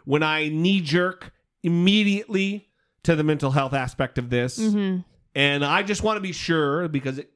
when 0.05 0.23
I 0.23 0.49
knee 0.49 0.81
jerk 0.81 1.33
immediately 1.63 2.69
to 3.03 3.15
the 3.17 3.25
mental 3.25 3.51
health 3.51 3.73
aspect 3.75 4.19
of 4.19 4.31
this. 4.31 4.59
Mhm. 4.59 5.05
And 5.35 5.65
I 5.65 5.83
just 5.83 6.03
want 6.03 6.17
to 6.17 6.21
be 6.21 6.33
sure 6.33 6.89
because 6.89 7.19
it, 7.19 7.31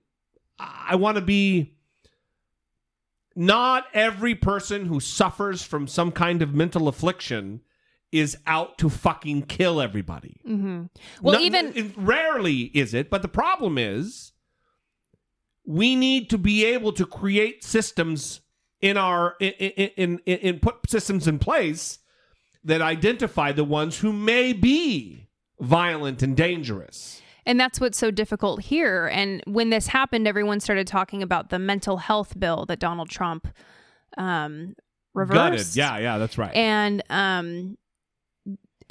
I 0.59 0.97
want 0.97 1.17
to 1.17 1.23
be 1.23 1.75
not 3.35 3.87
every 3.95 4.35
person 4.35 4.87
who 4.87 5.01
suffers 5.01 5.63
from 5.63 5.87
some 5.87 6.13
kind 6.13 6.43
of 6.43 6.55
mental 6.55 6.89
affliction 6.89 7.61
is 8.11 8.37
out 8.47 8.77
to 8.79 8.91
fucking 8.91 9.43
kill 9.43 9.81
everybody. 9.81 10.41
Mm-hmm. 10.47 10.85
Well, 11.23 11.39
No- 11.39 11.41
even 11.41 11.95
rarely 11.97 12.63
is 12.75 12.93
it, 12.93 13.09
but 13.09 13.23
the 13.23 13.29
problem 13.29 13.79
is 13.79 14.33
we 15.65 15.97
need 15.97 16.29
to 16.31 16.39
be 16.39 16.65
able 16.65 16.93
to 16.93 17.07
create 17.07 17.65
systems 17.65 18.41
in 18.81 18.97
our 18.97 19.37
in 19.41 19.53
in, 19.53 20.19
in, 20.27 20.39
in 20.39 20.59
put 20.61 20.91
systems 20.91 21.27
in 21.27 21.39
place 21.39 22.01
that 22.65 22.83
identify 22.83 23.53
the 23.53 23.65
ones 23.65 23.99
who 23.99 24.13
may 24.13 24.53
be 24.53 25.29
violent 25.59 26.23
and 26.23 26.37
dangerous. 26.37 27.22
And 27.45 27.59
that's 27.59 27.81
what's 27.81 27.99
so 27.99 28.11
difficult 28.11 28.63
here. 28.63 29.09
And 29.13 29.43
when 29.47 29.71
this 29.71 29.89
happened, 29.89 30.29
everyone 30.29 30.61
started 30.61 30.87
talking 30.87 31.23
about 31.23 31.51
the 31.51 31.59
mental 31.59 31.97
health 31.97 32.39
bill 32.39 32.67
that 32.67 32.79
Donald 32.79 33.11
Trump 33.11 33.49
um, 34.17 34.77
reversed. 35.15 35.35
Gutted. 35.35 35.77
Yeah, 35.77 35.99
yeah, 35.99 36.19
that's 36.19 36.39
right. 36.39 36.55
And 36.55 37.03
um, 37.11 37.77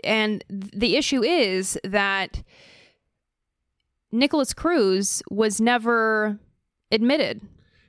and 0.03 0.43
the 0.49 0.97
issue 0.97 1.23
is 1.23 1.79
that 1.83 2.43
Nikolas 4.11 4.53
Cruz 4.53 5.23
was 5.29 5.61
never 5.61 6.37
admitted. 6.91 7.41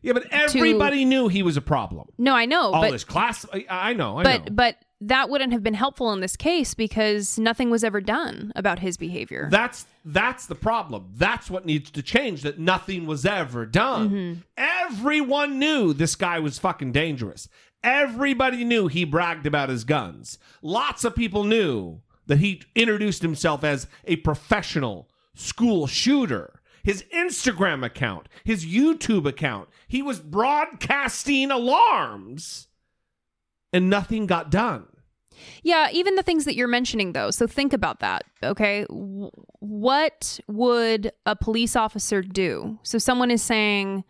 yeah, 0.02 0.12
but 0.12 0.26
everybody 0.30 1.04
knew 1.04 1.26
he 1.28 1.42
was 1.42 1.56
a 1.56 1.60
problem. 1.60 2.08
No, 2.18 2.34
I 2.34 2.46
know, 2.46 2.72
All 2.72 2.82
but 2.82 2.92
this 2.92 3.04
class, 3.04 3.44
I, 3.52 3.66
I 3.68 3.92
know, 3.94 4.18
I 4.18 4.22
but 4.22 4.44
know. 4.44 4.52
but 4.52 4.76
that 5.08 5.28
wouldn't 5.28 5.52
have 5.52 5.62
been 5.62 5.74
helpful 5.74 6.12
in 6.12 6.20
this 6.20 6.36
case 6.36 6.74
because 6.74 7.38
nothing 7.38 7.70
was 7.70 7.82
ever 7.82 8.00
done 8.00 8.52
about 8.54 8.78
his 8.78 8.96
behavior. 8.96 9.48
That's 9.50 9.86
that's 10.04 10.46
the 10.46 10.54
problem. 10.54 11.10
That's 11.14 11.50
what 11.50 11.66
needs 11.66 11.90
to 11.92 12.02
change. 12.02 12.42
That 12.42 12.58
nothing 12.58 13.06
was 13.06 13.26
ever 13.26 13.66
done. 13.66 14.10
Mm-hmm. 14.10 14.40
Everyone 14.56 15.58
knew 15.58 15.92
this 15.92 16.14
guy 16.14 16.38
was 16.38 16.58
fucking 16.58 16.92
dangerous. 16.92 17.48
Everybody 17.82 18.64
knew 18.64 18.86
he 18.86 19.04
bragged 19.04 19.46
about 19.46 19.68
his 19.68 19.84
guns. 19.84 20.38
Lots 20.62 21.04
of 21.04 21.16
people 21.16 21.44
knew 21.44 22.00
that 22.26 22.38
he 22.38 22.62
introduced 22.74 23.22
himself 23.22 23.64
as 23.64 23.88
a 24.04 24.16
professional 24.16 25.08
school 25.34 25.86
shooter. 25.86 26.60
His 26.84 27.04
Instagram 27.14 27.84
account, 27.84 28.28
his 28.44 28.66
YouTube 28.66 29.26
account, 29.26 29.68
he 29.86 30.02
was 30.02 30.18
broadcasting 30.18 31.50
alarms 31.50 32.66
and 33.72 33.88
nothing 33.88 34.26
got 34.26 34.50
done. 34.50 34.86
Yeah, 35.62 35.88
even 35.92 36.14
the 36.14 36.22
things 36.22 36.44
that 36.44 36.54
you're 36.54 36.68
mentioning, 36.68 37.12
though. 37.12 37.30
So 37.30 37.46
think 37.46 37.72
about 37.72 38.00
that. 38.00 38.24
Okay. 38.42 38.84
What 38.88 40.40
would 40.48 41.12
a 41.26 41.36
police 41.36 41.76
officer 41.76 42.22
do? 42.22 42.78
So 42.82 42.98
someone 42.98 43.30
is 43.30 43.42
saying, 43.42 44.04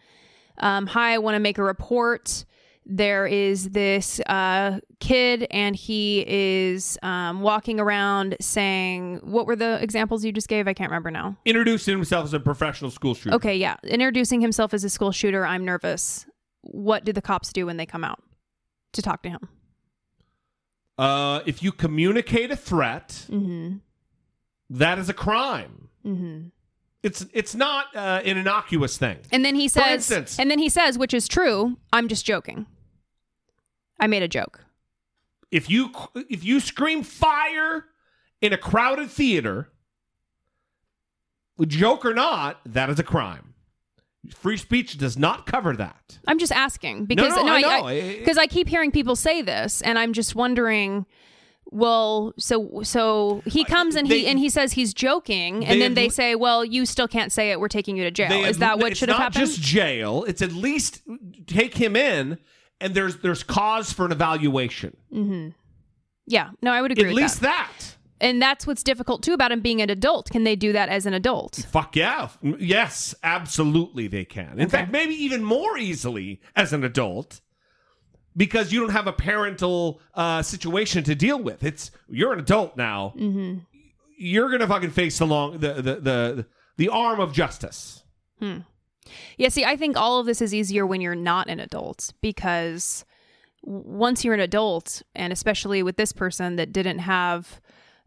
um, 0.59 0.87
Hi, 0.89 1.15
I 1.15 1.19
want 1.19 1.35
to 1.35 1.41
make 1.41 1.59
a 1.59 1.63
report. 1.63 2.45
There 2.85 3.27
is 3.27 3.71
this 3.71 4.19
uh, 4.27 4.81
kid, 4.99 5.47
and 5.53 5.77
he 5.77 6.25
is 6.27 6.99
um, 7.03 7.41
walking 7.41 7.79
around 7.79 8.37
saying, 8.41 9.21
What 9.23 9.47
were 9.47 9.55
the 9.55 9.81
examples 9.81 10.25
you 10.25 10.33
just 10.33 10.49
gave? 10.49 10.67
I 10.67 10.75
can't 10.75 10.91
remember 10.91 11.11
now. 11.11 11.37
Introducing 11.45 11.95
himself 11.95 12.25
as 12.25 12.35
a 12.35 12.41
professional 12.41 12.91
school 12.91 13.15
shooter. 13.15 13.37
Okay, 13.37 13.57
yeah. 13.57 13.77
Introducing 13.85 14.41
himself 14.41 14.75
as 14.75 14.83
a 14.83 14.91
school 14.91 15.13
shooter. 15.13 15.47
I'm 15.47 15.65
nervous. 15.65 16.27
What 16.63 17.05
do 17.05 17.13
the 17.13 17.23
cops 17.23 17.53
do 17.53 17.67
when 17.67 17.77
they 17.77 17.87
come 17.87 18.03
out 18.05 18.21
to 18.95 19.03
talk 19.03 19.23
to 19.23 19.29
him? 19.29 19.49
Uh, 20.99 21.41
if 21.47 21.63
you 21.63 21.73
communicate 21.73 22.51
a 22.51 22.57
threat, 22.57 23.09
Mm-hmm. 23.31 23.77
that 24.71 24.99
is 24.99 25.09
a 25.09 25.15
crime. 25.15 25.89
Mm-hmm. 26.07 26.49
It's 27.03 27.27
it's 27.33 27.55
not 27.55 27.87
uh, 27.97 28.21
an 28.25 28.37
innocuous 28.39 28.97
thing. 28.97 29.19
And 29.33 29.45
then 29.45 29.55
he 29.57 29.67
says, 29.69 30.11
instance- 30.11 30.39
and 30.39 30.51
then 30.51 30.59
he 30.59 30.69
says, 30.69 30.97
which 30.99 31.13
is 31.15 31.27
true. 31.27 31.77
I'm 31.93 32.09
just 32.09 32.25
joking. 32.25 32.67
I 33.99 34.07
made 34.07 34.23
a 34.23 34.29
joke. 34.29 34.61
If 35.51 35.69
you 35.69 35.91
if 36.15 36.45
you 36.45 36.61
scream 36.61 37.03
fire 37.03 37.87
in 38.41 38.53
a 38.53 38.57
crowded 38.59 39.11
theater, 39.11 39.69
joke 41.67 42.05
or 42.05 42.15
not, 42.15 42.61
that 42.67 42.91
is 42.91 42.99
a 42.99 43.03
crime. 43.05 43.52
Free 44.31 44.57
speech 44.57 44.99
does 44.99 45.19
not 45.19 45.47
cover 45.47 45.75
that. 45.77 46.19
I'm 46.29 46.39
just 46.39 46.53
asking 46.53 47.07
because 47.07 47.35
no, 47.35 47.49
I 47.49 47.61
know. 47.61 47.87
I, 47.87 48.19
because 48.19 48.39
I, 48.39 48.47
keep 48.47 48.69
hearing 48.69 48.93
people 48.93 49.17
say 49.17 49.43
this, 49.43 49.83
and 49.83 49.99
I'm 49.99 50.13
just 50.13 50.35
wondering. 50.35 51.07
Well, 51.75 52.35
so 52.39 52.83
so 52.83 53.43
he 53.47 53.65
comes 53.65 53.97
and 53.97 54.07
he 54.07 54.27
Uh, 54.27 54.31
and 54.31 54.39
he 54.39 54.51
says 54.51 54.75
he's 54.75 54.93
joking, 54.93 55.65
and 55.65 55.81
then 55.81 55.95
they 55.95 56.09
say, 56.11 56.35
"Well, 56.35 56.65
you 56.65 56.85
still 56.85 57.09
can't 57.09 57.33
say 57.33 57.51
it. 57.51 57.59
We're 57.61 57.69
taking 57.69 57.97
you 57.97 58.05
to 58.05 58.11
jail." 58.11 58.29
They 58.29 58.45
Is 58.45 58.59
that 58.59 58.79
what 58.79 58.97
should 58.97 59.09
have 59.09 59.19
happened? 59.19 59.47
just 59.47 59.61
jail. 59.61 60.25
It's 60.29 60.43
at 60.43 60.53
least 60.53 61.01
take 61.47 61.75
him 61.77 61.97
in, 61.97 62.39
and 62.81 62.95
there's 62.95 63.17
there's 63.19 63.43
cause 63.43 63.91
for 63.93 64.05
an 64.05 64.13
evaluation. 64.13 64.97
hmm 65.11 65.49
Yeah, 66.27 66.51
no, 66.61 66.73
I 66.73 66.83
would 66.83 66.93
agree. 66.93 67.09
At 67.09 67.15
least 67.15 67.41
that. 67.41 67.71
that. 67.79 67.82
And 68.23 68.41
that's 68.41 68.67
what's 68.67 68.83
difficult 68.83 69.23
too 69.23 69.35
about 69.35 69.53
him 69.53 69.61
being 69.61 69.83
an 69.83 69.91
adult. 69.91 70.31
Can 70.31 70.45
they 70.45 70.57
do 70.57 70.73
that 70.73 70.89
as 70.89 71.05
an 71.05 71.13
adult? 71.13 71.67
Fuck 71.71 71.97
yeah. 71.97 72.29
Yes, 72.41 73.15
absolutely 73.23 74.07
they 74.07 74.25
can. 74.25 74.59
In 74.59 74.69
fact, 74.69 74.93
maybe 74.93 75.15
even 75.15 75.43
more 75.43 75.77
easily 75.77 76.41
as 76.57 76.73
an 76.73 76.85
adult 76.85 77.41
because 78.37 78.73
you 78.73 78.81
don't 78.81 78.91
have 78.91 79.09
a 79.09 79.13
parental 79.13 80.01
uh, 80.15 80.41
situation 80.41 81.03
to 81.05 81.15
deal 81.15 81.43
with. 81.43 81.65
It's 81.65 81.91
you're 82.09 82.33
an 82.33 82.39
adult 82.39 82.77
now. 82.77 83.13
Mm-hmm. 83.17 83.59
You're 84.17 84.49
going 84.49 84.61
to 84.61 84.69
fucking 84.69 84.91
face 84.91 85.19
the 85.19 85.27
long 85.27 85.59
the 85.59 85.75
the 85.75 85.95
the, 85.97 86.47
the 86.77 86.89
arm 86.89 87.21
of 87.21 87.33
justice. 87.33 88.05
Hmm. 88.39 88.59
Yeah, 89.37 89.49
see, 89.49 89.65
I 89.65 89.77
think 89.77 89.97
all 89.97 90.21
of 90.21 90.27
this 90.27 90.41
is 90.41 90.55
easier 90.55 90.87
when 90.87 91.01
you're 91.01 91.17
not 91.17 91.51
an 91.51 91.59
adult 91.59 92.13
because 92.23 93.05
once 93.63 94.25
you're 94.25 94.35
an 94.35 94.41
adult, 94.41 95.03
and 95.15 95.33
especially 95.33 95.83
with 95.83 95.97
this 95.97 96.13
person 96.13 96.57
that 96.57 96.73
didn't 96.73 97.01
have 97.01 97.61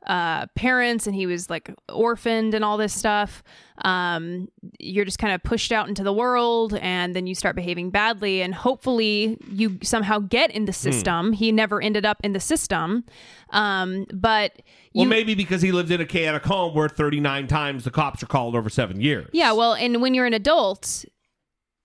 uh, 0.05 0.45
parents 0.55 1.07
and 1.07 1.15
he 1.15 1.25
was 1.25 1.49
like 1.49 1.73
orphaned 1.89 2.53
and 2.53 2.63
all 2.63 2.77
this 2.77 2.93
stuff, 2.93 3.43
um, 3.79 4.47
you're 4.79 5.05
just 5.05 5.19
kind 5.19 5.33
of 5.33 5.43
pushed 5.43 5.71
out 5.71 5.87
into 5.87 6.03
the 6.03 6.13
world 6.13 6.75
and 6.75 7.15
then 7.15 7.27
you 7.27 7.35
start 7.35 7.55
behaving 7.55 7.89
badly. 7.89 8.41
And 8.41 8.53
hopefully 8.53 9.37
you 9.49 9.79
somehow 9.81 10.19
get 10.19 10.51
in 10.51 10.65
the 10.65 10.73
system. 10.73 11.33
He 11.33 11.51
never 11.51 11.81
ended 11.81 12.05
up 12.05 12.17
in 12.23 12.33
the 12.33 12.39
system. 12.39 13.03
Um, 13.49 14.05
but 14.13 14.61
Well, 14.93 15.05
maybe 15.05 15.33
because 15.35 15.61
he 15.61 15.71
lived 15.71 15.91
in 15.91 15.99
a 16.01 16.05
chaotic 16.05 16.43
home 16.45 16.75
where 16.75 16.89
39 16.89 17.47
times 17.47 17.83
the 17.83 17.91
cops 17.91 18.21
are 18.21 18.27
called 18.27 18.55
over 18.55 18.69
seven 18.69 19.01
years. 19.01 19.29
Yeah, 19.33 19.53
well, 19.53 19.73
and 19.73 20.01
when 20.01 20.13
you're 20.13 20.25
an 20.25 20.33
adult, 20.33 21.03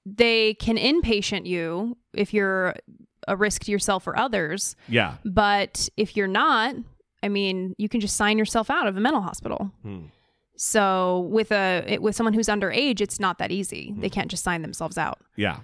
they 0.04 0.54
can 0.54 0.76
inpatient 0.76 1.46
you 1.46 1.96
if 2.12 2.34
you're 2.34 2.74
a 3.28 3.36
risk 3.36 3.64
to 3.64 3.72
yourself 3.72 4.06
or 4.06 4.18
others. 4.18 4.76
Yeah. 4.88 5.16
But 5.24 5.88
if 5.96 6.16
you're 6.16 6.26
not, 6.26 6.74
I 7.22 7.28
mean, 7.28 7.74
you 7.78 7.88
can 7.88 8.00
just 8.00 8.16
sign 8.16 8.38
yourself 8.38 8.70
out 8.70 8.86
of 8.86 8.96
a 8.96 9.00
mental 9.00 9.20
hospital. 9.22 9.70
Hmm. 9.82 10.06
So 10.56 11.28
with 11.30 11.52
a 11.52 11.84
it, 11.86 12.02
with 12.02 12.14
someone 12.14 12.34
who's 12.34 12.48
underage, 12.48 13.00
it's 13.00 13.18
not 13.18 13.38
that 13.38 13.50
easy. 13.50 13.94
They 13.96 14.10
can't 14.10 14.30
just 14.30 14.44
sign 14.44 14.62
themselves 14.62 14.98
out. 14.98 15.18
Yeah. 15.36 15.60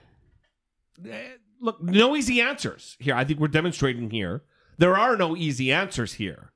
Eh, 1.08 1.18
Look, 1.60 1.82
no 1.82 2.14
easy 2.14 2.40
answers 2.42 2.96
here. 3.00 3.14
I 3.14 3.24
think 3.24 3.40
we're 3.40 3.48
demonstrating 3.48 4.10
here. 4.10 4.42
There 4.78 4.94
are 4.96 5.16
no 5.16 5.34
easy 5.36 5.72
answers 5.72 6.14
here. 6.14 6.52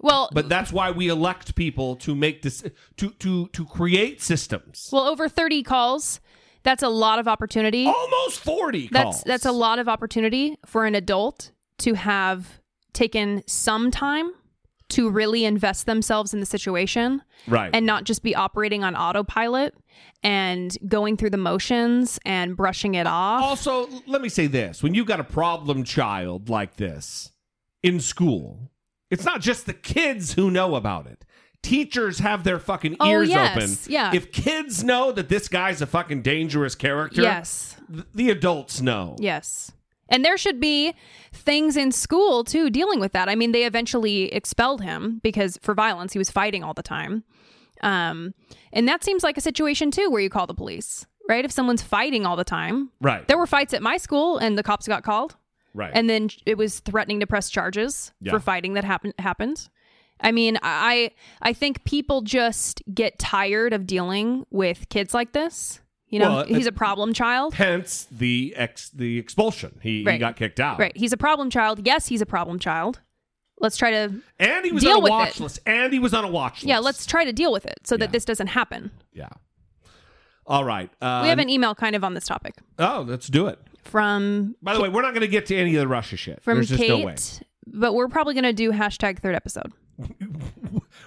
Well, 0.00 0.28
But 0.32 0.48
that's 0.48 0.72
why 0.72 0.92
we 0.92 1.08
elect 1.08 1.56
people 1.56 1.96
to 1.96 2.14
make 2.14 2.42
this 2.42 2.62
to 2.98 3.10
to 3.10 3.48
to 3.48 3.64
create 3.64 4.22
systems. 4.22 4.90
well, 4.92 5.08
over 5.08 5.28
30 5.28 5.64
calls, 5.64 6.20
that's 6.62 6.84
a 6.84 6.88
lot 6.88 7.18
of 7.18 7.26
opportunity. 7.26 7.84
Almost 7.86 8.38
40 8.40 8.88
That's 8.92 9.02
calls. 9.04 9.22
that's 9.24 9.44
a 9.46 9.52
lot 9.52 9.80
of 9.80 9.88
opportunity 9.88 10.56
for 10.66 10.86
an 10.86 10.94
adult 10.94 11.50
to 11.78 11.94
have 11.94 12.57
taken 12.98 13.42
some 13.46 13.90
time 13.90 14.32
to 14.90 15.10
really 15.10 15.44
invest 15.44 15.84
themselves 15.86 16.32
in 16.32 16.40
the 16.40 16.46
situation 16.46 17.22
Right. 17.46 17.70
and 17.74 17.84
not 17.86 18.04
just 18.04 18.22
be 18.22 18.34
operating 18.34 18.82
on 18.84 18.96
autopilot 18.96 19.74
and 20.22 20.76
going 20.88 21.16
through 21.16 21.30
the 21.30 21.36
motions 21.36 22.18
and 22.24 22.56
brushing 22.56 22.94
it 22.94 23.06
off. 23.06 23.42
Also, 23.42 23.86
let 24.06 24.22
me 24.22 24.28
say 24.28 24.46
this: 24.46 24.82
when 24.82 24.94
you've 24.94 25.06
got 25.06 25.20
a 25.20 25.24
problem 25.24 25.84
child 25.84 26.48
like 26.48 26.76
this 26.76 27.32
in 27.82 28.00
school, 28.00 28.70
it's 29.10 29.24
not 29.24 29.40
just 29.42 29.66
the 29.66 29.74
kids 29.74 30.32
who 30.32 30.50
know 30.50 30.74
about 30.74 31.06
it. 31.06 31.24
Teachers 31.62 32.20
have 32.20 32.44
their 32.44 32.58
fucking 32.58 32.96
Oh, 33.00 33.10
ears 33.10 33.28
yes. 33.28 33.56
open. 33.56 33.92
Yeah. 33.92 34.12
If 34.14 34.32
kids 34.32 34.82
know 34.84 35.12
that 35.12 35.28
this 35.28 35.48
guy's 35.48 35.82
a 35.82 35.86
fucking 35.86 36.22
dangerous 36.22 36.74
character, 36.74 37.20
Yes. 37.22 37.76
th- 37.92 38.04
the 38.14 38.30
adults 38.30 38.80
know. 38.80 39.16
Yes. 39.18 39.72
And 40.08 40.24
there 40.24 40.38
should 40.38 40.60
be 40.60 40.94
things 41.32 41.76
in 41.76 41.92
school 41.92 42.44
too 42.44 42.70
dealing 42.70 43.00
with 43.00 43.12
that. 43.12 43.28
I 43.28 43.34
mean, 43.34 43.52
they 43.52 43.64
eventually 43.64 44.32
expelled 44.32 44.82
him 44.82 45.20
because 45.22 45.58
for 45.62 45.74
violence, 45.74 46.12
he 46.12 46.18
was 46.18 46.30
fighting 46.30 46.64
all 46.64 46.74
the 46.74 46.82
time. 46.82 47.24
Um, 47.82 48.34
and 48.72 48.88
that 48.88 49.04
seems 49.04 49.22
like 49.22 49.36
a 49.36 49.40
situation 49.40 49.90
too 49.90 50.10
where 50.10 50.20
you 50.20 50.30
call 50.30 50.46
the 50.46 50.54
police 50.54 51.06
right? 51.28 51.44
If 51.44 51.52
someone's 51.52 51.82
fighting 51.82 52.24
all 52.24 52.36
the 52.36 52.42
time. 52.44 52.90
Right. 53.02 53.28
There 53.28 53.36
were 53.36 53.46
fights 53.46 53.74
at 53.74 53.82
my 53.82 53.98
school 53.98 54.38
and 54.38 54.56
the 54.56 54.62
cops 54.62 54.88
got 54.88 55.02
called. 55.02 55.36
Right. 55.74 55.90
And 55.94 56.08
then 56.08 56.30
it 56.46 56.56
was 56.56 56.80
threatening 56.80 57.20
to 57.20 57.26
press 57.26 57.50
charges 57.50 58.12
Yeah. 58.20 58.32
for 58.32 58.40
fighting 58.40 58.72
that 58.74 58.84
happened 58.84 59.12
happened. 59.18 59.68
I 60.20 60.32
mean, 60.32 60.58
I 60.62 61.10
I 61.42 61.52
think 61.52 61.84
people 61.84 62.22
just 62.22 62.82
get 62.92 63.18
tired 63.18 63.72
of 63.74 63.86
dealing 63.86 64.46
with 64.50 64.88
kids 64.88 65.12
like 65.14 65.32
this. 65.32 65.80
You 66.10 66.18
know, 66.20 66.36
Well, 66.36 66.44
he's 66.46 66.66
a 66.66 66.72
problem 66.72 67.12
child. 67.12 67.54
Hence 67.54 68.06
the 68.10 68.54
ex 68.56 68.88
the 68.90 69.18
expulsion. 69.18 69.78
He, 69.82 70.04
he 70.04 70.18
got 70.18 70.36
kicked 70.36 70.58
out. 70.58 70.78
Right. 70.78 70.96
He's 70.96 71.12
a 71.12 71.16
problem 71.18 71.50
child. 71.50 71.84
Yes, 71.86 72.06
he's 72.06 72.22
a 72.22 72.26
problem 72.26 72.58
child. 72.58 73.00
Let's 73.60 73.76
try 73.76 73.90
to 73.90 74.14
And 74.38 74.64
he 74.64 74.72
was 74.72 74.86
on 74.86 74.96
a 74.96 75.00
watch 75.00 75.40
list. 75.40 75.58
And 75.66 75.92
he 75.92 75.98
was 75.98 76.14
on 76.14 76.24
a 76.24 76.28
watch 76.28 76.58
list. 76.58 76.66
Yeah, 76.66 76.78
let's 76.78 77.04
try 77.06 77.24
to 77.24 77.32
deal 77.32 77.52
with 77.52 77.66
it 77.66 77.80
so 77.84 77.96
that 77.96 78.12
this 78.12 78.24
doesn't 78.24 78.46
happen. 78.46 78.90
Yeah. 79.12 79.28
All 80.46 80.64
right. 80.64 80.90
Uh, 81.02 81.20
we 81.24 81.28
have 81.28 81.38
an 81.40 81.50
email 81.50 81.74
kind 81.74 81.94
of 81.94 82.02
on 82.04 82.14
this 82.14 82.24
topic 82.26 82.54
Oh, 82.78 83.04
let's 83.06 83.26
do 83.26 83.48
it. 83.48 83.58
from 83.84 84.54
By 84.62 84.74
the 84.74 84.80
way, 84.80 84.88
we're 84.88 85.02
not 85.02 85.10
going 85.12 85.20
to 85.22 85.28
get 85.28 85.44
to 85.46 85.56
any 85.56 85.74
of 85.76 85.80
the 85.80 85.88
Russia 85.88 86.16
shit. 86.16 86.42
from 86.42 86.54
There's 86.54 86.68
just 86.70 86.80
Kate, 86.80 86.88
no 87.00 87.04
way. 87.04 87.16
but 87.66 87.92
we're 87.94 88.08
probably 88.08 88.32
going 88.32 88.44
to 88.44 88.52
do 88.54 88.72
hashtag 88.72 89.18
third 89.18 89.34
episode. 89.34 89.72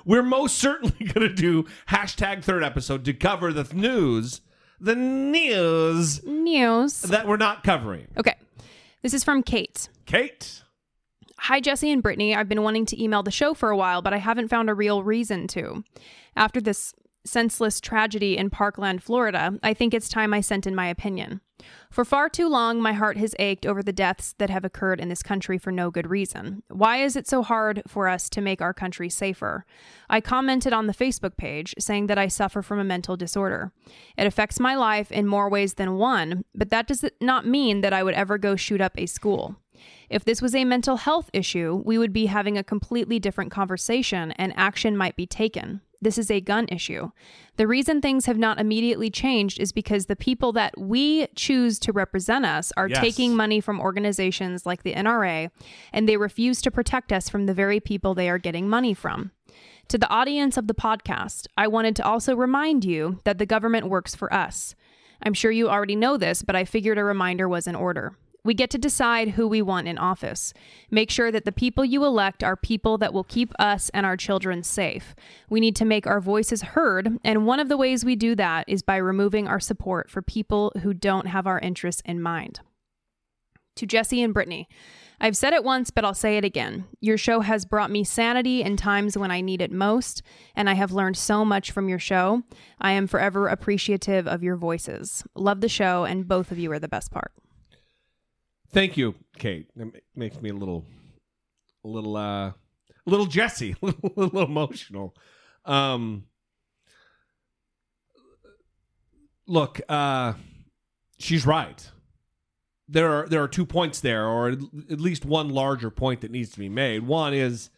We're 0.06 0.24
most 0.24 0.58
certainly 0.58 1.06
going 1.06 1.28
to 1.28 1.34
do 1.34 1.66
hashtag 1.89 2.43
third 2.43 2.64
episode 2.64 3.06
to 3.06 3.14
cover 3.14 3.54
the 3.54 3.64
news, 3.74 4.41
the 4.82 4.95
news 4.95 6.23
News. 6.25 7.01
that 7.03 7.27
we're 7.27 7.38
not 7.38 7.63
covering. 7.63 8.07
Okay. 8.17 8.36
This 9.03 9.13
is 9.13 9.23
from 9.23 9.43
Kate. 9.43 9.89
Kate. 10.05 10.63
Hi, 11.39 11.59
Jesse 11.59 11.91
and 11.91 12.03
Brittany. 12.03 12.36
I've 12.36 12.49
been 12.49 12.63
wanting 12.63 12.86
to 12.88 13.01
email 13.01 13.23
the 13.23 13.32
show 13.32 13.53
for 13.53 13.69
a 13.69 13.77
while, 13.77 14.01
but 14.01 14.13
I 14.13 14.17
haven't 14.17 14.49
found 14.49 14.69
a 14.69 14.73
real 14.73 15.03
reason 15.03 15.47
to. 15.49 15.84
After 16.36 16.61
this 16.61 16.93
senseless 17.25 17.79
tragedy 17.79 18.38
in 18.38 18.49
Parkland, 18.49 19.03
Florida, 19.03 19.57
I 19.63 19.73
think 19.73 19.93
it's 19.93 20.09
time 20.09 20.34
I 20.34 20.41
sent 20.41 20.67
in 20.67 20.75
my 20.75 20.88
opinion. 20.88 21.41
For 21.89 22.05
far 22.05 22.30
too 22.30 22.47
long, 22.47 22.82
my 22.82 22.93
heart 22.93 23.18
has 23.18 23.36
ached 23.39 23.66
over 23.66 23.84
the 23.84 23.91
deaths 23.91 24.34
that 24.38 24.49
have 24.49 24.64
occurred 24.64 24.99
in 24.99 25.09
this 25.09 25.24
country 25.24 25.57
for 25.57 25.72
no 25.72 25.91
good 25.91 26.09
reason. 26.09 26.64
Why 26.70 27.03
is 27.03 27.16
it 27.16 27.28
so 27.28 27.43
hard 27.43 27.82
for 27.88 28.07
us 28.07 28.30
to 28.30 28.41
make 28.41 28.62
our 28.62 28.74
country 28.74 29.09
safer? 29.09 29.66
I 30.09 30.22
commented 30.22 30.74
on 30.74 30.88
the 30.88 30.93
Facebook 30.93 31.38
page 31.38 31.76
saying 31.80 32.07
that 32.07 32.18
I 32.18 32.28
suffer 32.28 32.62
from 32.62 32.80
a 32.80 32.84
mental 32.84 33.18
disorder. 33.18 33.72
It 34.18 34.28
affects 34.28 34.59
my 34.59 34.76
life 34.76 35.12
in 35.12 35.28
more 35.28 35.49
ways 35.49 35.74
than 35.74 35.97
one, 35.97 36.45
but 36.55 36.70
that 36.70 36.88
does 36.88 37.05
not 37.20 37.45
mean 37.45 37.82
that 37.82 37.93
I 37.93 38.03
would 38.03 38.16
ever 38.16 38.38
go 38.38 38.55
shoot 38.55 38.82
up 38.82 38.93
a 38.97 39.05
school. 39.05 39.55
If 40.09 40.26
this 40.26 40.41
was 40.41 40.53
a 40.53 40.66
mental 40.66 40.97
health 40.97 41.30
issue, 41.34 41.82
we 41.86 41.97
would 41.97 42.14
be 42.14 42.28
having 42.28 42.57
a 42.57 42.64
completely 42.64 43.20
different 43.20 43.51
conversation 43.51 44.32
and 44.34 44.53
action 44.55 44.95
might 44.95 45.16
be 45.16 45.26
taken. 45.26 45.82
This 46.02 46.18
is 46.18 46.32
a 46.32 46.41
gun 46.41 46.66
issue. 46.70 47.12
The 47.58 47.68
reason 47.68 48.02
things 48.02 48.26
have 48.26 48.38
not 48.38 48.60
immediately 48.60 49.12
changed 49.12 49.60
is 49.60 49.72
because 49.72 50.08
the 50.08 50.16
people 50.16 50.52
that 50.54 50.76
we 50.80 51.28
choose 51.36 51.78
to 51.80 51.91
represent 51.91 52.43
us 52.45 52.74
are 52.76 52.89
Yes. 52.89 52.99
taking 52.99 53.36
money 53.36 53.62
from 53.62 53.80
organizations 53.80 54.66
like 54.66 54.82
the 54.82 54.93
NRA 54.95 55.49
and 55.93 56.10
they 56.10 56.18
refuse 56.18 56.62
to 56.64 56.72
protect 56.72 57.14
us 57.14 57.30
from 57.30 57.45
the 57.45 57.54
very 57.54 57.80
people 57.80 58.16
they 58.16 58.30
are 58.30 58.39
getting 58.39 58.68
money 58.68 58.93
from. 58.95 59.32
To 59.89 59.97
the 59.99 60.10
audience 60.10 60.58
of 60.58 60.68
the 60.68 60.74
podcast, 60.74 61.45
I 61.56 61.68
wanted 61.68 61.95
to 61.97 62.06
also 62.06 62.36
remind 62.36 62.84
you 62.84 63.20
that 63.26 63.38
the 63.38 63.45
government 63.45 63.88
works 63.89 64.16
for 64.16 64.34
us. 64.34 64.74
I'm 65.22 65.34
sure 65.36 65.52
you 65.52 65.70
already 65.70 65.95
know 65.95 66.18
this, 66.18 66.41
but 66.41 66.56
I 66.56 66.66
figured 66.66 66.97
a 66.97 67.04
reminder 67.04 67.47
was 67.47 67.68
in 67.68 67.76
order. 67.76 68.16
We 68.44 68.56
get 68.56 68.72
to 68.72 68.80
decide 68.80 69.30
who 69.30 69.48
we 69.48 69.62
want 69.62 69.88
in 69.88 70.00
office. 70.00 70.52
Make 70.89 71.12
sure 71.12 71.32
that 71.32 71.46
the 71.46 71.52
people 71.52 71.86
you 71.86 72.04
elect 72.04 72.44
are 72.44 72.56
people 72.56 72.98
that 72.98 73.14
will 73.14 73.24
keep 73.24 73.54
us 73.60 73.89
and 73.94 74.04
our 74.04 74.18
children 74.18 74.64
safe. 74.64 75.14
We 75.50 75.60
need 75.60 75.76
to 75.76 75.86
make 75.86 76.08
our 76.08 76.20
voices 76.20 76.64
heard, 76.64 77.20
and 77.24 77.46
one 77.46 77.60
of 77.60 77.70
the 77.70 77.78
ways 77.78 78.04
we 78.04 78.16
do 78.16 78.34
that 78.36 78.68
is 78.68 78.82
by 78.82 78.98
removing 78.98 79.48
our 79.48 79.60
support 79.60 80.10
for 80.10 80.24
people 80.24 80.72
who 80.82 80.94
don't 80.94 81.28
have 81.28 81.46
our 81.46 81.60
interests 81.60 82.02
in 82.04 82.20
mind. 82.20 82.62
To 83.76 83.86
Jesse 83.86 84.24
and 84.24 84.34
Brittany, 84.34 84.68
I've 85.20 85.38
said 85.38 85.54
it 85.54 85.64
once, 85.64 85.92
but 85.92 86.04
I'll 86.04 86.16
say 86.16 86.38
it 86.38 86.44
again. 86.44 86.86
Your 87.00 87.18
show 87.18 87.42
has 87.42 87.64
brought 87.64 87.92
me 87.92 88.04
sanity 88.04 88.64
in 88.64 88.76
times 88.76 89.16
when 89.16 89.30
I 89.30 89.42
need 89.42 89.62
it 89.62 89.72
most, 89.72 90.24
and 90.56 90.68
I 90.68 90.74
have 90.74 90.92
learned 90.92 91.16
so 91.16 91.46
much 91.46 91.70
from 91.70 91.88
your 91.88 92.00
show. 92.00 92.42
I 92.80 92.94
am 92.94 93.06
forever 93.06 93.48
appreciative 93.48 94.28
of 94.28 94.42
your 94.42 94.56
voices. 94.56 95.24
Love 95.36 95.62
the 95.62 95.70
show, 95.70 96.06
and 96.06 96.28
both 96.28 96.52
of 96.52 96.58
you 96.58 96.72
are 96.72 96.80
the 96.80 96.88
best 96.88 97.12
part. 97.12 97.32
Thank 98.74 98.95
you, 98.95 99.15
Kate. 99.38 99.67
It 99.76 100.03
makes 100.15 100.41
me 100.41 100.49
a 100.49 100.53
little, 100.53 100.86
a 101.84 101.88
little, 101.88 102.15
uh, 102.15 102.47
a 102.47 102.55
little 103.05 103.26
Jesse, 103.26 103.76
a 103.82 103.86
little, 103.86 104.13
a 104.15 104.22
little 104.22 104.43
emotional. 104.43 105.15
Um, 105.65 106.24
look, 109.45 109.82
uh, 109.89 110.34
she's 111.19 111.45
right. 111.45 111.89
There 112.88 113.11
are 113.11 113.28
there 113.28 113.41
are 113.41 113.47
two 113.47 113.65
points 113.65 114.01
there, 114.01 114.26
or 114.26 114.49
at 114.49 114.99
least 114.99 115.26
one 115.26 115.49
larger 115.49 115.89
point 115.89 116.22
that 116.22 116.32
needs 116.32 116.51
to 116.51 116.59
be 116.59 116.67
made. 116.69 117.03
One 117.03 117.34
is, 117.34 117.69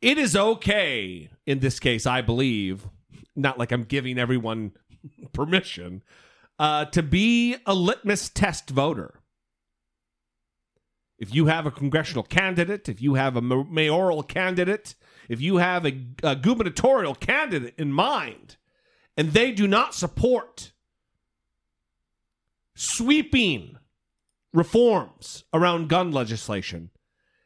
it 0.00 0.16
is 0.16 0.34
okay 0.34 1.30
in 1.46 1.58
this 1.60 1.78
case, 1.78 2.06
I 2.06 2.22
believe, 2.22 2.86
not 3.36 3.58
like 3.58 3.70
I'm 3.70 3.84
giving 3.84 4.18
everyone 4.18 4.72
permission, 5.32 6.02
uh, 6.58 6.86
to 6.86 7.02
be 7.02 7.56
a 7.66 7.74
litmus 7.74 8.30
test 8.30 8.70
voter 8.70 9.19
if 11.20 11.34
you 11.34 11.46
have 11.46 11.66
a 11.66 11.70
congressional 11.70 12.22
candidate, 12.22 12.88
if 12.88 13.02
you 13.02 13.14
have 13.14 13.36
a 13.36 13.42
mayoral 13.42 14.22
candidate, 14.22 14.94
if 15.28 15.40
you 15.40 15.58
have 15.58 15.84
a, 15.86 16.06
a 16.22 16.34
gubernatorial 16.34 17.14
candidate 17.14 17.74
in 17.76 17.92
mind, 17.92 18.56
and 19.18 19.32
they 19.32 19.52
do 19.52 19.68
not 19.68 19.94
support 19.94 20.72
sweeping 22.74 23.76
reforms 24.54 25.44
around 25.52 25.90
gun 25.90 26.10
legislation, 26.10 26.90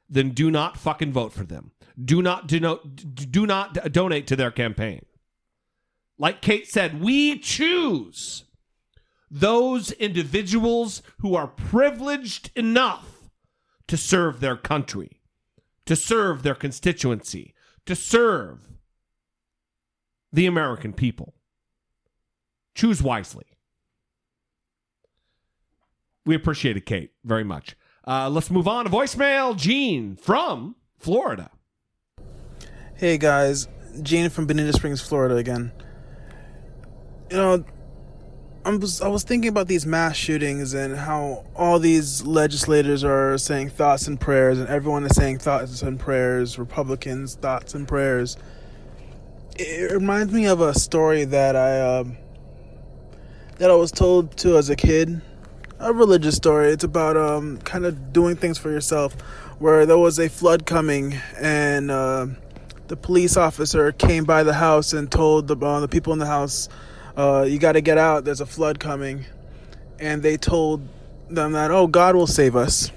then 0.09 0.31
do 0.31 0.53
not 0.53 0.77
fucking 0.77 1.13
vote 1.13 1.33
for 1.33 1.45
them. 1.45 1.73
Do 2.03 2.23
not 2.23 2.47
denote, 2.47 3.15
do 3.15 3.45
not 3.45 3.93
donate 3.93 4.29
to 4.29 4.37
their 4.37 4.53
campaign. 4.53 5.05
Like 6.17 6.41
Kate 6.41 6.69
said, 6.69 7.01
we 7.01 7.39
choose 7.41 8.45
those 9.29 9.91
individuals 9.93 11.03
who 11.19 11.35
are 11.35 11.49
privileged 11.49 12.53
enough 12.55 13.14
to 13.89 13.97
serve 13.97 14.41
their 14.41 14.57
country, 14.57 15.21
to 15.87 15.97
serve 15.97 16.43
their 16.43 16.55
constituency, 16.55 17.55
to 17.87 17.95
serve 17.95 18.69
the 20.33 20.47
American 20.47 20.93
people. 20.93 21.35
Choose 22.75 23.03
wisely. 23.03 23.47
We 26.27 26.35
appreciate 26.35 26.77
it, 26.77 26.87
Kate, 26.87 27.13
very 27.25 27.45
much. 27.45 27.77
Uh, 28.07 28.29
let's 28.29 28.51
move 28.51 28.67
on 28.67 28.85
to 28.85 28.91
voicemail. 28.91 29.57
Gene 29.57 30.17
from 30.17 30.77
Florida. 30.99 31.51
Hey 32.97 33.19
guys, 33.19 33.69
Gene 34.03 34.31
from 34.31 34.47
Bonita 34.47 34.73
Springs, 34.73 35.01
Florida 35.01 35.37
again. 35.37 35.73
You 37.31 37.37
know, 37.37 37.65
I 38.67 38.75
was 38.77 39.03
I 39.03 39.09
was 39.09 39.25
thinking 39.25 39.51
about 39.51 39.69
these 39.69 39.85
mass 39.85 40.17
shootings 40.17 40.73
and 40.73 40.97
how 40.97 41.45
all 41.55 41.79
these 41.79 42.25
legislators 42.25 43.05
are 43.05 43.37
saying 43.37 43.69
thoughts 43.69 44.07
and 44.09 44.19
prayers, 44.19 44.59
and 44.59 44.69
everyone 44.71 45.05
is 45.05 45.15
saying 45.15 45.39
thoughts 45.41 45.83
and 45.83 46.01
prayers. 46.01 46.59
Republicans 46.59 47.35
thoughts 47.35 47.75
and 47.75 47.87
prayers. 47.87 48.39
It 49.57 49.93
reminds 49.93 50.33
me 50.33 50.47
of 50.47 50.63
a 50.63 50.73
story 50.73 51.25
that 51.25 51.57
I 51.57 51.99
um 51.99 52.17
that 53.59 53.71
I 53.71 53.75
was 53.75 53.93
told 53.93 54.35
to 54.39 54.57
as 54.57 54.71
a 54.71 54.77
kid. 54.77 55.21
A 55.79 55.93
religious 55.93 56.37
story. 56.37 56.71
It's 56.71 56.85
about 56.85 57.19
um 57.19 57.59
kind 57.59 57.85
of 57.85 58.15
doing 58.15 58.35
things 58.35 58.57
for 58.57 58.71
yourself. 58.71 59.13
Where 59.59 59.85
there 59.85 59.99
was 59.99 60.19
a 60.19 60.29
flood 60.31 60.65
coming 60.65 61.21
and. 61.39 61.91
Uh, 61.91 62.27
the 62.87 62.97
police 62.97 63.37
officer 63.39 63.93
came 63.93 64.25
by 64.25 64.43
the 64.43 64.53
house 64.53 64.93
and 64.93 65.11
told 65.11 65.49
the 65.49 65.57
uh, 65.57 65.81
the 65.81 65.89
people 65.89 66.13
in 66.13 66.19
the 66.19 66.27
house, 66.27 66.69
uh, 67.17 67.47
"You 67.49 67.59
got 67.59 67.73
to 67.73 67.81
get 67.81 67.99
out. 67.99 68.25
There's 68.25 68.41
a 68.41 68.47
flood 68.47 68.81
coming," 68.81 69.25
and 69.99 70.23
they 70.23 70.37
told 70.37 70.87
them 71.29 71.53
that, 71.53 71.71
"Oh, 71.71 71.87
God 71.87 72.17
will 72.17 72.27
save 72.27 72.57
us." 72.57 72.91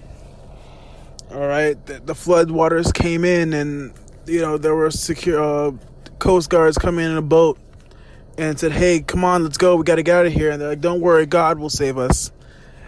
All 1.32 1.46
right, 1.46 1.84
the, 1.86 2.00
the 2.00 2.16
flood 2.16 2.52
waters 2.52 2.92
came 2.92 3.26
in, 3.26 3.54
and 3.54 3.94
you 4.26 4.40
know 4.42 4.58
there 4.58 4.76
were 4.76 4.92
secure 4.92 5.42
uh, 5.42 5.72
coast 6.20 6.50
guards 6.50 6.78
coming 6.78 7.06
in 7.06 7.18
a 7.18 7.22
boat 7.22 7.60
and 8.38 8.58
said, 8.58 8.72
"Hey, 8.72 9.02
come 9.02 9.24
on, 9.24 9.44
let's 9.44 9.58
go. 9.58 9.76
We 9.76 9.84
got 9.84 9.96
to 9.96 10.04
get 10.04 10.16
out 10.16 10.26
of 10.26 10.34
here." 10.34 10.52
And 10.52 10.62
they're 10.62 10.70
like, 10.70 10.82
"Don't 10.82 11.02
worry, 11.02 11.26
God 11.26 11.60
will 11.60 11.70
save 11.70 11.98
us." 11.98 12.32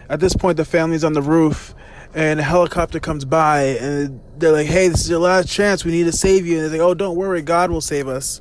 At 0.08 0.20
this 0.20 0.34
point, 0.34 0.56
the 0.56 0.64
family's 0.64 1.04
on 1.04 1.12
the 1.12 1.22
roof, 1.22 1.74
and 2.14 2.40
a 2.40 2.42
helicopter 2.42 2.98
comes 2.98 3.24
by, 3.24 3.76
and 3.80 4.20
they're 4.38 4.52
like, 4.52 4.66
"Hey, 4.66 4.88
this 4.88 5.02
is 5.02 5.10
your 5.10 5.20
last 5.20 5.48
chance. 5.48 5.84
We 5.84 5.92
need 5.92 6.04
to 6.04 6.12
save 6.12 6.46
you." 6.46 6.60
And 6.60 6.64
they're 6.64 6.80
like, 6.80 6.88
"Oh, 6.88 6.94
don't 6.94 7.16
worry, 7.16 7.42
God 7.42 7.70
will 7.70 7.82
save 7.82 8.08
us." 8.08 8.40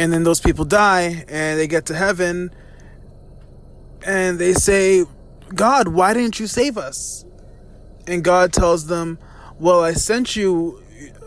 And 0.00 0.14
then 0.14 0.22
those 0.24 0.40
people 0.40 0.64
die, 0.64 1.26
and 1.28 1.60
they 1.60 1.66
get 1.66 1.84
to 1.86 1.94
heaven, 1.94 2.50
and 4.02 4.38
they 4.38 4.54
say, 4.54 5.04
"God, 5.54 5.88
why 5.88 6.14
didn't 6.14 6.40
you 6.40 6.46
save 6.46 6.78
us?" 6.78 7.26
And 8.06 8.24
God 8.24 8.50
tells 8.50 8.86
them, 8.86 9.18
"Well, 9.58 9.84
I 9.84 9.92
sent 9.92 10.36
you 10.36 10.80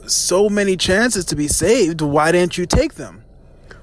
so 0.07 0.49
many 0.49 0.75
chances 0.75 1.23
to 1.25 1.35
be 1.35 1.47
saved. 1.47 2.01
Why 2.01 2.31
didn't 2.31 2.57
you 2.57 2.65
take 2.65 2.95
them?" 2.95 3.21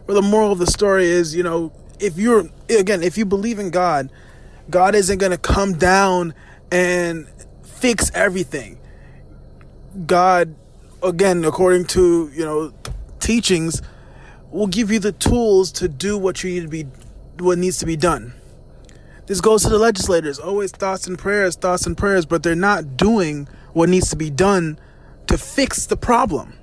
Well, 0.07 0.20
the 0.20 0.28
moral 0.28 0.51
of 0.51 0.59
the 0.59 0.66
story 0.66 1.07
is, 1.07 1.36
you 1.36 1.45
know, 1.45 1.70
if 2.01 2.18
you're 2.18 2.49
again, 2.68 3.05
if 3.05 3.16
you 3.16 3.24
believe 3.24 3.61
in 3.61 3.70
God, 3.70 4.11
God 4.70 4.97
isn't 4.97 5.18
going 5.18 5.36
to 5.38 5.38
come 5.38 5.74
down 5.74 6.34
and 6.72 7.28
fix 7.62 8.11
everything. 8.12 8.78
God, 10.07 10.57
again, 11.01 11.45
according 11.45 11.84
to, 11.95 12.28
you 12.34 12.45
know, 12.45 12.72
teachings, 13.20 13.82
will 14.51 14.66
give 14.66 14.90
you 14.90 14.98
the 14.98 15.12
tools 15.12 15.72
to 15.72 15.88
do 15.88 16.18
what 16.18 16.42
you 16.42 16.51
need 16.51 16.62
to 16.62 16.68
be, 16.68 16.86
what 17.38 17.59
needs 17.59 17.78
to 17.78 17.86
be 17.86 17.96
done. 17.96 18.34
This 19.26 19.40
goes 19.40 19.62
to 19.62 19.68
the 19.68 19.78
legislators. 19.78 20.38
Always 20.38 20.72
thoughts 20.72 21.07
and 21.07 21.18
prayers, 21.18 21.55
thoughts 21.57 21.86
and 21.86 21.96
prayers, 21.96 22.26
but 22.26 22.42
they're 22.42 22.57
not 22.57 22.96
doing 22.96 23.48
what 23.72 23.88
needs 23.88 24.11
to 24.11 24.16
be 24.16 24.30
done 24.30 24.78
to 25.28 25.38
fix 25.38 25.86
the 25.86 25.96
problem. 25.96 26.55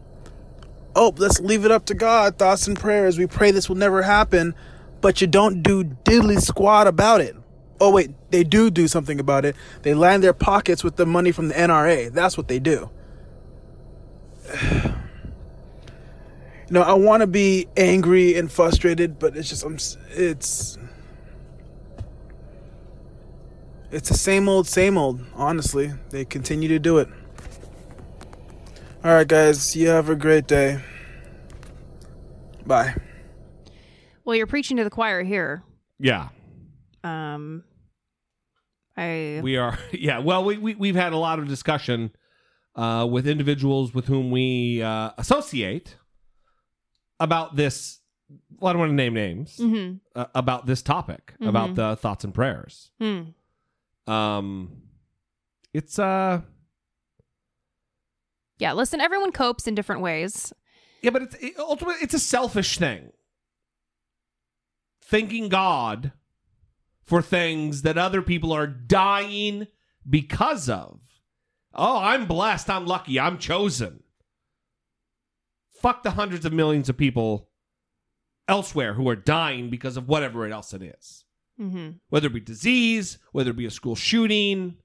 Oh, 0.93 1.13
let's 1.17 1.39
leave 1.39 1.63
it 1.63 1.71
up 1.71 1.85
to 1.85 1.93
God. 1.93 2.38
Thoughts 2.38 2.67
and 2.67 2.77
prayers. 2.77 3.17
We 3.17 3.27
pray 3.27 3.51
this 3.51 3.69
will 3.69 3.77
never 3.77 4.01
happen, 4.01 4.53
but 4.99 5.21
you 5.21 5.27
don't 5.27 5.61
do 5.63 5.83
diddly 5.83 6.41
squat 6.41 6.88
about 6.88 7.21
it. 7.21 7.35
Oh, 7.79 7.91
wait, 7.91 8.11
they 8.31 8.43
do 8.43 8.69
do 8.71 8.88
something 8.88 9.19
about 9.19 9.45
it. 9.45 9.55
They 9.83 9.93
line 9.93 10.21
their 10.21 10.33
pockets 10.33 10.83
with 10.83 10.95
the 10.95 11.05
money 11.05 11.31
from 11.31 11.49
the 11.49 11.53
NRA. 11.53 12.11
That's 12.11 12.35
what 12.35 12.47
they 12.47 12.59
do. 12.59 12.89
You 16.68 16.74
know, 16.74 16.82
I 16.82 16.93
want 16.93 17.22
to 17.22 17.28
be 17.28 17.68
angry 17.78 18.36
and 18.36 18.51
frustrated, 18.51 19.20
but 19.20 19.38
it's 19.38 19.47
just, 19.47 19.63
I'm, 19.63 19.78
it's, 20.09 20.78
it's 23.89 24.09
the 24.09 24.18
same 24.18 24.49
old, 24.49 24.68
same 24.68 24.97
old, 24.97 25.24
honestly. 25.34 25.93
They 26.09 26.26
continue 26.26 26.68
to 26.68 26.80
do 26.80 26.97
it. 26.97 27.07
All 29.01 29.13
right, 29.13 29.28
guys, 29.28 29.78
you 29.78 29.88
have 29.88 30.09
a 30.09 30.15
great 30.15 30.47
day. 30.47 30.82
Bye. 32.65 32.95
Well, 34.26 34.36
you're 34.36 34.45
preaching 34.45 34.76
to 34.76 34.84
the 34.84 34.89
choir 34.89 35.24
here. 35.24 35.63
Yeah. 35.99 36.28
Um, 37.05 37.63
I 38.97 39.39
We 39.41 39.55
are, 39.55 39.80
yeah. 39.93 40.20
Well, 40.20 40.43
we, 40.43 40.57
we 40.57 40.76
we've 40.76 40.95
had 40.95 41.13
a 41.13 41.18
lot 41.18 41.39
of 41.39 41.47
discussion 41.47 42.11
uh, 42.76 43.07
with 43.09 43.26
individuals 43.26 43.93
with 43.93 44.07
whom 44.07 44.32
we 44.32 44.82
uh, 44.82 45.11
associate 45.18 45.95
about 47.20 47.55
this. 47.55 47.99
Well, 48.59 48.70
I 48.70 48.74
don't 48.74 48.80
want 48.80 48.89
to 48.91 48.95
name 48.95 49.13
names 49.13 49.57
Mhm. 49.57 49.99
uh, 50.15 50.26
about 50.36 50.65
this 50.65 50.82
topic 50.82 51.34
about 51.41 51.70
Mhm. 51.72 51.76
the 51.76 51.95
thoughts 51.95 52.24
and 52.24 52.34
prayers. 52.34 52.91
Hmm. 52.99 54.11
Um, 54.11 54.82
it's 55.74 55.97
uh, 55.99 56.41
yeah. 58.59 58.74
Listen, 58.74 58.99
everyone 59.01 59.32
copes 59.32 59.68
in 59.68 59.76
different 59.76 60.01
ways. 60.01 60.51
yeah, 61.01 61.11
but 61.11 61.22
it's 61.22 61.36
it, 61.36 61.57
ultimately 61.59 62.01
it's 62.01 62.13
a 62.13 62.20
selfish 62.20 62.78
thing. 62.78 63.11
Thanking 65.01 65.47
God 65.49 66.11
for 67.05 67.22
things 67.22 67.84
that 67.84 67.97
other 67.97 68.22
people 68.22 68.51
are 68.51 68.68
dying 68.68 69.68
because 70.09 70.70
of. 70.70 70.99
Oh, 71.74 71.99
I'm 71.99 72.26
blessed. 72.26 72.70
I'm 72.70 72.86
lucky. 72.86 73.20
I'm 73.20 73.38
chosen. 73.38 74.03
Fuck 75.82 76.03
the 76.03 76.11
hundreds 76.11 76.45
of 76.45 76.53
millions 76.53 76.89
of 76.89 76.97
people 76.97 77.49
elsewhere 78.47 78.93
who 78.93 79.07
are 79.09 79.15
dying 79.15 79.69
because 79.69 79.97
of 79.97 80.07
whatever 80.07 80.45
else 80.45 80.73
it 80.73 80.82
is. 80.82 81.25
Mm-hmm. 81.59 81.91
Whether 82.09 82.28
it 82.28 82.34
be 82.34 82.39
disease, 82.39 83.17
whether 83.32 83.51
it 83.51 83.57
be 83.57 83.65
a 83.65 83.71
school 83.71 83.95
shooting. 83.95 84.78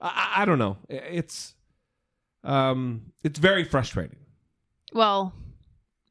I, 0.00 0.34
I 0.38 0.44
don't 0.44 0.58
know. 0.58 0.78
It's 0.88 1.54
um 2.44 3.12
it's 3.24 3.38
very 3.38 3.64
frustrating. 3.64 4.18
Well, 4.92 5.32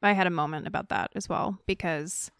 I 0.02 0.12
had 0.12 0.26
a 0.26 0.30
moment 0.30 0.66
about 0.66 0.88
that 0.90 1.10
as 1.14 1.28
well 1.28 1.58
because 1.66 2.30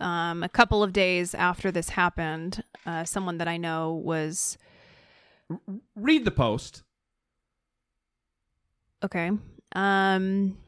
um, 0.00 0.42
a 0.44 0.48
couple 0.48 0.82
of 0.82 0.92
days 0.92 1.34
after 1.34 1.72
this 1.72 1.90
happened, 1.90 2.62
uh, 2.86 3.04
someone 3.04 3.38
that 3.38 3.48
I 3.48 3.56
know 3.56 3.94
was 3.94 4.56
Read 5.96 6.24
the 6.24 6.30
post. 6.30 6.82
okay. 9.04 9.30
Um, 9.74 10.58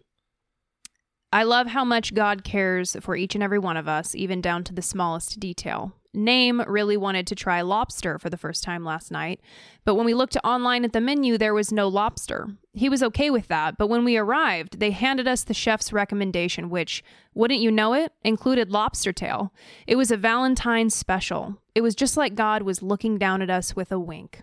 I 1.33 1.45
love 1.45 1.69
how 1.69 1.85
much 1.85 2.15
God 2.15 2.43
cares 2.43 2.97
for 3.01 3.15
each 3.15 3.35
and 3.35 3.45
every 3.45 3.59
one 3.59 3.77
of 3.77 3.87
us, 3.87 4.15
even 4.15 4.41
down 4.41 4.65
to 4.65 4.75
the 4.75 4.83
smallest 4.83 5.39
detail. 5.39 5.93
Name 6.13 6.61
really 6.67 6.97
wanted 6.97 7.29
to 7.29 7.37
try 7.37 7.61
lobster 7.61 8.19
for 8.19 8.29
the 8.29 8.37
first 8.37 8.65
time 8.65 8.85
last 8.85 9.13
night, 9.13 9.41
but 9.85 9.95
when 9.95 10.05
we 10.05 10.13
looked 10.13 10.37
online 10.43 10.85
at 10.85 10.93
the 10.93 11.01
menu, 11.01 11.39
there 11.39 11.55
was 11.55 11.71
no 11.71 11.87
lobster. 11.87 12.49
He 12.73 12.89
was 12.89 13.01
okay 13.05 13.31
with 13.31 13.47
that, 13.47 13.79
but 13.79 13.87
when 13.87 14.05
we 14.05 14.17
arrived, 14.17 14.81
they 14.81 14.91
handed 14.91 15.29
us 15.29 15.45
the 15.45 15.55
chef's 15.55 15.93
recommendation, 15.93 16.69
which, 16.69 17.05
wouldn't 17.33 17.61
you 17.61 17.71
know 17.71 17.93
it, 17.93 18.13
included 18.25 18.73
lobster 18.73 19.13
tail. 19.13 19.53
It 19.87 19.95
was 19.95 20.11
a 20.11 20.17
Valentine's 20.17 20.97
special. 20.97 21.59
It 21.77 21.83
was 21.83 21.95
just 21.95 22.17
like 22.17 22.35
God 22.35 22.63
was 22.63 22.83
looking 22.83 23.17
down 23.17 23.41
at 23.41 23.51
us 23.51 23.77
with 23.77 23.93
a 23.93 24.01
wink. 24.01 24.43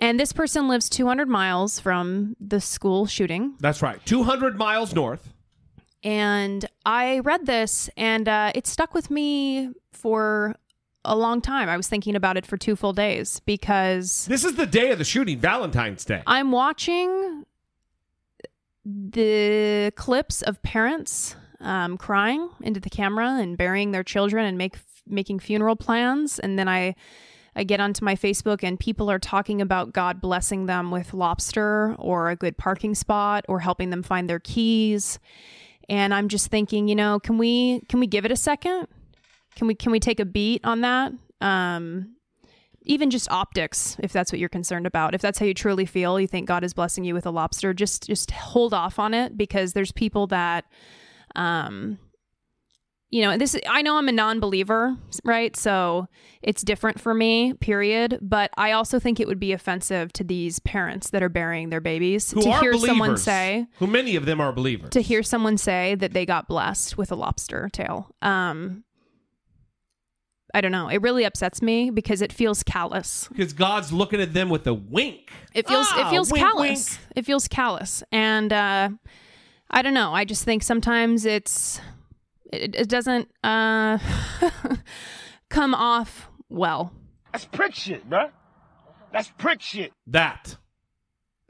And 0.00 0.18
this 0.18 0.32
person 0.32 0.68
lives 0.68 0.88
200 0.88 1.28
miles 1.28 1.80
from 1.80 2.36
the 2.40 2.60
school 2.60 3.06
shooting. 3.06 3.54
That's 3.60 3.82
right. 3.82 4.04
200 4.06 4.56
miles 4.56 4.94
north. 4.94 5.32
And 6.04 6.64
I 6.86 7.18
read 7.20 7.46
this 7.46 7.90
and 7.96 8.28
uh, 8.28 8.52
it 8.54 8.66
stuck 8.66 8.94
with 8.94 9.10
me 9.10 9.70
for 9.92 10.54
a 11.04 11.16
long 11.16 11.40
time. 11.40 11.68
I 11.68 11.76
was 11.76 11.88
thinking 11.88 12.14
about 12.14 12.36
it 12.36 12.46
for 12.46 12.56
two 12.56 12.76
full 12.76 12.92
days 12.92 13.40
because 13.40 14.26
This 14.26 14.44
is 14.44 14.54
the 14.54 14.66
day 14.66 14.92
of 14.92 14.98
the 14.98 15.04
shooting, 15.04 15.38
Valentine's 15.38 16.04
Day. 16.04 16.22
I'm 16.26 16.52
watching 16.52 17.44
the 18.84 19.92
clips 19.96 20.42
of 20.42 20.62
parents 20.62 21.34
um, 21.60 21.98
crying 21.98 22.48
into 22.60 22.78
the 22.80 22.90
camera 22.90 23.38
and 23.40 23.58
burying 23.58 23.90
their 23.90 24.04
children 24.04 24.44
and 24.44 24.56
make 24.56 24.76
making 25.06 25.38
funeral 25.38 25.74
plans, 25.74 26.38
and 26.38 26.58
then 26.58 26.68
I 26.68 26.94
I 27.58 27.64
get 27.64 27.80
onto 27.80 28.04
my 28.04 28.14
Facebook 28.14 28.62
and 28.62 28.78
people 28.78 29.10
are 29.10 29.18
talking 29.18 29.60
about 29.60 29.92
God 29.92 30.20
blessing 30.20 30.66
them 30.66 30.92
with 30.92 31.12
lobster 31.12 31.96
or 31.98 32.30
a 32.30 32.36
good 32.36 32.56
parking 32.56 32.94
spot 32.94 33.44
or 33.48 33.58
helping 33.58 33.90
them 33.90 34.04
find 34.04 34.30
their 34.30 34.38
keys, 34.38 35.18
and 35.88 36.14
I'm 36.14 36.28
just 36.28 36.48
thinking, 36.48 36.86
you 36.86 36.94
know, 36.94 37.18
can 37.18 37.36
we 37.36 37.80
can 37.88 37.98
we 37.98 38.06
give 38.06 38.24
it 38.24 38.30
a 38.30 38.36
second? 38.36 38.86
Can 39.56 39.66
we 39.66 39.74
can 39.74 39.90
we 39.90 39.98
take 39.98 40.20
a 40.20 40.24
beat 40.24 40.60
on 40.64 40.82
that? 40.82 41.12
Um, 41.40 42.14
even 42.82 43.10
just 43.10 43.30
optics 43.30 43.96
if 44.00 44.12
that's 44.12 44.32
what 44.32 44.38
you're 44.38 44.48
concerned 44.48 44.86
about 44.86 45.14
if 45.14 45.20
that's 45.20 45.38
how 45.38 45.44
you 45.44 45.52
truly 45.52 45.84
feel 45.84 46.18
you 46.18 46.26
think 46.26 46.48
god 46.48 46.64
is 46.64 46.72
blessing 46.72 47.04
you 47.04 47.12
with 47.12 47.26
a 47.26 47.30
lobster 47.30 47.74
just 47.74 48.06
just 48.06 48.30
hold 48.30 48.72
off 48.72 48.98
on 48.98 49.12
it 49.12 49.36
because 49.36 49.74
there's 49.74 49.92
people 49.92 50.26
that 50.26 50.64
um 51.36 51.98
you 53.10 53.22
know 53.22 53.38
this 53.38 53.56
i 53.68 53.80
know 53.82 53.96
i'm 53.96 54.08
a 54.08 54.12
non-believer 54.12 54.94
right 55.24 55.56
so 55.56 56.06
it's 56.42 56.62
different 56.62 57.00
for 57.00 57.14
me 57.14 57.54
period 57.54 58.18
but 58.20 58.50
i 58.58 58.72
also 58.72 58.98
think 58.98 59.18
it 59.18 59.26
would 59.26 59.40
be 59.40 59.52
offensive 59.52 60.12
to 60.12 60.22
these 60.22 60.58
parents 60.60 61.10
that 61.10 61.22
are 61.22 61.28
burying 61.30 61.70
their 61.70 61.80
babies 61.80 62.30
Who 62.32 62.42
to 62.42 62.50
hear 62.60 62.72
believers. 62.72 62.86
someone 62.88 63.16
say 63.16 63.66
Who 63.78 63.86
many 63.86 64.14
of 64.16 64.26
them 64.26 64.40
are 64.40 64.52
believers. 64.52 64.90
to 64.90 65.00
hear 65.00 65.22
someone 65.22 65.56
say 65.56 65.94
that 65.94 66.12
they 66.12 66.26
got 66.26 66.48
blessed 66.48 66.98
with 66.98 67.10
a 67.10 67.14
lobster 67.14 67.70
tail 67.72 68.14
um 68.20 68.84
i 70.54 70.60
don't 70.60 70.72
know 70.72 70.88
it 70.88 71.00
really 71.00 71.24
upsets 71.24 71.62
me 71.62 71.88
because 71.90 72.20
it 72.20 72.32
feels 72.32 72.62
callous 72.62 73.26
Because 73.28 73.52
God's 73.54 73.92
looking 73.92 74.20
at 74.20 74.34
them 74.34 74.48
with 74.50 74.66
a 74.66 74.74
wink. 74.74 75.30
it 75.54 75.66
feels 75.66 75.86
Ah, 75.92 76.06
it 76.06 76.10
feels 76.10 76.30
wink, 76.30 76.44
callous. 76.44 76.90
wink. 76.90 77.00
It 77.16 77.24
feels 77.26 77.48
callous, 77.48 78.02
and 78.12 78.52
uh, 78.52 78.90
I 79.70 79.82
don't 79.82 79.94
know. 79.94 80.12
I 80.14 80.24
just 80.24 80.44
think 80.44 80.62
sometimes 80.62 81.24
it's 81.26 81.80
it, 82.52 82.74
it 82.74 82.88
doesn't 82.88 83.28
uh, 83.44 83.98
come 85.50 85.74
off 85.74 86.28
well. 86.48 86.92
That's 87.32 87.44
prick 87.44 87.74
shit, 87.74 88.08
bruh. 88.08 88.30
That's 89.12 89.28
prick 89.38 89.60
shit. 89.60 89.92
That 90.06 90.56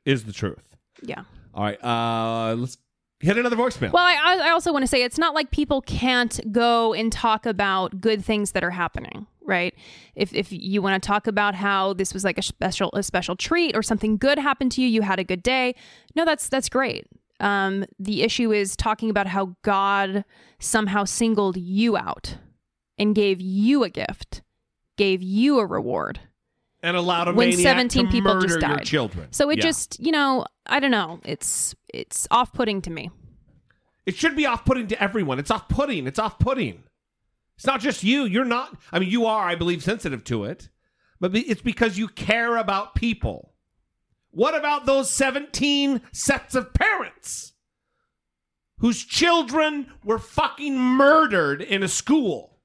is 0.05 0.25
the 0.25 0.33
truth. 0.33 0.63
Yeah. 1.03 1.25
All 1.55 1.65
right. 1.65 1.83
Uh, 1.83 2.55
let's 2.55 2.79
hit 3.21 3.37
another 3.37 3.57
voicemail. 3.57 3.93
Well, 3.93 4.05
I, 4.05 4.41
I 4.45 4.51
also 4.51 4.73
want 4.73 4.83
to 4.83 4.87
say 4.87 5.03
it's 5.03 5.19
not 5.19 5.35
like 5.35 5.51
people 5.51 5.81
can't 5.83 6.41
go 6.53 6.95
and 6.95 7.13
talk 7.13 7.47
about 7.47 8.01
good 8.01 8.25
things 8.25 8.53
that 8.53 8.63
are 8.63 8.71
happening, 8.71 9.27
right? 9.43 9.75
If 10.15 10.33
if 10.35 10.49
you 10.51 10.83
want 10.83 11.03
to 11.03 11.07
talk 11.07 11.27
about 11.27 11.55
how 11.55 11.95
this 11.95 12.15
was 12.15 12.25
like 12.25 12.39
a 12.39 12.43
special 12.43 12.91
a 12.93 13.03
special 13.03 13.37
treat 13.37 13.77
or 13.77 13.83
something 13.83 14.17
good 14.17 14.39
happened 14.39 14.73
to 14.73 14.83
you, 14.83 14.89
you 14.89 15.03
had 15.03 15.19
a 15.19 15.25
good 15.25 15.43
day. 15.43 15.75
No, 16.15 16.25
that's 16.25 16.49
that's 16.49 16.69
great. 16.69 17.07
Um, 17.41 17.84
the 17.99 18.22
issue 18.22 18.53
is 18.53 18.76
talking 18.76 19.11
about 19.11 19.26
how 19.28 19.57
God 19.62 20.24
somehow 20.59 21.05
singled 21.05 21.57
you 21.57 21.97
out 21.97 22.36
and 22.99 23.14
gave 23.14 23.41
you 23.41 23.84
a 23.84 23.91
gift, 23.91 24.43
gave 24.97 25.22
you 25.22 25.59
a 25.61 25.66
reward 25.66 26.20
and 26.82 26.97
allowed 26.97 27.28
a 27.28 27.32
when 27.32 27.53
17 27.53 28.07
to 28.07 28.11
people 28.11 28.41
just 28.41 28.61
died. 28.61 28.84
children. 28.84 29.28
So 29.32 29.51
it 29.51 29.59
Yeah. 29.59 29.64
just, 29.64 30.01
you 30.01 30.11
know, 30.12 30.45
I 30.66 30.80
don't 30.80 30.91
know. 30.91 31.20
It's 31.24 31.74
it's 31.95 32.26
off-putting 32.30 32.82
to 32.82 32.91
me. 32.91 33.11
It 34.05 34.16
should 34.16 34.36
be 34.36 34.47
off-putting 34.47 34.89
to 34.89 35.03
everyone. 35.03 35.39
It's 35.39 35.51
off-putting. 35.51 36.07
It's 36.07 36.18
off-putting. 36.18 36.82
It's 37.57 37.66
not 37.66 37.80
just 37.80 38.03
you. 38.05 38.24
You're 38.24 38.45
not. 38.45 38.76
I 38.93 38.99
mean, 38.99 39.11
you 39.11 39.26
are, 39.26 39.47
I 39.49 39.55
believe, 39.55 39.82
sensitive 39.82 40.22
to 40.24 40.45
it, 40.45 40.68
but 41.20 41.34
it's 41.34 41.61
because 41.62 41.99
you 41.99 42.09
care 42.09 42.57
about 42.57 42.95
people. 42.95 43.55
What 44.31 44.55
about 44.55 44.87
those 44.87 45.11
17 45.11 46.03
sets 46.12 46.55
of 46.55 46.74
parents 46.74 47.55
whose 48.79 49.05
children 49.05 49.89
were 50.05 50.18
fucking 50.18 50.79
murdered 50.79 51.62
in 51.62 51.83
a 51.83 51.89
school? 51.89 52.59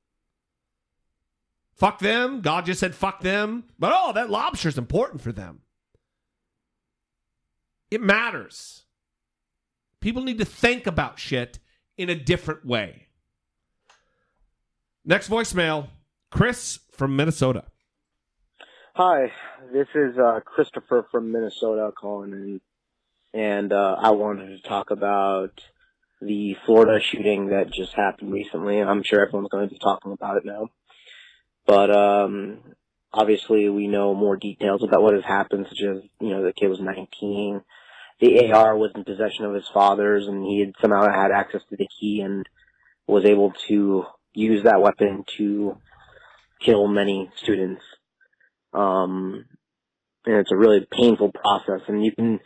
Fuck 1.76 2.00
them. 2.00 2.42
God 2.42 2.66
just 2.66 2.80
said 2.80 2.96
fuck 2.96 3.22
them. 3.22 3.66
But 3.80 3.92
oh, 3.96 4.14
that 4.14 4.30
lobster's 4.30 4.78
important 4.78 5.22
for 5.22 5.32
them. 5.32 5.62
It 7.90 8.02
matters. 8.02 8.84
People 10.00 10.24
need 10.24 10.40
to 10.40 10.46
think 10.46 10.88
about 10.88 11.20
shit 11.20 11.60
in 11.98 12.10
a 12.10 12.16
different 12.16 12.66
way. 12.66 13.08
Next 15.06 15.30
voicemail 15.30 15.90
Chris 16.32 16.80
from 16.92 17.16
Minnesota. 17.16 17.66
Hi, 18.96 19.32
this 19.74 19.88
is 19.96 20.16
uh, 20.20 20.40
Christopher 20.46 21.08
from 21.12 21.32
Minnesota 21.32 21.92
calling 22.00 22.32
in, 22.32 22.62
and 23.34 23.74
uh, 23.74 23.96
I 24.00 24.12
wanted 24.12 24.50
to 24.50 24.70
talk 24.70 24.92
about 24.92 25.50
the 26.22 26.56
Florida 26.68 27.04
shooting 27.04 27.48
that 27.48 27.74
just 27.74 27.92
happened 27.94 28.32
recently. 28.32 28.80
I'm 28.80 29.02
sure 29.02 29.26
everyone's 29.26 29.50
going 29.50 29.68
to 29.68 29.74
be 29.74 29.80
talking 29.80 30.12
about 30.12 30.38
it 30.38 30.46
now, 30.46 30.70
but 31.66 31.90
um, 31.90 32.60
obviously 33.12 33.68
we 33.68 33.88
know 33.88 34.14
more 34.14 34.38
details 34.38 34.84
about 34.84 35.02
what 35.02 35.16
has 35.16 35.24
happened, 35.24 35.66
such 35.68 35.82
as 35.82 36.04
you 36.22 36.30
know 36.30 36.44
the 36.44 36.54
kid 36.54 36.68
was 36.68 36.80
19, 36.80 37.62
the 38.20 38.52
AR 38.52 38.78
was 38.78 38.92
in 38.94 39.04
possession 39.04 39.46
of 39.46 39.56
his 39.56 39.68
father's, 39.74 40.28
and 40.28 40.44
he 40.44 40.60
had 40.60 40.74
somehow 40.80 41.12
had 41.12 41.32
access 41.32 41.62
to 41.72 41.78
the 41.78 41.90
key 42.00 42.22
and 42.22 42.48
was 43.08 43.26
able 43.26 43.52
to 43.70 44.06
use 44.36 44.66
that 44.66 44.82
weapon 44.82 45.26
to 45.38 45.78
kill 46.62 46.88
many 46.88 47.32
students. 47.38 47.82
Um, 48.72 49.46
and 50.26 50.36
it's 50.36 50.52
a 50.52 50.58
really 50.58 50.88
painful 50.90 51.32
process. 51.32 51.82
And 51.88 52.04
you 52.04 52.12
can, 52.12 52.40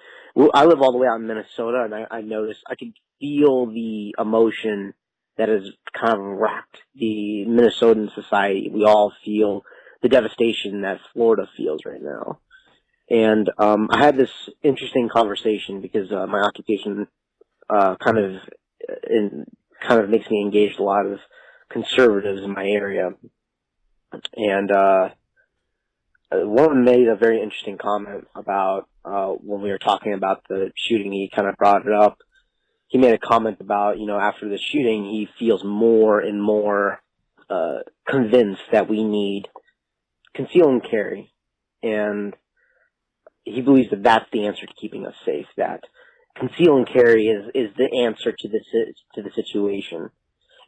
I 0.54 0.66
live 0.66 0.82
all 0.82 0.92
the 0.92 0.98
way 0.98 1.08
out 1.08 1.20
in 1.20 1.28
Minnesota, 1.28 1.84
and 1.84 1.94
I, 1.94 2.06
I 2.10 2.22
noticed 2.22 2.62
I 2.68 2.76
can 2.76 2.94
feel 3.20 3.68
the 3.68 4.16
emotion 4.20 4.94
that 5.38 5.50
has 5.50 5.70
kind 5.94 6.14
of 6.14 6.20
wrapped 6.20 6.80
the 6.96 7.46
Minnesotan 7.48 8.14
society. 8.14 8.70
We 8.74 8.86
all 8.86 9.14
feel 9.24 9.64
the 10.02 10.10
devastation 10.10 10.82
that 10.82 11.00
Florida 11.14 11.48
feels 11.56 11.82
right 11.86 12.02
now. 12.02 12.40
And 13.10 13.50
um, 13.58 13.88
I 13.92 14.04
had 14.04 14.18
this 14.18 14.32
interesting 14.64 15.10
conversation 15.10 15.82
because 15.82 16.12
uh, 16.12 16.28
my 16.28 16.40
occupation 16.40 17.08
uh, 17.70 17.96
kind 17.96 18.18
of 18.18 18.42
in, 19.10 19.46
kind 19.82 20.02
of 20.02 20.10
makes 20.10 20.30
me 20.30 20.42
engage 20.42 20.78
a 20.78 20.84
lot 20.84 21.06
of 21.06 21.20
conservatives 21.70 22.42
in 22.42 22.54
my 22.54 22.66
area. 22.66 23.12
And 24.36 24.72
uh, 24.72 25.10
one 26.32 26.78
of 26.78 26.84
made 26.84 27.08
a 27.08 27.16
very 27.16 27.42
interesting 27.42 27.78
comment 27.78 28.28
about 28.36 28.88
uh, 29.06 29.28
when 29.28 29.62
we 29.62 29.70
were 29.70 29.78
talking 29.78 30.14
about 30.14 30.44
the 30.50 30.72
shooting. 30.76 31.12
He 31.12 31.32
kind 31.34 31.48
of 31.48 31.56
brought 31.56 31.86
it 31.86 31.94
up. 31.94 32.18
He 32.88 32.98
made 32.98 33.14
a 33.14 33.18
comment 33.18 33.58
about 33.60 34.00
you 34.00 34.06
know 34.06 34.20
after 34.20 34.50
the 34.50 34.58
shooting, 34.58 35.06
he 35.06 35.30
feels 35.40 35.64
more 35.64 36.20
and 36.20 36.42
more 36.42 37.02
uh, 37.50 37.80
convinced 38.08 38.64
that 38.72 38.90
we 38.90 39.04
need 39.04 39.48
conceal 40.36 40.70
and 40.70 40.84
carry, 40.84 41.34
and 41.82 42.36
he 43.44 43.62
believes 43.62 43.90
that 43.92 44.04
that's 44.04 44.30
the 44.32 44.48
answer 44.48 44.66
to 44.66 44.74
keeping 44.80 45.06
us 45.06 45.16
safe. 45.26 45.48
That 45.56 45.82
conceal 46.38 46.78
and 46.78 46.88
carry 46.88 47.28
is 47.28 47.46
is 47.56 47.76
the 47.78 48.04
answer 48.06 48.34
to 48.38 48.48
this 48.50 48.66
to 49.16 49.22
the 49.22 49.32
situation. 49.32 50.10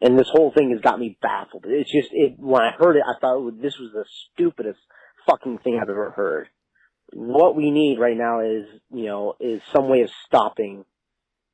And 0.01 0.17
this 0.17 0.29
whole 0.31 0.53
thing 0.55 0.71
has 0.71 0.79
got 0.79 0.97
me 0.97 1.17
baffled. 1.21 1.65
It's 1.67 1.91
just 1.91 2.09
it 2.13 2.35
when 2.37 2.61
I 2.61 2.71
heard 2.71 2.95
it, 2.95 3.03
I 3.05 3.19
thought 3.19 3.61
this 3.61 3.77
was 3.77 3.91
the 3.91 4.05
stupidest 4.33 4.79
fucking 5.27 5.59
thing 5.59 5.79
I've 5.81 5.89
ever 5.89 6.11
heard. 6.11 6.47
What 7.13 7.55
we 7.55 7.71
need 7.71 7.99
right 7.99 8.17
now 8.17 8.41
is 8.41 8.65
you 8.91 9.05
know 9.05 9.35
is 9.39 9.61
some 9.73 9.89
way 9.89 10.01
of 10.01 10.09
stopping 10.25 10.85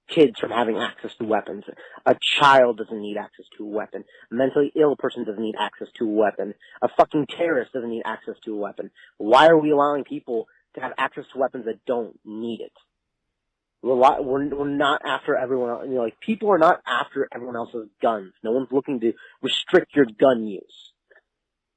kids 0.07 0.39
from 0.39 0.51
having 0.51 0.78
access 0.78 1.11
to 1.16 1.26
weapons. 1.26 1.63
A 2.05 2.16
child 2.39 2.78
doesn't 2.78 3.01
need 3.01 3.18
access 3.18 3.45
to 3.57 3.63
a 3.63 3.68
weapon. 3.68 4.03
A 4.32 4.36
mentally 4.36 4.72
ill 4.76 4.95
person 4.95 5.24
doesn't 5.24 5.41
need 5.41 5.55
access 5.59 5.88
to 5.97 6.05
a 6.05 6.11
weapon. 6.11 6.53
A 6.82 6.88
fucking 6.95 7.28
terrorist 7.28 7.74
doesn't 7.74 7.89
need 7.89 8.03
access 8.05 8.36
to 8.45 8.53
a 8.53 8.57
weapon. 8.57 8.91
Why 9.18 9.47
are 9.47 9.57
we 9.57 9.72
allowing 9.72 10.03
people 10.03 10.47
to 10.76 10.82
have 10.82 10.93
access 10.97 11.26
to 11.34 11.39
weapons 11.39 11.66
that 11.66 11.86
don't 11.86 12.20
need 12.24 12.61
it? 12.61 12.74
We're, 13.82 14.22
we're, 14.22 14.68
not 14.68 15.01
after 15.05 15.36
everyone 15.36 15.70
else. 15.70 15.84
You 15.88 15.95
know, 15.95 16.01
like 16.01 16.20
people 16.20 16.51
are 16.51 16.57
not 16.57 16.82
after 16.88 17.28
everyone 17.32 17.55
else's 17.55 17.88
guns. 18.01 18.34
No 18.43 18.51
one's 18.51 18.72
looking 18.72 18.99
to 19.01 19.13
restrict 19.43 19.95
your 19.95 20.05
gun 20.05 20.47
use. 20.47 20.91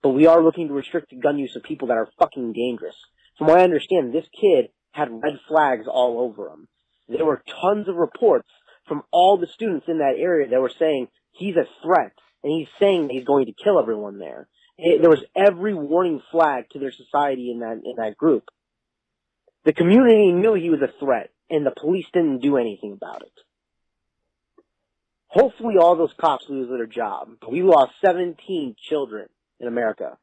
But 0.03 0.11
we 0.11 0.27
are 0.27 0.43
looking 0.43 0.69
to 0.69 0.75
restrict 0.75 1.11
the 1.11 1.17
gun 1.17 1.39
use 1.39 1.57
of 1.57 1.63
people 1.63 1.89
that 1.89 1.97
are 1.97 2.09
fucking 2.19 2.53
dangerous. 2.53 2.97
From 3.37 3.49
what 3.49 3.59
I 3.59 3.65
understand, 3.65 4.13
this 4.13 4.27
kid 4.41 4.71
had 4.93 5.09
red 5.11 5.39
flags 5.49 5.87
all 5.87 6.21
over 6.21 6.51
him 6.51 6.69
there 7.09 7.25
were 7.25 7.43
tons 7.61 7.89
of 7.89 7.97
reports 7.97 8.49
from 8.87 9.03
all 9.11 9.39
the 9.39 9.47
students 9.47 9.87
in 9.89 9.99
that 9.99 10.17
area 10.19 10.49
that 10.49 10.61
were 10.61 10.73
saying 10.79 11.09
he's 11.33 11.57
a 11.57 11.67
threat 11.83 12.13
and 12.43 12.53
he's 12.53 12.69
saying 12.79 13.09
he's 13.11 13.25
going 13.25 13.47
to 13.47 13.53
kill 13.53 13.79
everyone 13.79 14.19
there. 14.19 14.49
It, 14.77 15.01
there 15.01 15.11
was 15.11 15.25
every 15.35 15.75
warning 15.75 16.21
flag 16.31 16.71
to 16.71 16.79
their 16.79 16.93
society 16.93 17.51
in 17.51 17.61
that 17.61 17.81
in 17.85 17.95
that 17.97 18.17
group. 18.17 18.45
The 19.65 19.73
community 19.73 20.33
knew 20.33 20.55
he 20.55 20.71
was 20.71 20.81
a 20.81 21.05
threat, 21.05 21.31
and 21.51 21.67
the 21.67 21.73
police 21.73 22.07
didn't 22.13 22.41
do 22.41 22.57
anything 22.57 22.93
about 22.93 23.23
it. 23.23 23.33
Hopefully, 25.27 25.75
all 25.79 25.97
those 25.97 26.15
cops 26.19 26.45
lose 26.49 26.69
their 26.69 26.87
job. 26.87 27.31
We 27.51 27.63
lost 27.63 27.93
17 28.05 28.77
children 28.79 29.29
in 29.61 29.69
America. 29.69 30.17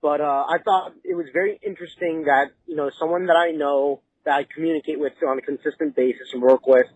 But 0.00 0.20
uh, 0.20 0.44
I 0.48 0.58
thought 0.64 0.92
it 1.04 1.14
was 1.14 1.26
very 1.32 1.58
interesting 1.64 2.24
that 2.24 2.50
you 2.66 2.76
know 2.76 2.90
someone 2.98 3.26
that 3.26 3.36
I 3.36 3.50
know 3.50 4.02
that 4.24 4.34
I 4.34 4.46
communicate 4.54 5.00
with 5.00 5.12
on 5.26 5.38
a 5.38 5.42
consistent 5.42 5.96
basis 5.96 6.28
and 6.32 6.42
work 6.42 6.66
with 6.66 6.86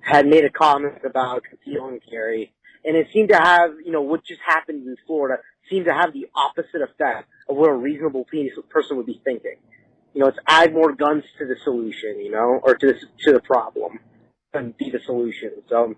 had 0.00 0.26
made 0.26 0.44
a 0.44 0.50
comment 0.50 0.94
about 1.04 1.42
conceal 1.44 1.88
and 1.88 2.00
carry. 2.08 2.52
And 2.84 2.96
it 2.96 3.08
seemed 3.12 3.28
to 3.30 3.36
have, 3.36 3.72
you 3.84 3.92
know, 3.92 4.02
what 4.02 4.24
just 4.24 4.40
happened 4.46 4.86
in 4.86 4.96
Florida 5.06 5.42
seemed 5.68 5.86
to 5.86 5.92
have 5.92 6.12
the 6.12 6.28
opposite 6.34 6.80
effect 6.80 7.28
of 7.48 7.56
what 7.56 7.68
a 7.68 7.74
reasonable 7.74 8.24
person 8.70 8.96
would 8.96 9.06
be 9.06 9.20
thinking. 9.24 9.56
You 10.14 10.22
know, 10.22 10.28
it's 10.28 10.38
add 10.46 10.72
more 10.72 10.94
guns 10.94 11.24
to 11.38 11.46
the 11.46 11.56
solution, 11.64 12.20
you 12.20 12.30
know, 12.30 12.60
or 12.62 12.74
to 12.76 12.86
the, 12.86 12.94
to 13.24 13.32
the 13.32 13.40
problem 13.40 13.98
and 14.54 14.76
be 14.76 14.90
the 14.90 15.00
solution. 15.04 15.50
So 15.68 15.94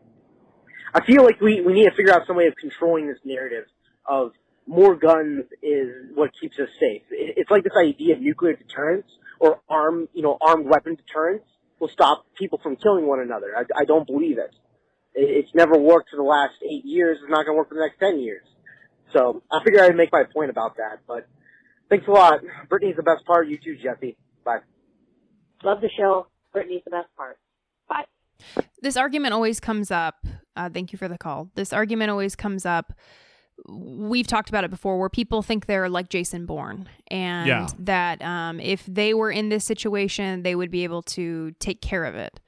I 0.92 1.04
feel 1.04 1.22
like 1.22 1.40
we, 1.40 1.60
we 1.60 1.72
need 1.72 1.84
to 1.84 1.94
figure 1.94 2.12
out 2.12 2.26
some 2.26 2.36
way 2.36 2.46
of 2.46 2.56
controlling 2.56 3.06
this 3.06 3.18
narrative 3.24 3.66
of 4.06 4.32
more 4.66 4.94
guns 4.94 5.44
is 5.62 5.88
what 6.14 6.30
keeps 6.40 6.58
us 6.58 6.68
safe. 6.78 7.02
It's 7.10 7.50
like 7.50 7.64
this 7.64 7.72
idea 7.76 8.14
of 8.14 8.20
nuclear 8.20 8.54
deterrence 8.54 9.06
or 9.38 9.60
armed, 9.68 10.08
you 10.12 10.22
know, 10.22 10.38
armed 10.40 10.66
weapon 10.66 10.94
deterrence 10.96 11.44
will 11.78 11.88
stop 11.88 12.24
people 12.38 12.60
from 12.62 12.76
killing 12.76 13.06
one 13.06 13.20
another. 13.20 13.52
I, 13.56 13.82
I 13.82 13.84
don't 13.84 14.06
believe 14.06 14.38
it. 14.38 14.54
It's 15.14 15.52
never 15.54 15.76
worked 15.76 16.10
for 16.10 16.16
the 16.16 16.22
last 16.22 16.54
eight 16.62 16.84
years. 16.84 17.18
It's 17.20 17.30
not 17.30 17.44
going 17.46 17.54
to 17.54 17.58
work 17.58 17.68
for 17.68 17.74
the 17.74 17.80
next 17.80 17.98
ten 17.98 18.20
years. 18.20 18.44
So 19.12 19.42
I 19.50 19.58
figured 19.64 19.82
I'd 19.82 19.96
make 19.96 20.12
my 20.12 20.22
point 20.32 20.50
about 20.50 20.76
that. 20.76 21.00
But 21.08 21.26
thanks 21.88 22.06
a 22.06 22.10
lot. 22.12 22.40
Brittany's 22.68 22.96
the 22.96 23.02
best 23.02 23.24
part. 23.24 23.48
You 23.48 23.58
too, 23.58 23.76
Jesse. 23.76 24.16
Bye. 24.44 24.60
Love 25.64 25.80
the 25.80 25.90
show. 25.96 26.28
Brittany's 26.52 26.82
the 26.84 26.90
best 26.90 27.08
part. 27.16 27.38
Bye. 27.88 28.04
This 28.82 28.96
argument 28.96 29.34
always 29.34 29.58
comes 29.58 29.90
up. 29.90 30.24
Uh, 30.54 30.68
thank 30.68 30.92
you 30.92 30.98
for 30.98 31.08
the 31.08 31.18
call. 31.18 31.50
This 31.54 31.72
argument 31.72 32.10
always 32.10 32.36
comes 32.36 32.64
up 32.64 32.92
we've 33.68 34.26
talked 34.26 34.48
about 34.48 34.64
it 34.64 34.70
before 34.70 34.98
where 34.98 35.08
people 35.08 35.42
think 35.42 35.66
they're 35.66 35.88
like 35.88 36.08
Jason 36.08 36.46
Bourne 36.46 36.88
and 37.08 37.46
Yeah. 37.46 37.66
that 37.78 38.20
um, 38.22 38.60
if 38.60 38.84
they 38.86 39.14
were 39.14 39.30
in 39.30 39.48
this 39.48 39.64
situation, 39.64 40.42
they 40.42 40.54
would 40.54 40.70
be 40.70 40.84
able 40.84 41.02
to 41.02 41.52
take 41.60 41.80
care 41.80 42.04
of 42.04 42.14
it. 42.14 42.40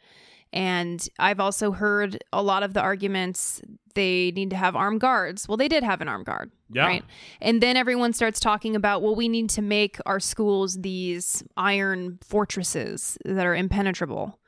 And 0.55 1.07
I've 1.19 1.41
also 1.41 1.73
heard 1.73 2.23
a 2.33 2.43
lot 2.43 2.63
of 2.63 2.75
the 2.75 2.81
arguments 2.83 3.63
they 3.95 4.33
need 4.33 4.51
to 4.51 4.57
have 4.57 4.77
armed 4.77 5.01
guards. 5.01 5.49
Well, 5.49 5.57
they 5.57 5.69
did 5.69 5.83
have 5.83 6.01
an 6.03 6.09
armed 6.09 6.27
guard. 6.27 6.51
Yeah. 6.71 6.87
Right. 6.87 7.05
And 7.41 7.63
then 7.63 7.77
everyone 7.77 8.13
starts 8.13 8.39
talking 8.41 8.77
about, 8.77 9.01
well, 9.03 9.15
we 9.15 9.29
need 9.29 9.49
to 9.51 9.63
make 9.63 9.99
our 10.05 10.21
schools 10.21 10.81
these 10.81 11.43
iron 11.57 12.19
fortresses 12.23 13.17
that 13.25 13.47
are 13.47 13.55
impenetrable 13.55 14.39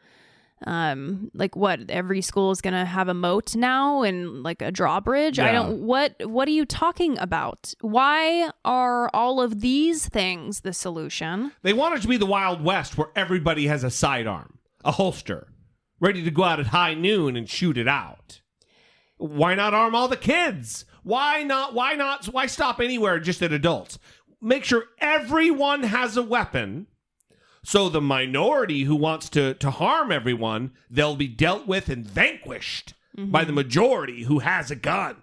um 0.66 1.30
like 1.34 1.54
what 1.56 1.80
every 1.88 2.20
school 2.22 2.50
is 2.50 2.60
gonna 2.60 2.84
have 2.84 3.08
a 3.08 3.14
moat 3.14 3.54
now 3.54 4.02
and 4.02 4.42
like 4.42 4.62
a 4.62 4.70
drawbridge 4.72 5.38
i 5.38 5.52
don't 5.52 5.80
what 5.86 6.14
what 6.24 6.48
are 6.48 6.52
you 6.52 6.64
talking 6.64 7.18
about 7.18 7.72
why 7.80 8.50
are 8.64 9.10
all 9.12 9.40
of 9.40 9.60
these 9.60 10.08
things 10.08 10.60
the 10.60 10.72
solution 10.72 11.52
They 11.62 11.72
want 11.72 11.96
it 11.96 12.02
to 12.02 12.08
be 12.08 12.16
the 12.16 12.26
Wild 12.26 12.62
West 12.62 12.96
where 12.98 13.08
everybody 13.14 13.66
has 13.66 13.84
a 13.84 13.90
sidearm, 13.90 14.58
a 14.84 14.92
holster, 14.92 15.48
ready 16.00 16.22
to 16.24 16.30
go 16.30 16.44
out 16.44 16.60
at 16.60 16.66
high 16.68 16.94
noon 16.94 17.36
and 17.36 17.48
shoot 17.48 17.76
it 17.78 17.88
out. 17.88 18.40
Why 19.16 19.54
not 19.54 19.74
arm 19.74 19.94
all 19.94 20.08
the 20.08 20.16
kids? 20.16 20.84
Why 21.02 21.42
not? 21.42 21.74
Why 21.74 21.94
not? 21.94 22.26
Why 22.26 22.46
stop 22.46 22.80
anywhere 22.80 23.18
just 23.20 23.42
at 23.42 23.52
adults? 23.52 23.98
Make 24.40 24.64
sure 24.64 24.84
everyone 24.98 25.84
has 25.84 26.16
a 26.16 26.22
weapon. 26.22 26.86
So 27.64 27.88
the 27.88 28.00
minority 28.00 28.82
who 28.84 28.94
wants 28.94 29.28
to 29.30 29.54
to 29.54 29.70
harm 29.70 30.12
everyone, 30.12 30.72
they'll 30.90 31.16
be 31.16 31.28
dealt 31.28 31.66
with 31.66 31.88
and 31.88 32.06
vanquished 32.06 32.94
by 33.16 33.40
mm-hmm. 33.40 33.46
the 33.46 33.52
majority 33.54 34.24
who 34.24 34.40
has 34.40 34.70
a 34.70 34.76
gun. 34.76 35.16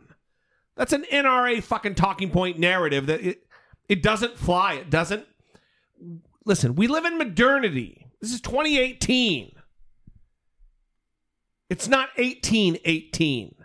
That's 0.76 0.94
an 0.94 1.06
NRA 1.12 1.62
fucking 1.64 1.96
talking 1.96 2.32
point 2.32 2.58
narrative 2.60 3.06
that 3.06 3.22
it 3.22 3.46
it 3.88 4.02
doesn't 4.02 4.38
fly. 4.38 4.74
It 4.74 4.90
doesn't 4.90 5.26
listen, 6.46 6.76
we 6.76 6.88
live 6.88 7.06
in 7.06 7.18
modernity. 7.18 8.08
This 8.20 8.34
is 8.34 8.42
2018. 8.42 9.54
It's 11.70 11.88
not 11.88 12.10
1818. 12.18 13.56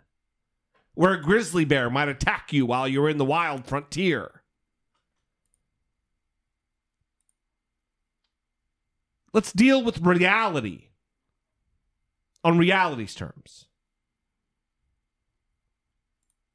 where 0.94 1.12
a 1.12 1.22
grizzly 1.22 1.64
bear 1.64 1.90
might 1.90 2.08
attack 2.08 2.52
you 2.52 2.66
while 2.66 2.88
you're 2.88 3.08
in 3.08 3.18
the 3.18 3.24
wild 3.24 3.66
frontier. 3.66 4.36
Let's 9.32 9.52
deal 9.52 9.82
with 9.82 10.00
reality 10.00 10.88
on 12.42 12.58
reality's 12.58 13.14
terms. 13.14 13.66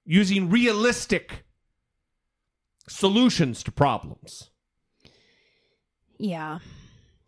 Using 0.05 0.49
realistic 0.49 1.43
solutions 2.87 3.63
to 3.63 3.71
problems. 3.71 4.49
Yeah. 6.17 6.59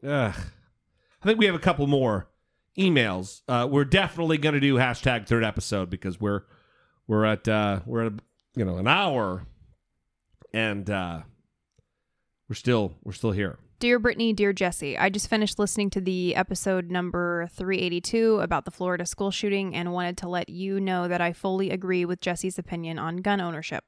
Ugh. 0.05 0.35
I 1.21 1.25
think 1.25 1.39
we 1.39 1.45
have 1.45 1.55
a 1.55 1.59
couple 1.59 1.87
more 1.87 2.27
emails. 2.77 3.41
Uh, 3.47 3.67
we're 3.69 3.85
definitely 3.85 4.37
going 4.37 4.53
to 4.53 4.59
do 4.59 4.75
hashtag 4.75 5.27
third 5.27 5.43
episode 5.43 5.89
because 5.89 6.19
we're 6.19 6.41
we're 7.07 7.25
at 7.25 7.47
uh, 7.47 7.81
we're 7.85 8.07
at 8.07 8.13
you 8.55 8.65
know 8.65 8.77
an 8.77 8.87
hour, 8.87 9.45
and 10.53 10.89
uh, 10.89 11.21
we're 12.49 12.55
still 12.55 12.93
we're 13.03 13.13
still 13.13 13.31
here. 13.31 13.57
Dear 13.83 13.99
Brittany, 13.99 14.31
dear 14.31 14.53
Jesse, 14.53 14.97
I 14.97 15.09
just 15.09 15.29
finished 15.29 15.59
listening 15.59 15.89
to 15.89 15.99
the 15.99 16.37
episode 16.37 16.89
number 16.89 17.49
382 17.51 18.39
about 18.39 18.63
the 18.63 18.71
Florida 18.71 19.05
school 19.05 19.29
shooting 19.29 19.75
and 19.75 19.91
wanted 19.91 20.15
to 20.19 20.29
let 20.29 20.47
you 20.47 20.79
know 20.79 21.09
that 21.09 21.19
I 21.19 21.33
fully 21.33 21.69
agree 21.69 22.05
with 22.05 22.21
Jesse's 22.21 22.57
opinion 22.57 22.97
on 22.97 23.17
gun 23.17 23.41
ownership. 23.41 23.83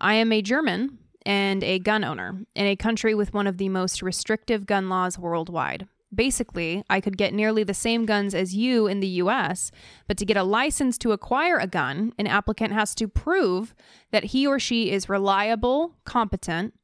I 0.00 0.14
am 0.14 0.32
a 0.32 0.42
German 0.42 0.98
and 1.24 1.62
a 1.62 1.78
gun 1.78 2.02
owner 2.02 2.44
in 2.56 2.66
a 2.66 2.74
country 2.74 3.14
with 3.14 3.32
one 3.32 3.46
of 3.46 3.56
the 3.56 3.68
most 3.68 4.02
restrictive 4.02 4.66
gun 4.66 4.88
laws 4.88 5.16
worldwide. 5.16 5.86
Basically, 6.12 6.82
I 6.90 7.00
could 7.00 7.16
get 7.16 7.32
nearly 7.32 7.62
the 7.62 7.74
same 7.74 8.04
guns 8.04 8.34
as 8.34 8.56
you 8.56 8.88
in 8.88 8.98
the 8.98 9.06
US, 9.06 9.70
but 10.08 10.16
to 10.16 10.26
get 10.26 10.36
a 10.36 10.42
license 10.42 10.98
to 10.98 11.12
acquire 11.12 11.56
a 11.56 11.68
gun, 11.68 12.14
an 12.18 12.26
applicant 12.26 12.72
has 12.72 12.96
to 12.96 13.06
prove 13.06 13.76
that 14.10 14.24
he 14.24 14.44
or 14.44 14.58
she 14.58 14.90
is 14.90 15.08
reliable, 15.08 15.94
competent, 16.04 16.74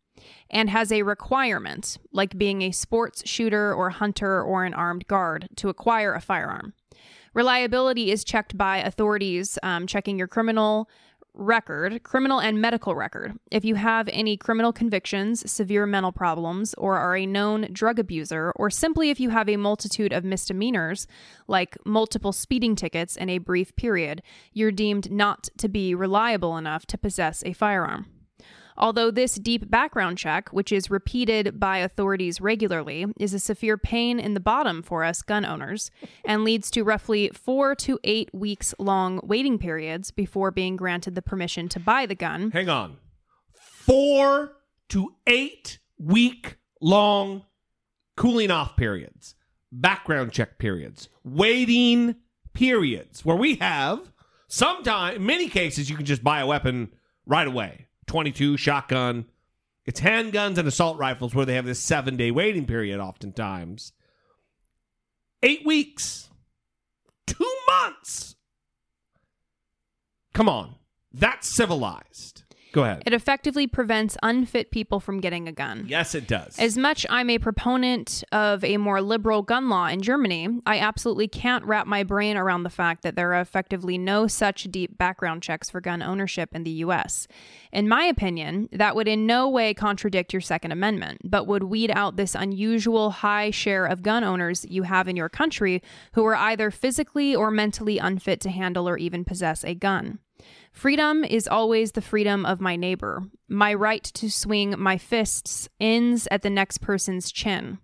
and 0.51 0.71
has 0.71 0.91
a 0.91 1.03
requirement, 1.03 1.99
like 2.13 2.39
being 2.39 2.63
a 2.63 2.73
sports 2.73 3.29
shooter 3.29 3.75
or 3.75 3.91
hunter 3.91 4.43
or 4.43 4.65
an 4.65 4.75
armed 4.75 5.07
guard, 5.07 5.49
to 5.57 5.69
acquire 5.69 6.15
a 6.15 6.21
firearm. 6.21 6.73
Reliability 7.35 8.11
is 8.11 8.25
checked 8.25 8.57
by 8.57 8.79
authorities 8.79 9.59
um, 9.63 9.87
checking 9.87 10.19
your 10.19 10.29
criminal 10.29 10.89
record, 11.39 12.03
criminal 12.03 12.41
and 12.41 12.61
medical 12.61 12.95
record. 12.95 13.39
If 13.51 13.65
you 13.65 13.77
have 13.77 14.09
any 14.13 14.37
criminal 14.37 14.73
convictions, 14.73 15.51
severe 15.51 15.87
mental 15.87 16.11
problems, 16.11 16.75
or 16.75 16.97
are 16.97 17.17
a 17.17 17.27
known 17.27 17.69
drug 17.73 17.99
abuser, 17.99 18.53
or 18.57 18.71
simply 18.71 19.11
if 19.11 19.21
you 19.21 19.31
have 19.31 19.49
a 19.49 19.57
multitude 19.57 20.13
of 20.13 20.25
misdemeanors, 20.25 21.07
like 21.47 21.77
multiple 21.87 22.33
speeding 22.33 22.75
tickets 22.75 23.17
in 23.17 23.29
a 23.29 23.39
brief 23.39 23.75
period, 23.77 24.23
you're 24.53 24.73
deemed 24.73 25.11
not 25.13 25.49
to 25.59 25.69
be 25.69 25.95
reliable 25.95 26.57
enough 26.57 26.87
to 26.87 26.99
possess 26.99 27.43
a 27.47 27.53
firearm. 27.53 28.07
Although 28.79 29.11
this 29.11 29.35
deep 29.35 29.69
background 29.69 30.19
check, 30.19 30.51
which 30.51 30.71
is 30.71 30.89
repeated 30.89 31.59
by 31.59 31.79
authorities 31.79 32.41
regularly, 32.41 33.07
is 33.19 33.35
a 33.35 33.41
severe 33.41 33.77
pain 33.77 34.21
in 34.21 34.35
the 34.35 34.41
bottom 34.41 34.83
for 34.83 35.03
us 35.03 35.21
gun 35.21 35.45
owners 35.45 35.91
and 36.25 36.45
leads 36.45 36.71
to 36.71 36.85
roughly 36.85 37.29
four 37.35 37.75
to 37.75 37.99
eight 38.05 38.33
weeks 38.33 38.77
long 38.79 39.21
waiting 39.25 39.59
periods 39.59 40.13
before 40.13 40.53
being 40.53 40.77
granted 40.77 41.17
the 41.17 41.23
permission 41.23 41.69
to 41.71 41.81
buy 41.81 42.07
the 42.07 42.15
gun. 42.15 42.53
Hang 42.53 42.69
on. 42.69 42.99
Four 43.53 44.53
to 44.91 45.15
eight 45.27 45.81
week 45.99 46.57
long 46.81 47.43
cooling 48.17 48.53
off 48.53 48.77
periods, 48.77 49.35
background 49.73 50.31
check 50.31 50.59
periods, 50.59 51.09
waiting 51.25 52.15
periods, 52.55 53.25
where 53.25 53.37
we 53.37 53.57
have 53.57 54.13
sometimes, 54.47 55.17
in 55.17 55.27
many 55.27 55.49
cases, 55.49 55.91
you 55.91 55.97
can 55.97 56.07
just 56.07 56.23
buy 56.23 56.39
a 56.39 56.47
weapon 56.47 56.93
right 57.27 57.49
away 57.49 57.89
22, 58.09 58.57
shotgun. 58.57 59.27
It's 59.87 60.01
handguns 60.01 60.59
and 60.59 60.69
assault 60.69 60.99
rifles 60.99 61.35
where 61.35 61.47
they 61.47 61.55
have 61.55 61.65
this 61.65 61.81
seven 61.81 62.17
day 62.17 62.31
waiting 62.31 62.67
period, 62.67 63.01
oftentimes. 63.01 63.93
Eight 65.43 65.65
weeks, 65.65 66.29
two 67.27 67.57
months. 67.69 68.37
Come 70.35 70.49
on. 70.49 70.75
That's 71.13 71.49
civilized. 71.49 72.43
Go 72.73 72.85
ahead. 72.85 73.03
It 73.07 73.15
effectively 73.15 73.67
prevents 73.67 74.17
unfit 74.23 74.71
people 74.71 75.01
from 75.01 75.21
getting 75.21 75.49
a 75.49 75.53
gun. 75.53 75.87
Yes, 75.89 76.15
it 76.15 76.27
does. 76.27 76.59
As 76.59 76.77
much 76.77 77.07
I'm 77.09 77.31
a 77.31 77.39
proponent 77.39 78.23
of 78.31 78.63
a 78.63 78.77
more 78.77 79.01
liberal 79.01 79.43
gun 79.43 79.69
law 79.69 79.87
in 79.87 80.03
Germany, 80.03 80.49
I 80.67 80.79
absolutely 80.79 81.29
can't 81.29 81.65
wrap 81.65 81.87
my 81.87 82.03
brain 82.03 82.37
around 82.37 82.63
the 82.63 82.71
fact 82.71 83.03
that 83.03 83.17
there 83.17 83.33
are 83.33 83.41
effectively 83.41 83.97
no 83.97 84.27
such 84.27 84.65
deep 84.65 84.99
background 84.99 85.43
checks 85.43 85.71
for 85.71 85.81
gun 85.81 86.03
ownership 86.03 86.51
in 86.55 86.65
the 86.65 86.71
US. 86.71 87.27
In 87.73 87.89
my 87.89 88.05
opinion, 88.05 88.69
that 88.73 88.95
would 88.95 89.09
in 89.09 89.27
no 89.27 89.49
way 89.49 89.73
contradict 89.73 90.33
your 90.33 90.43
Second 90.43 90.73
Amendment, 90.73 91.21
but 91.25 91.47
would 91.47 91.65
weed 91.65 91.91
out 91.91 92.17
this 92.17 92.35
unusual 92.35 93.11
high 93.11 93.51
share 93.51 93.87
of 93.87 94.03
gun 94.03 94.25
owners 94.25 94.67
you 94.69 94.83
have 94.83 95.09
in 95.09 95.17
your 95.17 95.29
country 95.29 95.83
who 96.13 96.25
are 96.25 96.37
either 96.37 96.71
physically 96.71 97.35
or 97.35 97.51
mentally 97.51 97.99
unfit 97.99 98.41
to 98.41 98.51
handle 98.51 98.89
or 98.89 98.99
even 98.99 99.25
possess 99.25 99.65
a 99.65 99.75
gun. 99.75 100.19
Freedom 100.79 101.25
is 101.25 101.49
always 101.49 101.91
the 101.91 102.01
freedom 102.01 102.47
of 102.47 102.61
my 102.61 102.77
neighbor. 102.77 103.25
My 103.49 103.75
right 103.75 104.05
to 104.15 104.31
swing 104.31 104.77
my 104.79 104.97
fists 104.97 105.69
ends 105.81 106.29
at 106.31 106.43
the 106.43 106.51
next 106.51 106.79
person's 106.79 107.33
chin. 107.33 107.79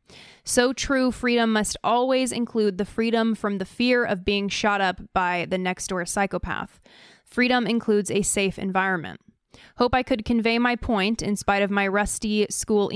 So 0.45 0.73
true, 0.73 1.11
freedom 1.11 1.53
must 1.53 1.77
always 1.83 2.31
include 2.31 2.79
the 2.79 2.85
freedom 2.85 3.35
from 3.35 3.59
the 3.59 3.65
fear 3.65 4.05
of 4.05 4.25
being 4.25 4.49
shot 4.49 4.81
up 4.81 5.01
by 5.13 5.45
the 5.51 5.59
next 5.59 5.89
door 5.89 6.07
psychopath. 6.07 6.81
Freedom 7.25 7.67
includes 7.67 8.13
a 8.13 8.23
safe 8.23 8.61
environment. 8.61 9.21
Hope 9.77 9.95
I 9.95 10.03
could 10.03 10.25
convey 10.25 10.59
my 10.59 10.77
point 10.77 11.23
in 11.23 11.37
spite 11.37 11.63
of 11.63 11.71
my 11.71 11.87
rusty 11.87 12.47
school 12.51 12.91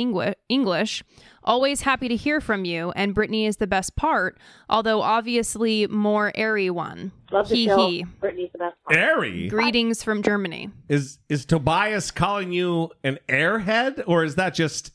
English. 0.48 1.02
Always 1.44 1.82
happy 1.82 2.09
to 2.09 2.16
hear 2.16 2.40
from 2.40 2.64
you, 2.64 2.92
and 2.92 3.14
Brittany 3.14 3.46
is 3.46 3.56
the 3.56 3.66
best 3.66 3.96
part, 3.96 4.38
although 4.68 5.00
obviously 5.00 5.86
more 5.86 6.30
airy 6.34 6.70
one. 6.70 7.12
Love 7.30 7.48
the 7.48 7.56
Hee 7.56 7.68
hee. 7.68 8.06
Brittany's 8.20 8.50
the 8.52 8.59
best 8.59 8.76
part. 8.84 8.98
Airy? 8.98 9.48
Greetings 9.48 10.02
from 10.02 10.22
Germany. 10.22 10.70
Is 10.88 11.18
is 11.28 11.44
Tobias 11.46 12.11
calling 12.11 12.52
you 12.52 12.90
an 13.02 13.18
airhead, 13.28 14.02
or 14.06 14.24
is 14.24 14.34
that 14.34 14.54
just 14.54 14.92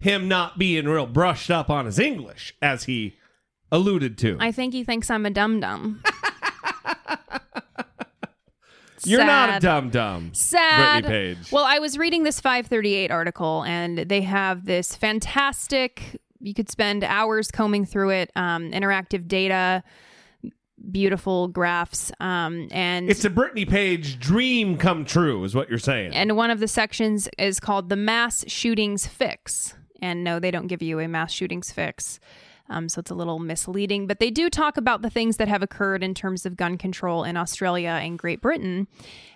him 0.00 0.26
not 0.28 0.58
being 0.58 0.86
real 0.86 1.06
brushed 1.06 1.50
up 1.50 1.70
on 1.70 1.86
his 1.86 1.98
English, 1.98 2.54
as 2.60 2.84
he 2.84 3.16
alluded 3.70 4.18
to? 4.18 4.36
I 4.40 4.50
think 4.50 4.72
he 4.74 4.82
thinks 4.82 5.10
I'm 5.10 5.24
a 5.24 5.30
dum 5.30 5.60
dum. 5.60 6.02
You're 9.06 9.24
not 9.24 9.56
a 9.56 9.60
dumb 9.60 9.90
dum 9.90 10.22
dum. 10.24 10.34
Sad. 10.34 11.04
Brittany 11.04 11.34
Page. 11.34 11.52
Well, 11.52 11.64
I 11.64 11.78
was 11.78 11.98
reading 11.98 12.22
this 12.24 12.40
538 12.40 13.10
article, 13.10 13.64
and 13.64 13.98
they 13.98 14.22
have 14.22 14.64
this 14.64 14.94
fantastic. 14.94 16.20
You 16.40 16.54
could 16.54 16.70
spend 16.70 17.04
hours 17.04 17.50
combing 17.50 17.84
through 17.84 18.10
it. 18.10 18.30
Um, 18.36 18.70
interactive 18.72 19.28
data, 19.28 19.82
beautiful 20.90 21.48
graphs, 21.48 22.10
um, 22.20 22.68
and 22.72 23.08
it's 23.08 23.24
a 23.24 23.30
Brittany 23.30 23.64
Page 23.64 24.18
dream 24.18 24.76
come 24.76 25.04
true, 25.04 25.44
is 25.44 25.54
what 25.54 25.68
you're 25.68 25.78
saying. 25.78 26.12
and 26.14 26.36
one 26.36 26.50
of 26.50 26.58
the 26.60 26.68
sections 26.68 27.28
is 27.38 27.60
called 27.60 27.88
the 27.88 27.96
mass 27.96 28.44
shootings 28.48 29.06
fix. 29.06 29.74
And 30.00 30.24
no, 30.24 30.40
they 30.40 30.50
don't 30.50 30.66
give 30.66 30.82
you 30.82 30.98
a 30.98 31.06
mass 31.06 31.30
shootings 31.30 31.70
fix. 31.70 32.18
Um, 32.72 32.88
so 32.88 33.00
it's 33.00 33.10
a 33.10 33.14
little 33.14 33.38
misleading, 33.38 34.06
but 34.06 34.18
they 34.18 34.30
do 34.30 34.48
talk 34.48 34.76
about 34.76 35.02
the 35.02 35.10
things 35.10 35.36
that 35.36 35.48
have 35.48 35.62
occurred 35.62 36.02
in 36.02 36.14
terms 36.14 36.46
of 36.46 36.56
gun 36.56 36.78
control 36.78 37.22
in 37.22 37.36
Australia 37.36 37.98
and 38.02 38.18
Great 38.18 38.40
Britain 38.40 38.88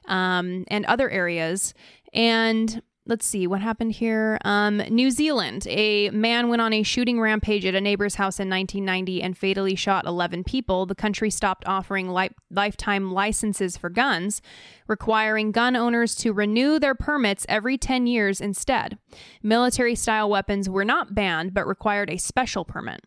um, 0.07 0.65
and 0.69 0.87
other 0.87 1.11
areas. 1.11 1.75
And 2.15 2.83
let's 3.07 3.25
see 3.25 3.47
what 3.47 3.61
happened 3.61 3.93
here. 3.93 4.39
Um, 4.45 4.79
New 4.89 5.11
Zealand, 5.11 5.67
a 5.69 6.11
man 6.11 6.49
went 6.49 6.63
on 6.63 6.73
a 6.73 6.83
shooting 6.83 7.21
rampage 7.21 7.65
at 7.65 7.75
a 7.75 7.81
neighbor's 7.81 8.17
house 8.17 8.41
in 8.41 8.51
1990 8.51 9.23
and 9.23 9.39
fatally 9.39 9.75
shot 9.75 10.07
11 10.07 10.45
people. 10.45 10.87
The 10.87 10.95
country 10.95 11.31
stopped 11.31 11.67
offering 11.67 12.09
li- 12.09 12.31
lifetime 12.51 13.13
licenses 13.13 13.77
for 13.77 13.91
guns, 13.91 14.43
requiring 14.89 15.53
gun 15.53 15.77
owners 15.77 16.15
to 16.17 16.33
renew 16.33 16.79
their 16.79 16.95
permits 16.95 17.47
every 17.49 17.79
10 17.79 18.07
years 18.07 18.41
instead. 18.41 18.99
Military 19.43 19.95
style 19.95 20.29
weapons 20.29 20.69
were 20.69 20.85
not 20.85 21.15
banned, 21.15 21.55
but 21.55 21.67
required 21.67 22.11
a 22.11 22.17
special 22.17 22.65
permit. 22.65 23.03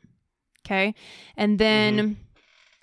Okay. 0.69 0.93
And 1.35 1.57
then. 1.59 2.17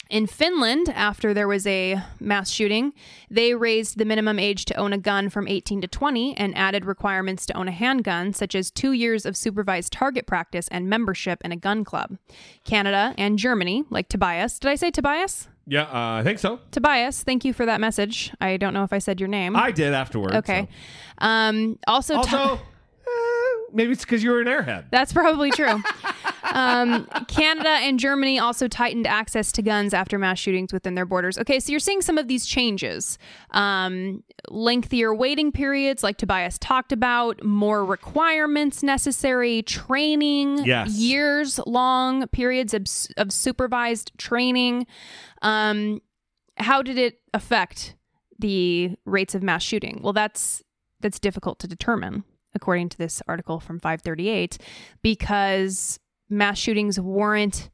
In 0.09 0.29
Finland, 0.29 0.89
after 0.91 1.35
there 1.35 1.49
was 1.49 1.67
a 1.67 2.01
mass 2.21 2.49
shooting, 2.49 2.93
they 3.29 3.55
raised 3.57 3.99
the 3.99 4.05
minimum 4.05 4.39
age 4.39 4.65
to 4.67 4.75
own 4.77 4.93
a 4.93 4.99
gun 4.99 5.29
from 5.31 5.49
18 5.49 5.81
to 5.81 5.89
20 5.89 6.37
and 6.37 6.57
added 6.57 6.85
requirements 6.85 7.45
to 7.47 7.55
own 7.55 7.67
a 7.67 7.73
handgun, 7.73 8.33
such 8.33 8.55
as 8.55 8.71
two 8.71 8.93
years 8.93 9.27
of 9.27 9.37
supervised 9.37 9.93
target 9.93 10.25
practice 10.25 10.69
and 10.69 10.89
membership 10.89 11.41
in 11.45 11.51
a 11.51 11.57
gun 11.57 11.83
club. 11.83 12.19
Canada 12.65 13.15
and 13.19 13.37
Germany, 13.37 13.83
like 13.91 14.09
Tobias. 14.09 14.61
Did 14.61 14.71
I 14.71 14.77
say 14.77 14.93
Tobias? 14.93 15.49
yeah, 15.67 15.83
uh, 15.83 16.21
I 16.21 16.23
think 16.23 16.39
so. 16.39 16.61
Tobias, 16.71 17.25
thank 17.25 17.45
you 17.45 17.53
for 17.53 17.67
that 17.67 17.81
message. 17.81 18.33
I 18.41 18.59
don't 18.59 18.73
know 18.75 18.85
if 18.85 18.93
I 18.93 18.99
said 18.99 19.19
your 19.19 19.29
name. 19.29 19.57
I 19.57 19.73
did 19.73 19.93
afterwards. 19.93 20.37
Okay. 20.37 20.69
Um, 21.19 21.81
also, 21.89 22.15
Also, 22.19 22.31
ta- 22.31 22.55
eh, 23.09 23.63
maybe 23.73 23.91
it's 23.91 24.05
because 24.05 24.23
you 24.23 24.31
were 24.31 24.41
an 24.41 24.47
airhead. 24.47 24.85
That's 24.93 25.13
probably 25.13 25.51
true. 25.51 25.83
um, 26.53 27.07
Canada 27.29 27.69
and 27.69 27.99
Germany 27.99 28.39
also 28.39 28.69
tightened 28.69 29.07
access 29.07 29.53
to 29.53 29.63
guns 29.63 29.93
after 29.95 30.19
mass 30.19 30.39
shootings 30.39 30.73
within 30.73 30.95
their 30.95 31.07
borders. 31.07 31.39
Okay, 31.39 31.61
so 31.61 31.71
you're 31.71 31.81
seeing 31.81 32.01
some 32.03 32.19
of 32.19 32.29
these 32.29 32.47
changes. 32.47 33.19
Um, 33.51 34.23
lengthier 34.49 35.15
waiting 35.15 35.53
periods, 35.53 36.03
like 36.03 36.17
Tobias 36.19 36.59
talked 36.59 36.93
about, 36.93 37.43
more 37.43 37.85
requirements 37.85 38.83
necessary, 38.83 39.63
training, 39.63 40.65
Yes. 40.65 40.91
years 40.97 41.59
long 41.67 42.27
periods 42.29 42.75
of, 42.75 42.85
of 43.17 43.33
supervised 43.33 44.13
training. 44.19 44.87
Um, 45.43 46.01
how 46.59 46.83
did 46.83 46.97
it 46.99 47.21
affect 47.35 47.95
the 48.39 48.97
rates 49.05 49.35
of 49.35 49.43
mass 49.43 49.63
shooting? 49.63 50.01
Well, 50.03 50.13
that's 50.13 50.63
that's 51.01 51.19
difficult 51.19 51.59
to 51.59 51.69
determine, 51.69 52.25
according 52.55 52.89
to 52.91 52.97
this 52.99 53.21
article 53.29 53.61
from 53.61 53.79
538, 53.79 54.57
because 55.03 55.99
mass 56.29 56.59
shootings 56.59 56.99
weren't 57.01 57.71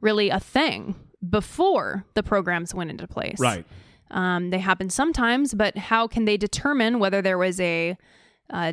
really 0.00 0.30
a 0.30 0.40
thing 0.40 0.94
before 1.28 2.04
the 2.14 2.22
programs 2.22 2.74
went 2.74 2.90
into 2.90 3.06
place. 3.06 3.40
Right. 3.40 3.64
Um, 4.10 4.50
they 4.50 4.58
happen 4.58 4.88
sometimes, 4.90 5.52
but 5.54 5.76
how 5.76 6.06
can 6.06 6.24
they 6.24 6.36
determine 6.36 6.98
whether 6.98 7.20
there 7.22 7.38
was 7.38 7.60
a, 7.60 7.96
uh 8.50 8.72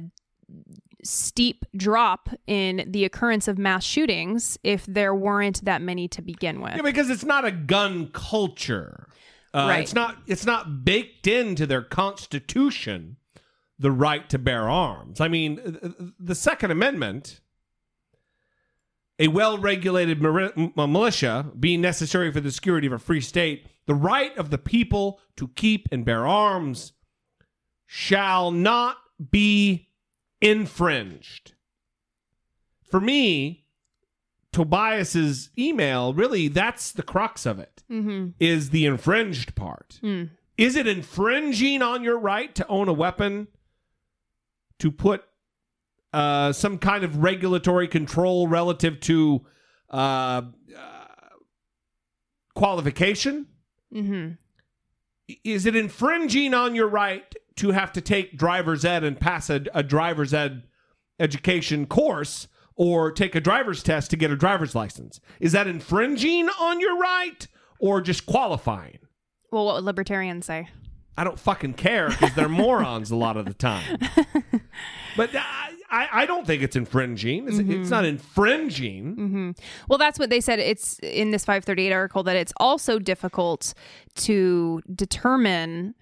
steep 1.03 1.65
drop 1.77 2.29
in 2.47 2.83
the 2.87 3.05
occurrence 3.05 3.47
of 3.47 3.57
mass 3.59 3.83
shootings 3.83 4.57
if 4.63 4.85
there 4.87 5.13
weren't 5.13 5.63
that 5.63 5.81
many 5.81 6.07
to 6.07 6.21
begin 6.21 6.61
with? 6.61 6.75
Yeah, 6.75 6.81
because 6.81 7.09
it's 7.09 7.23
not 7.25 7.45
a 7.45 7.51
gun 7.51 8.07
culture. 8.11 9.07
Uh, 9.53 9.67
Right. 9.69 9.79
It's 9.81 9.93
not. 9.93 10.17
It's 10.27 10.45
not 10.45 10.83
baked 10.83 11.27
into 11.27 11.65
their 11.65 11.81
constitution 11.83 13.17
the 13.77 13.91
right 13.91 14.27
to 14.29 14.37
bear 14.39 14.69
arms. 14.69 15.21
I 15.21 15.27
mean, 15.27 15.57
th- 15.57 15.79
th- 15.81 15.93
the 16.19 16.35
Second 16.35 16.71
Amendment, 16.71 17.39
a 19.19 19.27
well-regulated 19.29 20.21
mari- 20.21 20.51
m- 20.57 20.73
militia 20.75 21.51
being 21.59 21.81
necessary 21.81 22.31
for 22.31 22.39
the 22.41 22.51
security 22.51 22.87
of 22.87 22.93
a 22.93 22.99
free 22.99 23.21
state, 23.21 23.65
the 23.85 23.95
right 23.95 24.35
of 24.37 24.49
the 24.49 24.57
people 24.57 25.19
to 25.37 25.47
keep 25.49 25.87
and 25.91 26.03
bear 26.05 26.25
arms 26.27 26.93
shall 27.85 28.51
not 28.51 28.97
be 29.31 29.89
infringed. 30.41 31.53
For 32.89 32.99
me, 32.99 33.65
Tobias's 34.51 35.49
email 35.57 36.13
really 36.13 36.47
that's 36.47 36.91
the 36.91 37.03
crux 37.03 37.45
of 37.45 37.59
it 37.59 37.83
Mm-hmm. 37.91 38.29
is 38.39 38.69
the 38.71 38.85
infringed 38.85 39.53
part. 39.55 39.99
Mm. 40.01 40.29
Is 40.57 40.75
it 40.75 40.87
infringing 40.87 41.81
on 41.81 42.03
your 42.03 42.17
right 42.17 42.55
to 42.55 42.65
own 42.67 42.87
a 42.87 42.93
weapon 42.93 43.47
to 44.79 44.91
put 44.91 45.23
uh, 46.15 46.53
some 46.53 46.77
kind 46.77 47.03
of 47.03 47.17
regulatory 47.17 47.89
control 47.89 48.47
relative 48.47 49.01
to 49.01 49.45
uh, 49.91 49.95
uh, 49.95 50.43
qualification? 52.55 53.47
Mm-hmm. 53.93 54.31
Is 55.43 55.65
it 55.65 55.75
infringing 55.75 56.53
on 56.53 56.73
your 56.73 56.87
right 56.87 57.35
to 57.57 57.71
have 57.71 57.91
to 57.93 58.01
take 58.01 58.37
driver's 58.37 58.85
ed 58.85 59.03
and 59.03 59.19
pass 59.19 59.49
a, 59.49 59.65
a 59.73 59.83
driver's 59.83 60.33
ed 60.33 60.63
education 61.19 61.85
course 61.85 62.47
or 62.77 63.11
take 63.11 63.35
a 63.35 63.41
driver's 63.41 63.83
test 63.83 64.09
to 64.11 64.15
get 64.15 64.31
a 64.31 64.37
driver's 64.37 64.73
license? 64.73 65.19
Is 65.41 65.51
that 65.51 65.67
infringing 65.67 66.47
on 66.61 66.79
your 66.79 66.97
right 66.97 67.45
or 67.77 67.99
just 67.99 68.25
qualifying? 68.25 68.99
Well, 69.51 69.65
what 69.65 69.75
would 69.75 69.83
libertarians 69.83 70.45
say? 70.45 70.69
I 71.17 71.25
don't 71.25 71.39
fucking 71.39 71.73
care 71.73 72.07
because 72.07 72.33
they're 72.35 72.47
morons 72.63 73.11
a 73.11 73.17
lot 73.17 73.35
of 73.35 73.45
the 73.45 73.53
time. 73.53 73.99
But 75.15 75.33
I, 75.33 75.64
I, 75.95 76.23
I 76.23 76.25
don't 76.25 76.45
think 76.45 76.61
it's 76.61 76.75
infringing. 76.75 77.47
It's, 77.47 77.57
it's 77.59 77.89
not 77.89 78.05
infringing. 78.05 79.15
hmm 79.15 79.51
Well, 79.87 79.97
that's 79.97 80.19
what 80.19 80.29
they 80.29 80.41
said. 80.41 80.59
It's 80.59 80.99
in 80.99 81.31
this 81.31 81.45
538 81.45 81.91
article 81.93 82.23
that 82.23 82.35
it's 82.35 82.53
also 82.57 82.99
difficult 82.99 83.73
to 84.15 84.81
determine 84.93 85.95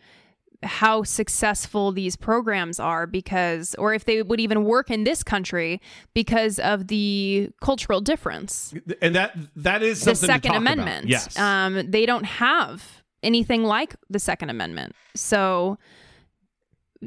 how 0.63 1.03
successful 1.03 1.91
these 1.91 2.15
programs 2.15 2.79
are 2.79 3.05
because, 3.05 3.75
or 3.75 3.93
if 3.93 4.05
they 4.05 4.23
would 4.23 4.39
even 4.39 4.63
work 4.63 4.89
in 4.89 5.03
this 5.03 5.21
country 5.23 5.81
because 6.13 6.57
of 6.59 6.87
the 6.87 7.49
cultural 7.61 8.01
difference. 8.01 8.73
And 9.01 9.13
that 9.15 9.35
that 9.57 9.83
is 9.83 10.03
the 10.03 10.15
Second 10.15 10.41
talk 10.51 10.61
about. 10.61 10.73
Amendment. 10.73 11.07
Yes. 11.07 11.37
Um, 11.37 11.91
they 11.91 12.05
don't 12.05 12.25
have 12.25 13.03
anything 13.21 13.63
like 13.63 13.95
the 14.09 14.19
Second 14.19 14.49
Amendment. 14.49 14.95
So 15.15 15.77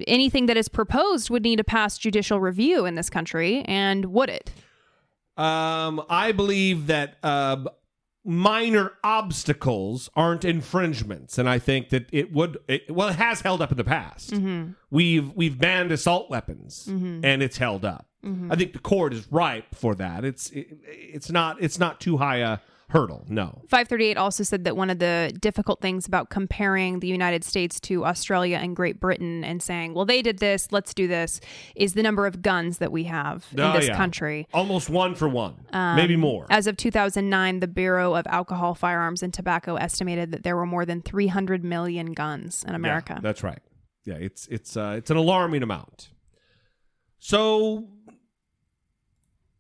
anything 0.07 0.47
that 0.47 0.57
is 0.57 0.69
proposed 0.69 1.31
would 1.31 1.43
need 1.43 1.57
to 1.57 1.65
pass 1.65 1.99
judicial 1.99 2.41
review 2.41 2.85
in 2.87 2.95
this 2.95 3.09
country. 3.11 3.63
And 3.67 4.07
would 4.07 4.29
it? 4.31 4.51
Um, 5.37 6.03
I 6.09 6.33
believe 6.33 6.87
that 6.87 7.17
uh, 7.23 7.65
minor 8.25 8.93
obstacles 9.05 10.09
aren't 10.17 10.45
infringements, 10.45 11.39
and 11.39 11.49
I 11.49 11.59
think 11.59 11.91
that 11.91 12.09
it 12.13 12.33
would. 12.33 12.59
It, 12.69 12.91
well, 12.91 13.09
it 13.09 13.17
has 13.17 13.41
held 13.43 13.61
up 13.61 13.71
in 13.71 13.77
the 13.77 13.85
past. 13.85 14.31
Mhm. 14.33 14.75
We've 14.91 15.31
we've 15.35 15.59
banned 15.59 15.93
assault 15.93 16.31
weapons, 16.31 16.89
Mhm. 16.91 17.21
and 17.23 17.43
it's 17.43 17.59
held 17.59 17.85
up. 17.85 18.07
Mhm. 18.25 18.51
I 18.51 18.57
think 18.57 18.73
the 18.73 18.79
court 18.79 19.13
is 19.13 19.29
ripe 19.31 19.75
for 19.75 19.95
that. 19.97 20.25
It's 20.25 20.51
it, 20.51 20.69
it's 20.87 21.31
not 21.31 21.63
it's 21.63 21.79
not 21.79 22.01
too 22.01 22.17
high 22.17 22.39
a 22.39 22.59
hurdle. 22.89 23.25
No. 23.29 23.63
538 23.69 24.17
also 24.17 24.45
said 24.45 24.65
that 24.65 24.77
one 24.77 24.91
of 24.91 24.99
the 25.01 25.37
difficult 25.41 25.81
things 25.81 26.07
about 26.07 26.31
comparing 26.31 27.01
the 27.01 27.09
United 27.09 27.43
States 27.45 27.81
to 27.81 28.05
Australia 28.05 28.59
and 28.59 28.77
Great 28.77 29.01
Britain 29.01 29.43
and 29.45 29.61
saying, 29.63 29.95
well, 29.95 30.05
they 30.05 30.23
did 30.23 30.39
this, 30.39 30.69
let's 30.71 30.95
do 30.95 31.09
this, 31.09 31.41
is 31.75 31.95
the 31.95 32.03
number 32.03 32.27
of 32.27 32.43
guns 32.43 32.79
that 32.79 32.93
we 32.93 33.05
have 33.05 33.47
in 33.53 33.61
Oh, 33.61 33.73
this 33.73 33.89
yeah. 33.89 33.97
country. 33.97 34.47
almost 34.55 34.89
one 34.89 35.15
for 35.15 35.29
one, 35.29 35.55
Um, 35.73 35.97
maybe 35.97 36.17
more. 36.17 36.47
As 36.49 36.67
of 36.67 36.77
2009, 36.77 37.61
the 37.61 37.67
Bureau 37.67 38.15
of 38.15 38.27
Alcohol, 38.29 38.75
Firearms, 38.75 39.23
and 39.23 39.35
Tobacco 39.35 39.77
estimated 39.77 40.31
that 40.33 40.43
there 40.45 40.57
were 40.57 40.67
more 40.67 40.85
than 40.87 41.03
300 41.03 41.65
million 41.65 42.13
guns 42.13 42.65
in 42.67 42.75
America. 42.75 43.15
Yeah, 43.17 43.21
that's 43.23 43.43
right. 43.43 43.59
Yeah, 44.05 44.15
it's 44.15 44.47
it's 44.47 44.77
uh, 44.77 44.95
it's 44.99 45.11
an 45.11 45.17
alarming 45.17 45.65
amount. 45.65 46.11
So 47.19 47.89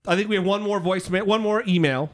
I 0.07 0.15
think 0.15 0.29
we 0.29 0.37
have 0.37 0.45
one 0.45 0.63
more 0.63 0.81
voicemail, 0.81 1.25
one 1.27 1.41
more 1.41 1.65
email. 1.67 2.13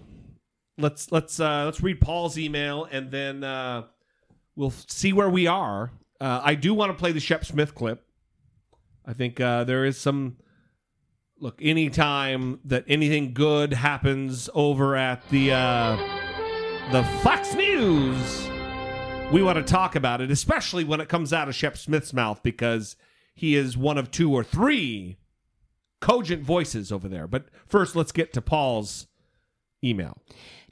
Let's 0.78 1.12
let's 1.12 1.38
uh, 1.38 1.64
let's 1.66 1.82
read 1.82 2.00
Paul's 2.00 2.38
email 2.38 2.84
and 2.90 3.10
then 3.10 3.44
uh, 3.44 3.84
we'll 4.56 4.70
see 4.70 5.12
where 5.12 5.28
we 5.28 5.46
are. 5.46 5.92
Uh, 6.20 6.40
I 6.42 6.54
do 6.54 6.72
want 6.72 6.90
to 6.92 6.98
play 6.98 7.12
the 7.12 7.20
Shep 7.20 7.44
Smith 7.44 7.74
clip. 7.74 8.06
I 9.04 9.12
think 9.12 9.40
uh, 9.40 9.64
there 9.64 9.84
is 9.84 9.98
some 9.98 10.36
look. 11.38 11.58
Anytime 11.60 12.60
that 12.64 12.84
anything 12.86 13.34
good 13.34 13.72
happens 13.72 14.48
over 14.54 14.96
at 14.96 15.28
the 15.30 15.52
uh, 15.52 15.96
the 16.92 17.02
Fox 17.22 17.54
News, 17.54 18.48
we 19.32 19.42
want 19.42 19.58
to 19.58 19.64
talk 19.64 19.96
about 19.96 20.20
it, 20.20 20.30
especially 20.30 20.84
when 20.84 21.00
it 21.00 21.08
comes 21.08 21.32
out 21.32 21.48
of 21.48 21.54
Shep 21.54 21.76
Smith's 21.76 22.12
mouth, 22.12 22.42
because 22.42 22.96
he 23.34 23.56
is 23.56 23.76
one 23.76 23.98
of 23.98 24.10
two 24.10 24.32
or 24.32 24.44
three 24.44 25.16
cogent 26.00 26.42
voices 26.42 26.92
over 26.92 27.08
there. 27.08 27.26
But 27.26 27.46
first, 27.66 27.96
let's 27.96 28.12
get 28.12 28.32
to 28.34 28.40
Paul's 28.40 29.06
email. 29.82 30.18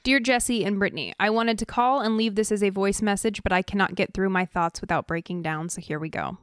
Dear 0.03 0.19
Jesse 0.19 0.65
and 0.65 0.79
Brittany, 0.79 1.13
I 1.19 1.29
wanted 1.29 1.59
to 1.59 1.65
call 1.65 1.99
and 1.99 2.17
leave 2.17 2.33
this 2.33 2.51
as 2.51 2.63
a 2.63 2.71
voice 2.71 3.03
message, 3.03 3.43
but 3.43 3.53
I 3.53 3.61
cannot 3.61 3.93
get 3.93 4.15
through 4.15 4.31
my 4.31 4.45
thoughts 4.45 4.81
without 4.81 5.05
breaking 5.05 5.43
down, 5.43 5.69
so 5.69 5.79
here 5.79 5.99
we 5.99 6.09
go. 6.09 6.39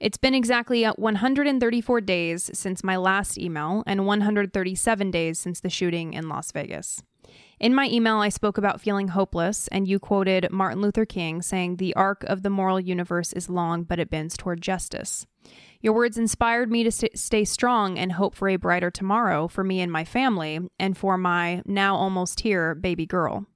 It's 0.00 0.18
been 0.18 0.34
exactly 0.34 0.84
uh, 0.84 0.94
134 0.94 2.00
days 2.00 2.50
since 2.52 2.82
my 2.82 2.96
last 2.96 3.38
email 3.38 3.84
and 3.86 4.04
137 4.04 5.10
days 5.12 5.38
since 5.38 5.60
the 5.60 5.70
shooting 5.70 6.12
in 6.12 6.28
Las 6.28 6.50
Vegas. 6.50 7.04
In 7.60 7.72
my 7.72 7.86
email, 7.86 8.16
I 8.16 8.30
spoke 8.30 8.58
about 8.58 8.80
feeling 8.80 9.08
hopeless, 9.08 9.68
and 9.68 9.86
you 9.86 10.00
quoted 10.00 10.50
Martin 10.50 10.80
Luther 10.80 11.04
King 11.04 11.42
saying, 11.42 11.76
The 11.76 11.94
arc 11.94 12.24
of 12.24 12.42
the 12.42 12.50
moral 12.50 12.80
universe 12.80 13.32
is 13.32 13.48
long, 13.48 13.84
but 13.84 14.00
it 14.00 14.10
bends 14.10 14.36
toward 14.36 14.60
justice. 14.60 15.24
Your 15.80 15.94
words 15.94 16.18
inspired 16.18 16.70
me 16.70 16.84
to 16.84 16.90
st- 16.90 17.18
stay 17.18 17.44
strong 17.44 17.98
and 17.98 18.12
hope 18.12 18.34
for 18.34 18.48
a 18.48 18.56
brighter 18.56 18.90
tomorrow 18.90 19.48
for 19.48 19.64
me 19.64 19.80
and 19.80 19.90
my 19.90 20.04
family, 20.04 20.60
and 20.78 20.96
for 20.96 21.16
my 21.16 21.62
now 21.64 21.96
almost 21.96 22.40
here 22.40 22.74
baby 22.74 23.06
girl. 23.06 23.46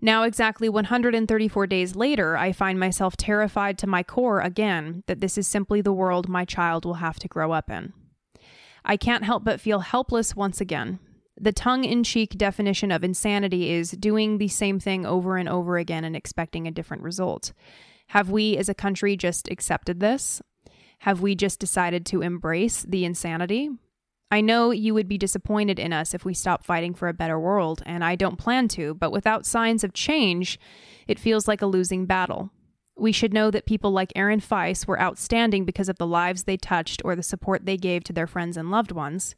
Now, 0.00 0.24
exactly 0.24 0.68
134 0.68 1.66
days 1.66 1.96
later, 1.96 2.36
I 2.36 2.52
find 2.52 2.78
myself 2.78 3.16
terrified 3.16 3.78
to 3.78 3.86
my 3.86 4.02
core 4.02 4.40
again 4.40 5.02
that 5.06 5.20
this 5.20 5.38
is 5.38 5.48
simply 5.48 5.80
the 5.80 5.92
world 5.92 6.28
my 6.28 6.44
child 6.44 6.84
will 6.84 6.94
have 6.94 7.18
to 7.20 7.28
grow 7.28 7.52
up 7.52 7.70
in. 7.70 7.94
I 8.84 8.96
can't 8.96 9.24
help 9.24 9.44
but 9.44 9.60
feel 9.60 9.80
helpless 9.80 10.36
once 10.36 10.60
again. 10.60 10.98
The 11.40 11.52
tongue 11.52 11.84
in 11.84 12.04
cheek 12.04 12.36
definition 12.36 12.92
of 12.92 13.02
insanity 13.02 13.70
is 13.70 13.92
doing 13.92 14.38
the 14.38 14.48
same 14.48 14.78
thing 14.78 15.06
over 15.06 15.36
and 15.36 15.48
over 15.48 15.78
again 15.78 16.04
and 16.04 16.14
expecting 16.14 16.68
a 16.68 16.70
different 16.70 17.02
result. 17.02 17.52
Have 18.08 18.30
we 18.30 18.56
as 18.56 18.68
a 18.68 18.74
country 18.74 19.16
just 19.16 19.50
accepted 19.50 20.00
this? 20.00 20.42
Have 21.00 21.20
we 21.20 21.34
just 21.34 21.60
decided 21.60 22.06
to 22.06 22.22
embrace 22.22 22.82
the 22.82 23.04
insanity? 23.04 23.70
I 24.30 24.40
know 24.40 24.70
you 24.70 24.94
would 24.94 25.06
be 25.06 25.18
disappointed 25.18 25.78
in 25.78 25.92
us 25.92 26.14
if 26.14 26.24
we 26.24 26.34
stop 26.34 26.64
fighting 26.64 26.94
for 26.94 27.08
a 27.08 27.14
better 27.14 27.38
world, 27.38 27.82
and 27.86 28.02
I 28.02 28.16
don't 28.16 28.38
plan 28.38 28.68
to, 28.68 28.94
but 28.94 29.12
without 29.12 29.46
signs 29.46 29.84
of 29.84 29.92
change, 29.92 30.58
it 31.06 31.20
feels 31.20 31.46
like 31.46 31.62
a 31.62 31.66
losing 31.66 32.06
battle. 32.06 32.50
We 32.96 33.12
should 33.12 33.32
know 33.32 33.50
that 33.50 33.66
people 33.66 33.90
like 33.90 34.12
Aaron 34.16 34.40
Feis 34.40 34.86
were 34.86 35.00
outstanding 35.00 35.64
because 35.64 35.88
of 35.88 35.98
the 35.98 36.06
lives 36.06 36.44
they 36.44 36.56
touched 36.56 37.02
or 37.04 37.14
the 37.14 37.22
support 37.22 37.64
they 37.64 37.76
gave 37.76 38.02
to 38.04 38.12
their 38.12 38.26
friends 38.26 38.56
and 38.56 38.70
loved 38.70 38.92
ones. 38.92 39.34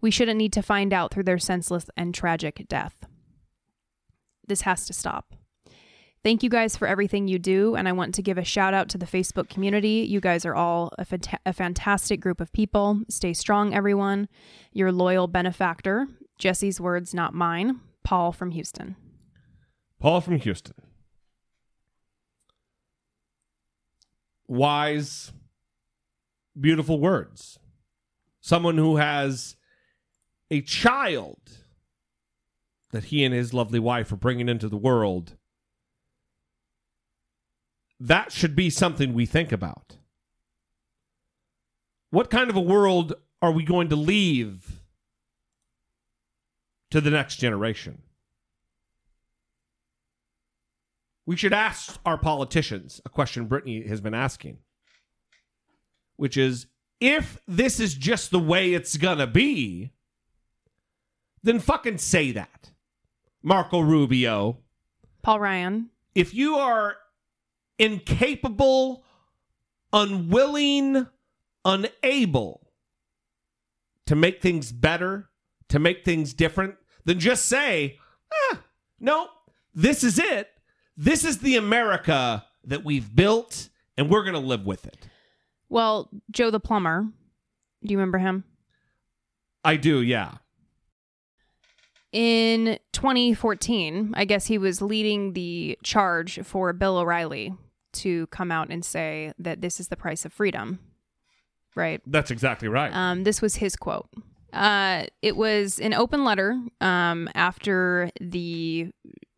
We 0.00 0.10
shouldn't 0.10 0.38
need 0.38 0.52
to 0.54 0.62
find 0.62 0.92
out 0.92 1.12
through 1.12 1.24
their 1.24 1.38
senseless 1.38 1.86
and 1.96 2.14
tragic 2.14 2.66
death. 2.68 3.06
This 4.46 4.62
has 4.62 4.86
to 4.86 4.92
stop. 4.92 5.34
Thank 6.26 6.42
you 6.42 6.50
guys 6.50 6.76
for 6.76 6.88
everything 6.88 7.28
you 7.28 7.38
do. 7.38 7.76
And 7.76 7.86
I 7.86 7.92
want 7.92 8.12
to 8.16 8.20
give 8.20 8.36
a 8.36 8.42
shout 8.42 8.74
out 8.74 8.88
to 8.88 8.98
the 8.98 9.06
Facebook 9.06 9.48
community. 9.48 10.04
You 10.10 10.20
guys 10.20 10.44
are 10.44 10.56
all 10.56 10.92
a, 10.98 11.06
a 11.46 11.52
fantastic 11.52 12.18
group 12.18 12.40
of 12.40 12.52
people. 12.52 13.02
Stay 13.08 13.32
strong, 13.32 13.72
everyone. 13.72 14.28
Your 14.72 14.90
loyal 14.90 15.28
benefactor. 15.28 16.08
Jesse's 16.36 16.80
words, 16.80 17.14
not 17.14 17.32
mine. 17.32 17.78
Paul 18.02 18.32
from 18.32 18.50
Houston. 18.50 18.96
Paul 20.00 20.20
from 20.20 20.40
Houston. 20.40 20.74
Wise, 24.48 25.30
beautiful 26.60 26.98
words. 26.98 27.60
Someone 28.40 28.78
who 28.78 28.96
has 28.96 29.54
a 30.50 30.60
child 30.60 31.38
that 32.90 33.04
he 33.04 33.22
and 33.22 33.32
his 33.32 33.54
lovely 33.54 33.78
wife 33.78 34.10
are 34.10 34.16
bringing 34.16 34.48
into 34.48 34.68
the 34.68 34.76
world. 34.76 35.36
That 37.98 38.32
should 38.32 38.54
be 38.54 38.70
something 38.70 39.14
we 39.14 39.26
think 39.26 39.52
about. 39.52 39.96
What 42.10 42.30
kind 42.30 42.50
of 42.50 42.56
a 42.56 42.60
world 42.60 43.14
are 43.42 43.50
we 43.50 43.64
going 43.64 43.88
to 43.88 43.96
leave 43.96 44.82
to 46.90 47.00
the 47.00 47.10
next 47.10 47.36
generation? 47.36 48.02
We 51.24 51.36
should 51.36 51.52
ask 51.52 51.98
our 52.06 52.16
politicians 52.16 53.00
a 53.04 53.08
question 53.08 53.46
Brittany 53.46 53.86
has 53.88 54.00
been 54.00 54.14
asking, 54.14 54.58
which 56.16 56.36
is 56.36 56.66
if 57.00 57.40
this 57.48 57.80
is 57.80 57.94
just 57.94 58.30
the 58.30 58.38
way 58.38 58.72
it's 58.72 58.96
going 58.96 59.18
to 59.18 59.26
be, 59.26 59.90
then 61.42 61.58
fucking 61.58 61.98
say 61.98 62.30
that. 62.32 62.70
Marco 63.42 63.80
Rubio. 63.80 64.58
Paul 65.22 65.40
Ryan. 65.40 65.90
If 66.14 66.32
you 66.32 66.56
are 66.56 66.96
incapable, 67.78 69.04
unwilling, 69.92 71.06
unable 71.64 72.66
to 74.06 74.14
make 74.14 74.40
things 74.40 74.72
better, 74.72 75.28
to 75.68 75.78
make 75.78 76.04
things 76.04 76.32
different, 76.32 76.76
then 77.04 77.18
just 77.18 77.46
say, 77.46 77.98
ah, 78.32 78.62
no, 79.00 79.28
this 79.74 80.04
is 80.04 80.18
it. 80.18 80.48
This 80.96 81.24
is 81.24 81.38
the 81.38 81.56
America 81.56 82.44
that 82.64 82.84
we've 82.84 83.14
built, 83.14 83.68
and 83.96 84.08
we're 84.08 84.22
going 84.22 84.34
to 84.34 84.40
live 84.40 84.64
with 84.64 84.86
it. 84.86 85.08
Well, 85.68 86.08
Joe 86.30 86.50
the 86.50 86.60
plumber. 86.60 87.06
Do 87.84 87.92
you 87.92 87.98
remember 87.98 88.18
him? 88.18 88.44
I 89.64 89.76
do, 89.76 90.00
yeah. 90.00 90.34
In 92.12 92.78
2014, 92.92 94.14
I 94.16 94.24
guess 94.24 94.46
he 94.46 94.58
was 94.58 94.80
leading 94.80 95.32
the 95.34 95.78
charge 95.82 96.40
for 96.44 96.72
Bill 96.72 96.96
O'Reilly 96.96 97.54
to 97.96 98.26
come 98.28 98.50
out 98.50 98.70
and 98.70 98.84
say 98.84 99.32
that 99.38 99.60
this 99.60 99.80
is 99.80 99.88
the 99.88 99.96
price 99.96 100.24
of 100.24 100.32
freedom. 100.32 100.78
Right? 101.74 102.00
That's 102.06 102.30
exactly 102.30 102.68
right. 102.68 102.90
Um, 102.94 103.24
this 103.24 103.42
was 103.42 103.56
his 103.56 103.76
quote. 103.76 104.08
Uh, 104.52 105.04
it 105.20 105.36
was 105.36 105.78
an 105.78 105.92
open 105.92 106.24
letter 106.24 106.58
um, 106.80 107.28
after 107.34 108.10
the 108.20 108.90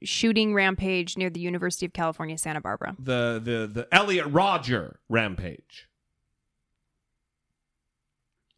shooting 0.05 0.55
rampage 0.55 1.17
near 1.17 1.31
the 1.31 1.41
University 1.41 1.87
of 1.87 1.93
California, 1.93 2.39
Santa 2.39 2.61
Barbara. 2.61 2.95
The 2.99 3.41
the 3.43 3.67
the 3.67 3.89
Elliot 3.93 4.27
Rodger 4.29 5.01
rampage. 5.09 5.88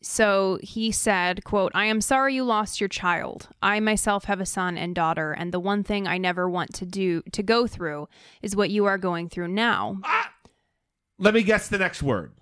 So 0.03 0.59
he 0.63 0.91
said, 0.93 1.45
quote, 1.45 1.73
I 1.75 1.85
am 1.85 2.01
sorry 2.01 2.35
you 2.35 2.45
lost 2.45 2.81
your 2.81 2.89
child. 2.89 3.49
I 3.63 3.81
myself 3.81 4.25
have 4.25 4.41
a 4.41 4.47
son 4.47 4.79
and 4.79 4.95
daughter, 4.95 5.33
and 5.33 5.53
the 5.53 5.61
one 5.61 5.85
thing 5.85 6.07
I 6.07 6.17
never 6.17 6.49
want 6.49 6.73
to 6.75 6.87
do 6.87 7.23
to 7.33 7.43
go 7.43 7.67
through 7.67 8.09
is 8.41 8.57
what 8.57 8.71
you 8.71 8.87
are 8.87 8.97
going 8.97 9.29
through 9.29 9.49
now. 9.49 9.99
Ah, 10.05 10.33
let 11.19 11.35
me 11.35 11.43
guess 11.43 11.69
the 11.69 11.79
next 11.79 12.03
word. 12.03 12.33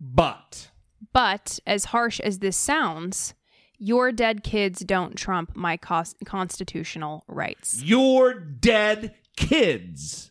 But. 0.00 0.70
But 1.12 1.58
as 1.66 1.86
harsh 1.86 2.20
as 2.20 2.38
this 2.38 2.56
sounds, 2.56 3.34
your 3.76 4.12
dead 4.12 4.44
kids 4.44 4.80
don't 4.80 5.16
trump 5.16 5.56
my 5.56 5.76
cos- 5.76 6.14
constitutional 6.24 7.24
rights. 7.26 7.82
Your 7.82 8.34
dead 8.34 9.14
kids 9.36 10.30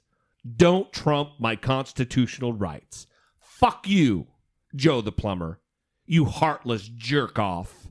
don't 0.55 0.91
trump 0.93 1.31
my 1.39 1.57
constitutional 1.57 2.53
rights. 2.53 3.07
Fuck 3.39 3.87
you, 3.89 4.27
Joe 4.73 5.01
the 5.01 5.11
plumber. 5.11 5.59
You 6.05 6.25
heartless 6.25 6.87
jerk 6.87 7.39
off. 7.39 7.87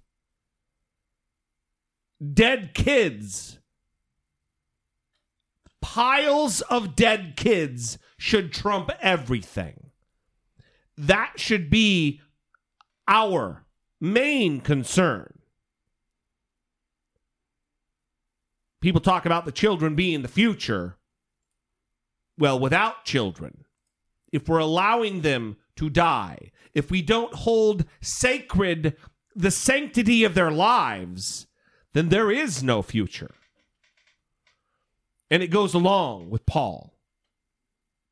Dead 2.32 2.74
kids. 2.74 3.58
Piles 5.80 6.60
of 6.62 6.94
dead 6.94 7.34
kids 7.36 7.98
should 8.16 8.52
trump 8.52 8.90
everything. 9.00 9.90
That 10.96 11.32
should 11.36 11.68
be 11.70 12.20
our 13.08 13.64
main 14.00 14.60
concern. 14.60 15.38
People 18.80 19.00
talk 19.00 19.26
about 19.26 19.44
the 19.44 19.52
children 19.52 19.94
being 19.94 20.22
the 20.22 20.28
future. 20.28 20.96
Well, 22.38 22.58
without 22.58 23.04
children, 23.04 23.64
if 24.32 24.48
we're 24.48 24.58
allowing 24.58 25.20
them 25.20 25.56
to 25.76 25.90
die, 25.90 26.50
if 26.74 26.90
we 26.90 27.02
don't 27.02 27.34
hold 27.34 27.84
sacred 28.00 28.96
the 29.34 29.50
sanctity 29.50 30.24
of 30.24 30.34
their 30.34 30.50
lives, 30.50 31.46
then 31.92 32.08
there 32.08 32.30
is 32.30 32.62
no 32.62 32.82
future. 32.82 33.34
And 35.30 35.42
it 35.42 35.48
goes 35.48 35.74
along 35.74 36.30
with 36.30 36.44
Paul 36.46 36.94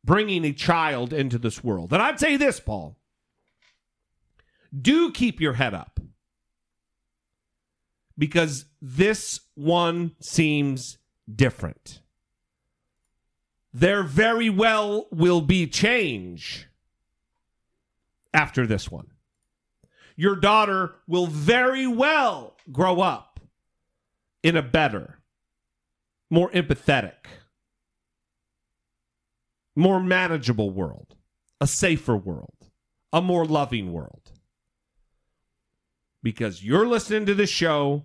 bringing 0.02 0.44
a 0.44 0.52
child 0.52 1.12
into 1.12 1.38
this 1.38 1.62
world. 1.62 1.92
And 1.92 2.02
I'd 2.02 2.18
say 2.18 2.36
this, 2.36 2.60
Paul 2.60 2.96
do 4.78 5.10
keep 5.10 5.40
your 5.40 5.54
head 5.54 5.74
up 5.74 6.00
because 8.16 8.66
this 8.80 9.40
one 9.54 10.14
seems 10.20 10.98
different. 11.32 12.00
There 13.72 14.02
very 14.02 14.50
well 14.50 15.06
will 15.10 15.40
be 15.40 15.66
change 15.66 16.69
after 18.32 18.66
this 18.66 18.90
one. 18.90 19.08
Your 20.16 20.36
daughter 20.36 20.94
will 21.06 21.26
very 21.26 21.86
well 21.86 22.56
grow 22.70 23.00
up 23.00 23.40
in 24.42 24.56
a 24.56 24.62
better, 24.62 25.18
more 26.30 26.50
empathetic, 26.50 27.26
more 29.76 30.00
manageable 30.00 30.70
world, 30.70 31.16
a 31.60 31.66
safer 31.66 32.16
world, 32.16 32.68
a 33.12 33.22
more 33.22 33.44
loving 33.44 33.92
world. 33.92 34.32
Because 36.22 36.62
you're 36.62 36.86
listening 36.86 37.26
to 37.26 37.34
this 37.34 37.50
show 37.50 38.04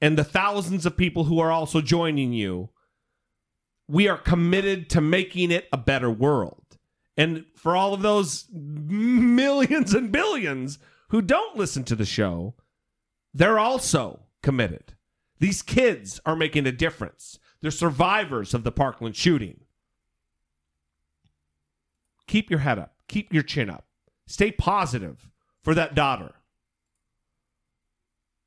and 0.00 0.18
the 0.18 0.24
thousands 0.24 0.84
of 0.86 0.96
people 0.96 1.24
who 1.24 1.38
are 1.38 1.50
also 1.50 1.80
joining 1.80 2.32
you, 2.32 2.70
we 3.88 4.08
are 4.08 4.18
committed 4.18 4.90
to 4.90 5.00
making 5.00 5.50
it 5.50 5.68
a 5.72 5.76
better 5.76 6.10
world. 6.10 6.57
And 7.18 7.44
for 7.56 7.74
all 7.76 7.92
of 7.92 8.02
those 8.02 8.46
millions 8.52 9.92
and 9.92 10.12
billions 10.12 10.78
who 11.08 11.20
don't 11.20 11.56
listen 11.56 11.82
to 11.84 11.96
the 11.96 12.06
show, 12.06 12.54
they're 13.34 13.58
also 13.58 14.20
committed. 14.40 14.94
These 15.40 15.62
kids 15.62 16.20
are 16.24 16.36
making 16.36 16.66
a 16.66 16.72
difference. 16.72 17.40
They're 17.60 17.72
survivors 17.72 18.54
of 18.54 18.62
the 18.62 18.70
Parkland 18.70 19.16
shooting. 19.16 19.62
Keep 22.28 22.50
your 22.50 22.60
head 22.60 22.78
up, 22.78 22.94
keep 23.08 23.32
your 23.32 23.42
chin 23.42 23.68
up, 23.68 23.86
stay 24.26 24.52
positive 24.52 25.28
for 25.62 25.74
that 25.74 25.96
daughter. 25.96 26.34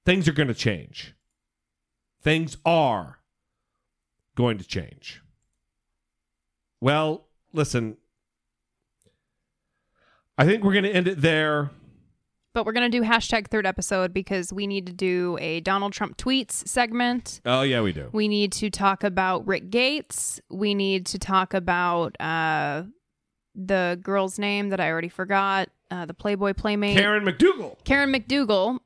Things 0.05 0.29
are 0.29 0.33
going 0.33 0.47
to 0.47 0.53
change. 0.53 1.13
Things 2.21 2.55
are 2.65 3.19
going 4.35 4.57
to 4.59 4.63
change. 4.63 5.21
Well, 6.79 7.25
listen, 7.53 7.97
I 10.37 10.45
think 10.45 10.63
we're 10.63 10.73
going 10.73 10.85
to 10.85 10.91
end 10.91 11.07
it 11.07 11.21
there. 11.21 11.69
But 12.53 12.65
we're 12.65 12.73
going 12.73 12.91
to 12.91 12.97
do 12.97 13.03
hashtag 13.05 13.47
third 13.47 13.65
episode 13.65 14.13
because 14.13 14.51
we 14.51 14.67
need 14.67 14.85
to 14.87 14.93
do 14.93 15.37
a 15.39 15.61
Donald 15.61 15.93
Trump 15.93 16.17
tweets 16.17 16.67
segment. 16.67 17.39
Oh, 17.45 17.61
yeah, 17.61 17.81
we 17.81 17.93
do. 17.93 18.09
We 18.11 18.27
need 18.27 18.51
to 18.53 18.69
talk 18.69 19.05
about 19.05 19.47
Rick 19.47 19.69
Gates. 19.69 20.41
We 20.49 20.73
need 20.73 21.05
to 21.07 21.19
talk 21.19 21.53
about 21.53 22.19
uh, 22.19 22.83
the 23.55 23.97
girl's 24.01 24.37
name 24.37 24.69
that 24.69 24.81
I 24.81 24.89
already 24.89 25.07
forgot, 25.07 25.69
uh, 25.89 26.05
the 26.05 26.13
Playboy 26.13 26.53
Playmate. 26.53 26.97
Karen 26.97 27.23
McDougal. 27.23 27.81
Karen 27.85 28.11
McDougal. 28.11 28.79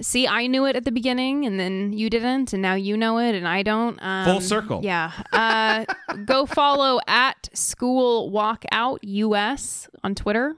See, 0.00 0.26
I 0.26 0.48
knew 0.48 0.66
it 0.66 0.74
at 0.74 0.84
the 0.84 0.90
beginning, 0.90 1.46
and 1.46 1.58
then 1.60 1.92
you 1.92 2.10
didn't, 2.10 2.52
and 2.52 2.60
now 2.60 2.74
you 2.74 2.96
know 2.96 3.18
it, 3.18 3.34
and 3.34 3.46
I 3.46 3.62
don't. 3.62 3.96
Um, 4.02 4.24
Full 4.24 4.40
circle. 4.40 4.80
Yeah. 4.82 5.12
Uh, 5.32 5.84
go 6.24 6.46
follow 6.46 6.98
at 7.06 7.48
School 7.52 8.30
Walkout 8.32 8.98
US 9.02 9.88
on 10.02 10.16
Twitter, 10.16 10.56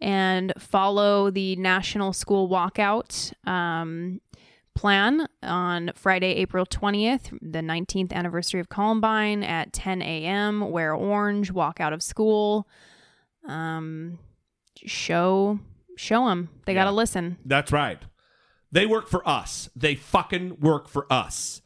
and 0.00 0.52
follow 0.58 1.30
the 1.30 1.54
National 1.56 2.12
School 2.12 2.48
Walkout 2.48 3.32
um, 3.48 4.20
plan 4.74 5.28
on 5.44 5.92
Friday, 5.94 6.32
April 6.34 6.66
20th, 6.66 7.38
the 7.40 7.60
19th 7.60 8.12
anniversary 8.12 8.58
of 8.58 8.68
Columbine 8.68 9.44
at 9.44 9.72
10 9.72 10.02
a.m. 10.02 10.72
Wear 10.72 10.92
orange, 10.92 11.52
walk 11.52 11.80
out 11.80 11.92
of 11.92 12.02
school. 12.02 12.66
Um, 13.46 14.18
show 14.84 15.58
show 15.96 16.26
them 16.26 16.48
they 16.64 16.74
got 16.74 16.84
to 16.84 16.90
listen. 16.90 17.38
That's 17.44 17.70
right. 17.70 17.98
They 18.72 18.86
work 18.86 19.08
for 19.08 19.26
us. 19.28 19.68
They 19.76 19.94
fucking 19.94 20.58
work 20.58 20.88
for 20.88 21.06
us. 21.12 21.60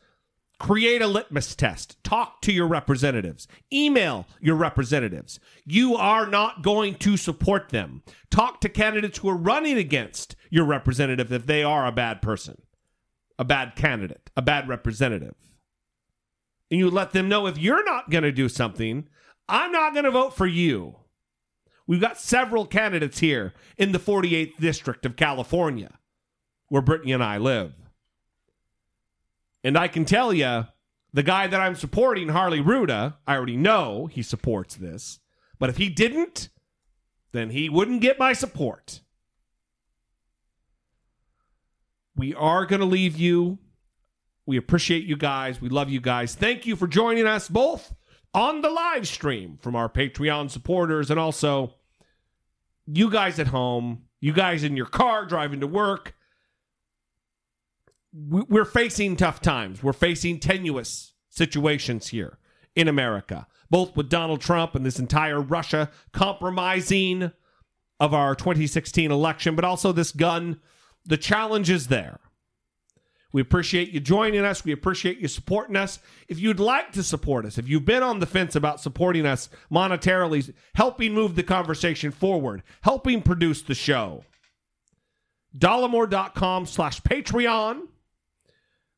Create 0.58 1.02
a 1.02 1.06
litmus 1.06 1.54
test. 1.54 2.02
Talk 2.02 2.40
to 2.40 2.52
your 2.52 2.66
representatives. 2.66 3.46
Email 3.72 4.26
your 4.40 4.56
representatives. 4.56 5.38
You 5.64 5.94
are 5.96 6.26
not 6.26 6.62
going 6.62 6.96
to 6.96 7.16
support 7.16 7.68
them. 7.68 8.02
Talk 8.30 8.60
to 8.62 8.68
candidates 8.68 9.18
who 9.18 9.28
are 9.28 9.36
running 9.36 9.76
against 9.76 10.34
your 10.50 10.64
representative 10.64 11.32
if 11.32 11.46
they 11.46 11.62
are 11.62 11.86
a 11.86 11.92
bad 11.92 12.22
person, 12.22 12.60
a 13.38 13.44
bad 13.44 13.76
candidate, 13.76 14.30
a 14.34 14.42
bad 14.42 14.66
representative. 14.66 15.34
And 16.70 16.80
you 16.80 16.90
let 16.90 17.12
them 17.12 17.28
know 17.28 17.46
if 17.46 17.58
you're 17.58 17.84
not 17.84 18.10
going 18.10 18.24
to 18.24 18.32
do 18.32 18.48
something, 18.48 19.08
I'm 19.48 19.70
not 19.70 19.92
going 19.92 20.06
to 20.06 20.10
vote 20.10 20.34
for 20.34 20.46
you. 20.46 20.96
We've 21.86 22.00
got 22.00 22.18
several 22.18 22.66
candidates 22.66 23.20
here 23.20 23.52
in 23.76 23.92
the 23.92 24.00
48th 24.00 24.56
District 24.56 25.06
of 25.06 25.16
California 25.16 25.98
where 26.68 26.82
Brittany 26.82 27.12
and 27.12 27.22
I 27.22 27.38
live. 27.38 27.72
And 29.62 29.76
I 29.76 29.88
can 29.88 30.04
tell 30.04 30.32
you, 30.32 30.66
the 31.12 31.22
guy 31.22 31.46
that 31.46 31.60
I'm 31.60 31.74
supporting, 31.74 32.28
Harley 32.28 32.60
Rouda, 32.60 33.16
I 33.26 33.36
already 33.36 33.56
know 33.56 34.06
he 34.06 34.22
supports 34.22 34.74
this. 34.74 35.18
But 35.58 35.70
if 35.70 35.76
he 35.76 35.88
didn't, 35.88 36.50
then 37.32 37.50
he 37.50 37.68
wouldn't 37.68 38.00
get 38.00 38.18
my 38.18 38.32
support. 38.32 39.00
We 42.14 42.34
are 42.34 42.66
going 42.66 42.80
to 42.80 42.86
leave 42.86 43.16
you. 43.16 43.58
We 44.46 44.56
appreciate 44.56 45.04
you 45.04 45.16
guys. 45.16 45.60
We 45.60 45.68
love 45.68 45.90
you 45.90 46.00
guys. 46.00 46.34
Thank 46.34 46.66
you 46.66 46.76
for 46.76 46.86
joining 46.86 47.26
us 47.26 47.48
both 47.48 47.94
on 48.32 48.60
the 48.60 48.70
live 48.70 49.08
stream 49.08 49.58
from 49.60 49.74
our 49.74 49.88
Patreon 49.88 50.50
supporters 50.50 51.10
and 51.10 51.18
also 51.18 51.74
you 52.86 53.10
guys 53.10 53.38
at 53.38 53.48
home, 53.48 54.02
you 54.20 54.32
guys 54.32 54.62
in 54.62 54.76
your 54.76 54.86
car 54.86 55.26
driving 55.26 55.60
to 55.60 55.66
work. 55.66 56.14
We- 58.16 58.44
We're 58.48 58.64
facing 58.64 59.16
tough 59.16 59.40
times. 59.42 59.82
We're 59.82 59.92
facing 59.92 60.40
tenuous 60.40 61.12
situations 61.28 62.08
here 62.08 62.38
in 62.74 62.88
America, 62.88 63.46
both 63.70 63.94
with 63.96 64.08
Donald 64.08 64.40
Trump 64.40 64.74
and 64.74 64.86
this 64.86 64.98
entire 64.98 65.40
Russia 65.40 65.90
compromising 66.12 67.30
of 68.00 68.14
our 68.14 68.34
2016 68.34 69.10
election, 69.10 69.54
but 69.54 69.64
also 69.64 69.92
this 69.92 70.12
gun. 70.12 70.60
The 71.04 71.16
challenge 71.16 71.68
is 71.70 71.88
there. 71.88 72.20
We 73.32 73.42
appreciate 73.42 73.90
you 73.90 74.00
joining 74.00 74.44
us. 74.46 74.64
We 74.64 74.72
appreciate 74.72 75.18
you 75.18 75.28
supporting 75.28 75.76
us. 75.76 75.98
If 76.26 76.38
you'd 76.40 76.60
like 76.60 76.92
to 76.92 77.02
support 77.02 77.44
us, 77.44 77.58
if 77.58 77.68
you've 77.68 77.84
been 77.84 78.02
on 78.02 78.18
the 78.20 78.26
fence 78.26 78.56
about 78.56 78.80
supporting 78.80 79.26
us 79.26 79.50
monetarily, 79.70 80.54
helping 80.74 81.12
move 81.12 81.34
the 81.36 81.42
conversation 81.42 82.12
forward, 82.12 82.62
helping 82.82 83.20
produce 83.20 83.60
the 83.62 83.74
show, 83.74 84.24
dollemore.com 85.56 86.66
slash 86.66 87.00
Patreon. 87.02 87.88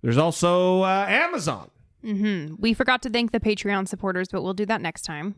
There's 0.09 0.17
also 0.17 0.81
uh, 0.85 1.05
Amazon. 1.07 1.71
hmm 2.01 2.55
We 2.59 2.73
forgot 2.73 3.03
to 3.03 3.11
thank 3.11 3.31
the 3.31 3.41
Patreon 3.41 3.87
supporters, 3.87 4.29
but 4.33 4.43
we'll 4.43 4.55
do 4.55 4.65
that 4.65 4.81
next 4.81 5.03
time. 5.03 5.35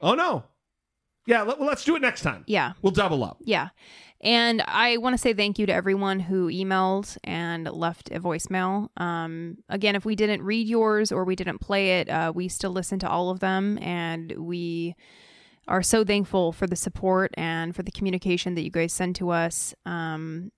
Oh, 0.00 0.14
no. 0.14 0.44
Yeah, 1.26 1.42
let, 1.42 1.58
well, 1.58 1.68
let's 1.68 1.84
do 1.84 1.94
it 1.94 2.00
next 2.00 2.22
time. 2.22 2.44
Yeah. 2.46 2.72
We'll 2.80 2.92
double 2.94 3.22
up. 3.22 3.36
Yeah. 3.42 3.68
And 4.22 4.62
I 4.66 4.96
want 4.96 5.12
to 5.12 5.18
say 5.18 5.34
thank 5.34 5.58
you 5.58 5.66
to 5.66 5.74
everyone 5.74 6.18
who 6.18 6.48
emailed 6.48 7.18
and 7.24 7.70
left 7.70 8.10
a 8.10 8.18
voicemail. 8.20 8.88
Um, 8.98 9.58
again, 9.68 9.96
if 9.96 10.06
we 10.06 10.16
didn't 10.16 10.40
read 10.40 10.66
yours 10.66 11.12
or 11.12 11.24
we 11.24 11.36
didn't 11.36 11.58
play 11.58 12.00
it, 12.00 12.08
uh, 12.08 12.32
we 12.34 12.48
still 12.48 12.70
listen 12.70 12.98
to 13.00 13.10
all 13.10 13.28
of 13.28 13.40
them. 13.40 13.76
And 13.82 14.32
we 14.38 14.94
are 15.68 15.82
so 15.82 16.06
thankful 16.06 16.52
for 16.52 16.66
the 16.66 16.74
support 16.74 17.34
and 17.36 17.76
for 17.76 17.82
the 17.82 17.92
communication 17.92 18.54
that 18.54 18.62
you 18.62 18.70
guys 18.70 18.94
send 18.94 19.16
to 19.16 19.28
us, 19.28 19.74
um, 19.84 20.52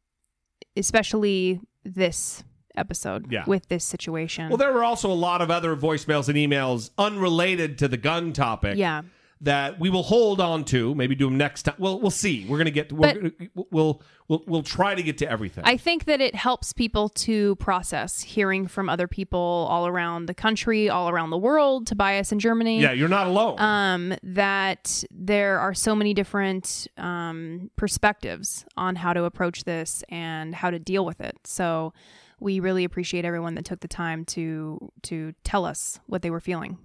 especially 0.76 1.60
this 1.84 2.44
episode 2.76 3.30
Yeah. 3.32 3.44
with 3.46 3.68
this 3.68 3.84
situation. 3.84 4.48
Well, 4.48 4.58
there 4.58 4.72
were 4.72 4.84
also 4.84 5.10
a 5.10 5.14
lot 5.14 5.40
of 5.42 5.50
other 5.50 5.74
voicemails 5.76 6.28
and 6.28 6.36
emails 6.36 6.90
unrelated 6.98 7.78
to 7.78 7.88
the 7.88 7.96
gun 7.96 8.32
topic. 8.32 8.76
Yeah. 8.76 9.02
That 9.42 9.78
we 9.78 9.90
will 9.90 10.02
hold 10.04 10.40
on 10.40 10.64
to, 10.66 10.94
maybe 10.94 11.14
do 11.14 11.26
them 11.26 11.36
next 11.36 11.64
time. 11.64 11.74
Well, 11.78 12.00
we'll 12.00 12.10
see. 12.10 12.46
We're 12.48 12.56
gonna 12.56 12.70
get. 12.70 12.90
We're, 12.90 13.12
gonna- 13.12 13.32
we'll 13.70 14.00
we'll 14.28 14.42
we'll 14.46 14.62
try 14.62 14.94
to 14.94 15.02
get 15.02 15.18
to 15.18 15.30
everything. 15.30 15.62
I 15.66 15.76
think 15.76 16.06
that 16.06 16.22
it 16.22 16.34
helps 16.34 16.72
people 16.72 17.10
to 17.10 17.54
process 17.56 18.22
hearing 18.22 18.66
from 18.66 18.88
other 18.88 19.06
people 19.06 19.38
all 19.70 19.86
around 19.86 20.24
the 20.24 20.32
country, 20.32 20.88
all 20.88 21.10
around 21.10 21.28
the 21.28 21.36
world, 21.36 21.86
Tobias 21.86 22.32
in 22.32 22.38
Germany. 22.38 22.80
yeah, 22.80 22.92
you're 22.92 23.10
not 23.10 23.26
alone. 23.26 23.60
Um, 23.60 24.14
that 24.22 25.04
there 25.10 25.58
are 25.60 25.74
so 25.74 25.94
many 25.94 26.14
different 26.14 26.86
um, 26.96 27.70
perspectives 27.76 28.64
on 28.78 28.96
how 28.96 29.12
to 29.12 29.24
approach 29.24 29.64
this 29.64 30.02
and 30.08 30.54
how 30.54 30.70
to 30.70 30.78
deal 30.78 31.04
with 31.04 31.20
it. 31.20 31.36
So 31.44 31.92
we 32.40 32.60
really 32.60 32.84
appreciate 32.84 33.24
everyone 33.24 33.54
that 33.54 33.64
took 33.64 33.80
the 33.80 33.88
time 33.88 34.24
to 34.26 34.92
to 35.04 35.32
tell 35.44 35.64
us 35.64 36.00
what 36.06 36.22
they 36.22 36.30
were 36.30 36.40
feeling. 36.40 36.78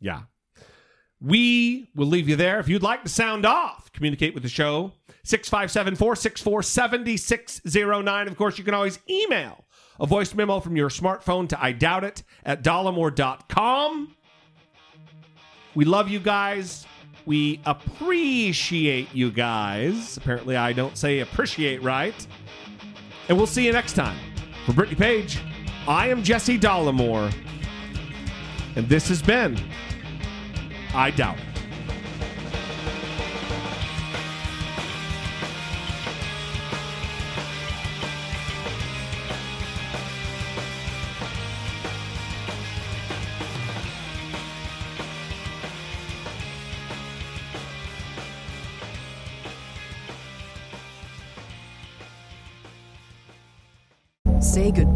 Yeah. 0.00 0.22
We 1.22 1.90
will 1.94 2.06
leave 2.06 2.28
you 2.28 2.36
there. 2.36 2.60
If 2.60 2.68
you'd 2.68 2.82
like 2.82 3.02
to 3.02 3.10
sound 3.10 3.44
off, 3.44 3.92
communicate 3.92 4.32
with 4.32 4.42
the 4.42 4.48
show. 4.48 4.92
657 5.22 5.96
464 5.96 6.62
7609. 6.62 8.28
Of 8.28 8.36
course, 8.36 8.56
you 8.56 8.64
can 8.64 8.72
always 8.72 8.98
email 9.08 9.64
a 9.98 10.06
voice 10.06 10.34
memo 10.34 10.60
from 10.60 10.76
your 10.76 10.88
smartphone 10.88 11.48
to 11.50 11.62
I 11.62 11.72
doubt 11.72 12.04
it 12.04 12.22
at 12.44 12.62
dollemore.com. 12.62 14.16
We 15.74 15.84
love 15.84 16.08
you 16.08 16.20
guys. 16.20 16.86
We 17.26 17.60
appreciate 17.66 19.14
you 19.14 19.30
guys. 19.30 20.16
Apparently, 20.16 20.56
I 20.56 20.72
don't 20.72 20.96
say 20.96 21.20
appreciate 21.20 21.82
right. 21.82 22.26
And 23.28 23.36
we'll 23.36 23.46
see 23.46 23.66
you 23.66 23.72
next 23.72 23.92
time. 23.92 24.29
For 24.66 24.72
Brittany 24.72 24.96
Page, 24.96 25.40
I 25.88 26.08
am 26.08 26.22
Jesse 26.22 26.58
Dollemore. 26.58 27.32
And 28.76 28.88
this 28.88 29.08
has 29.08 29.22
been 29.22 29.58
I 30.94 31.10
doubt 31.10 31.38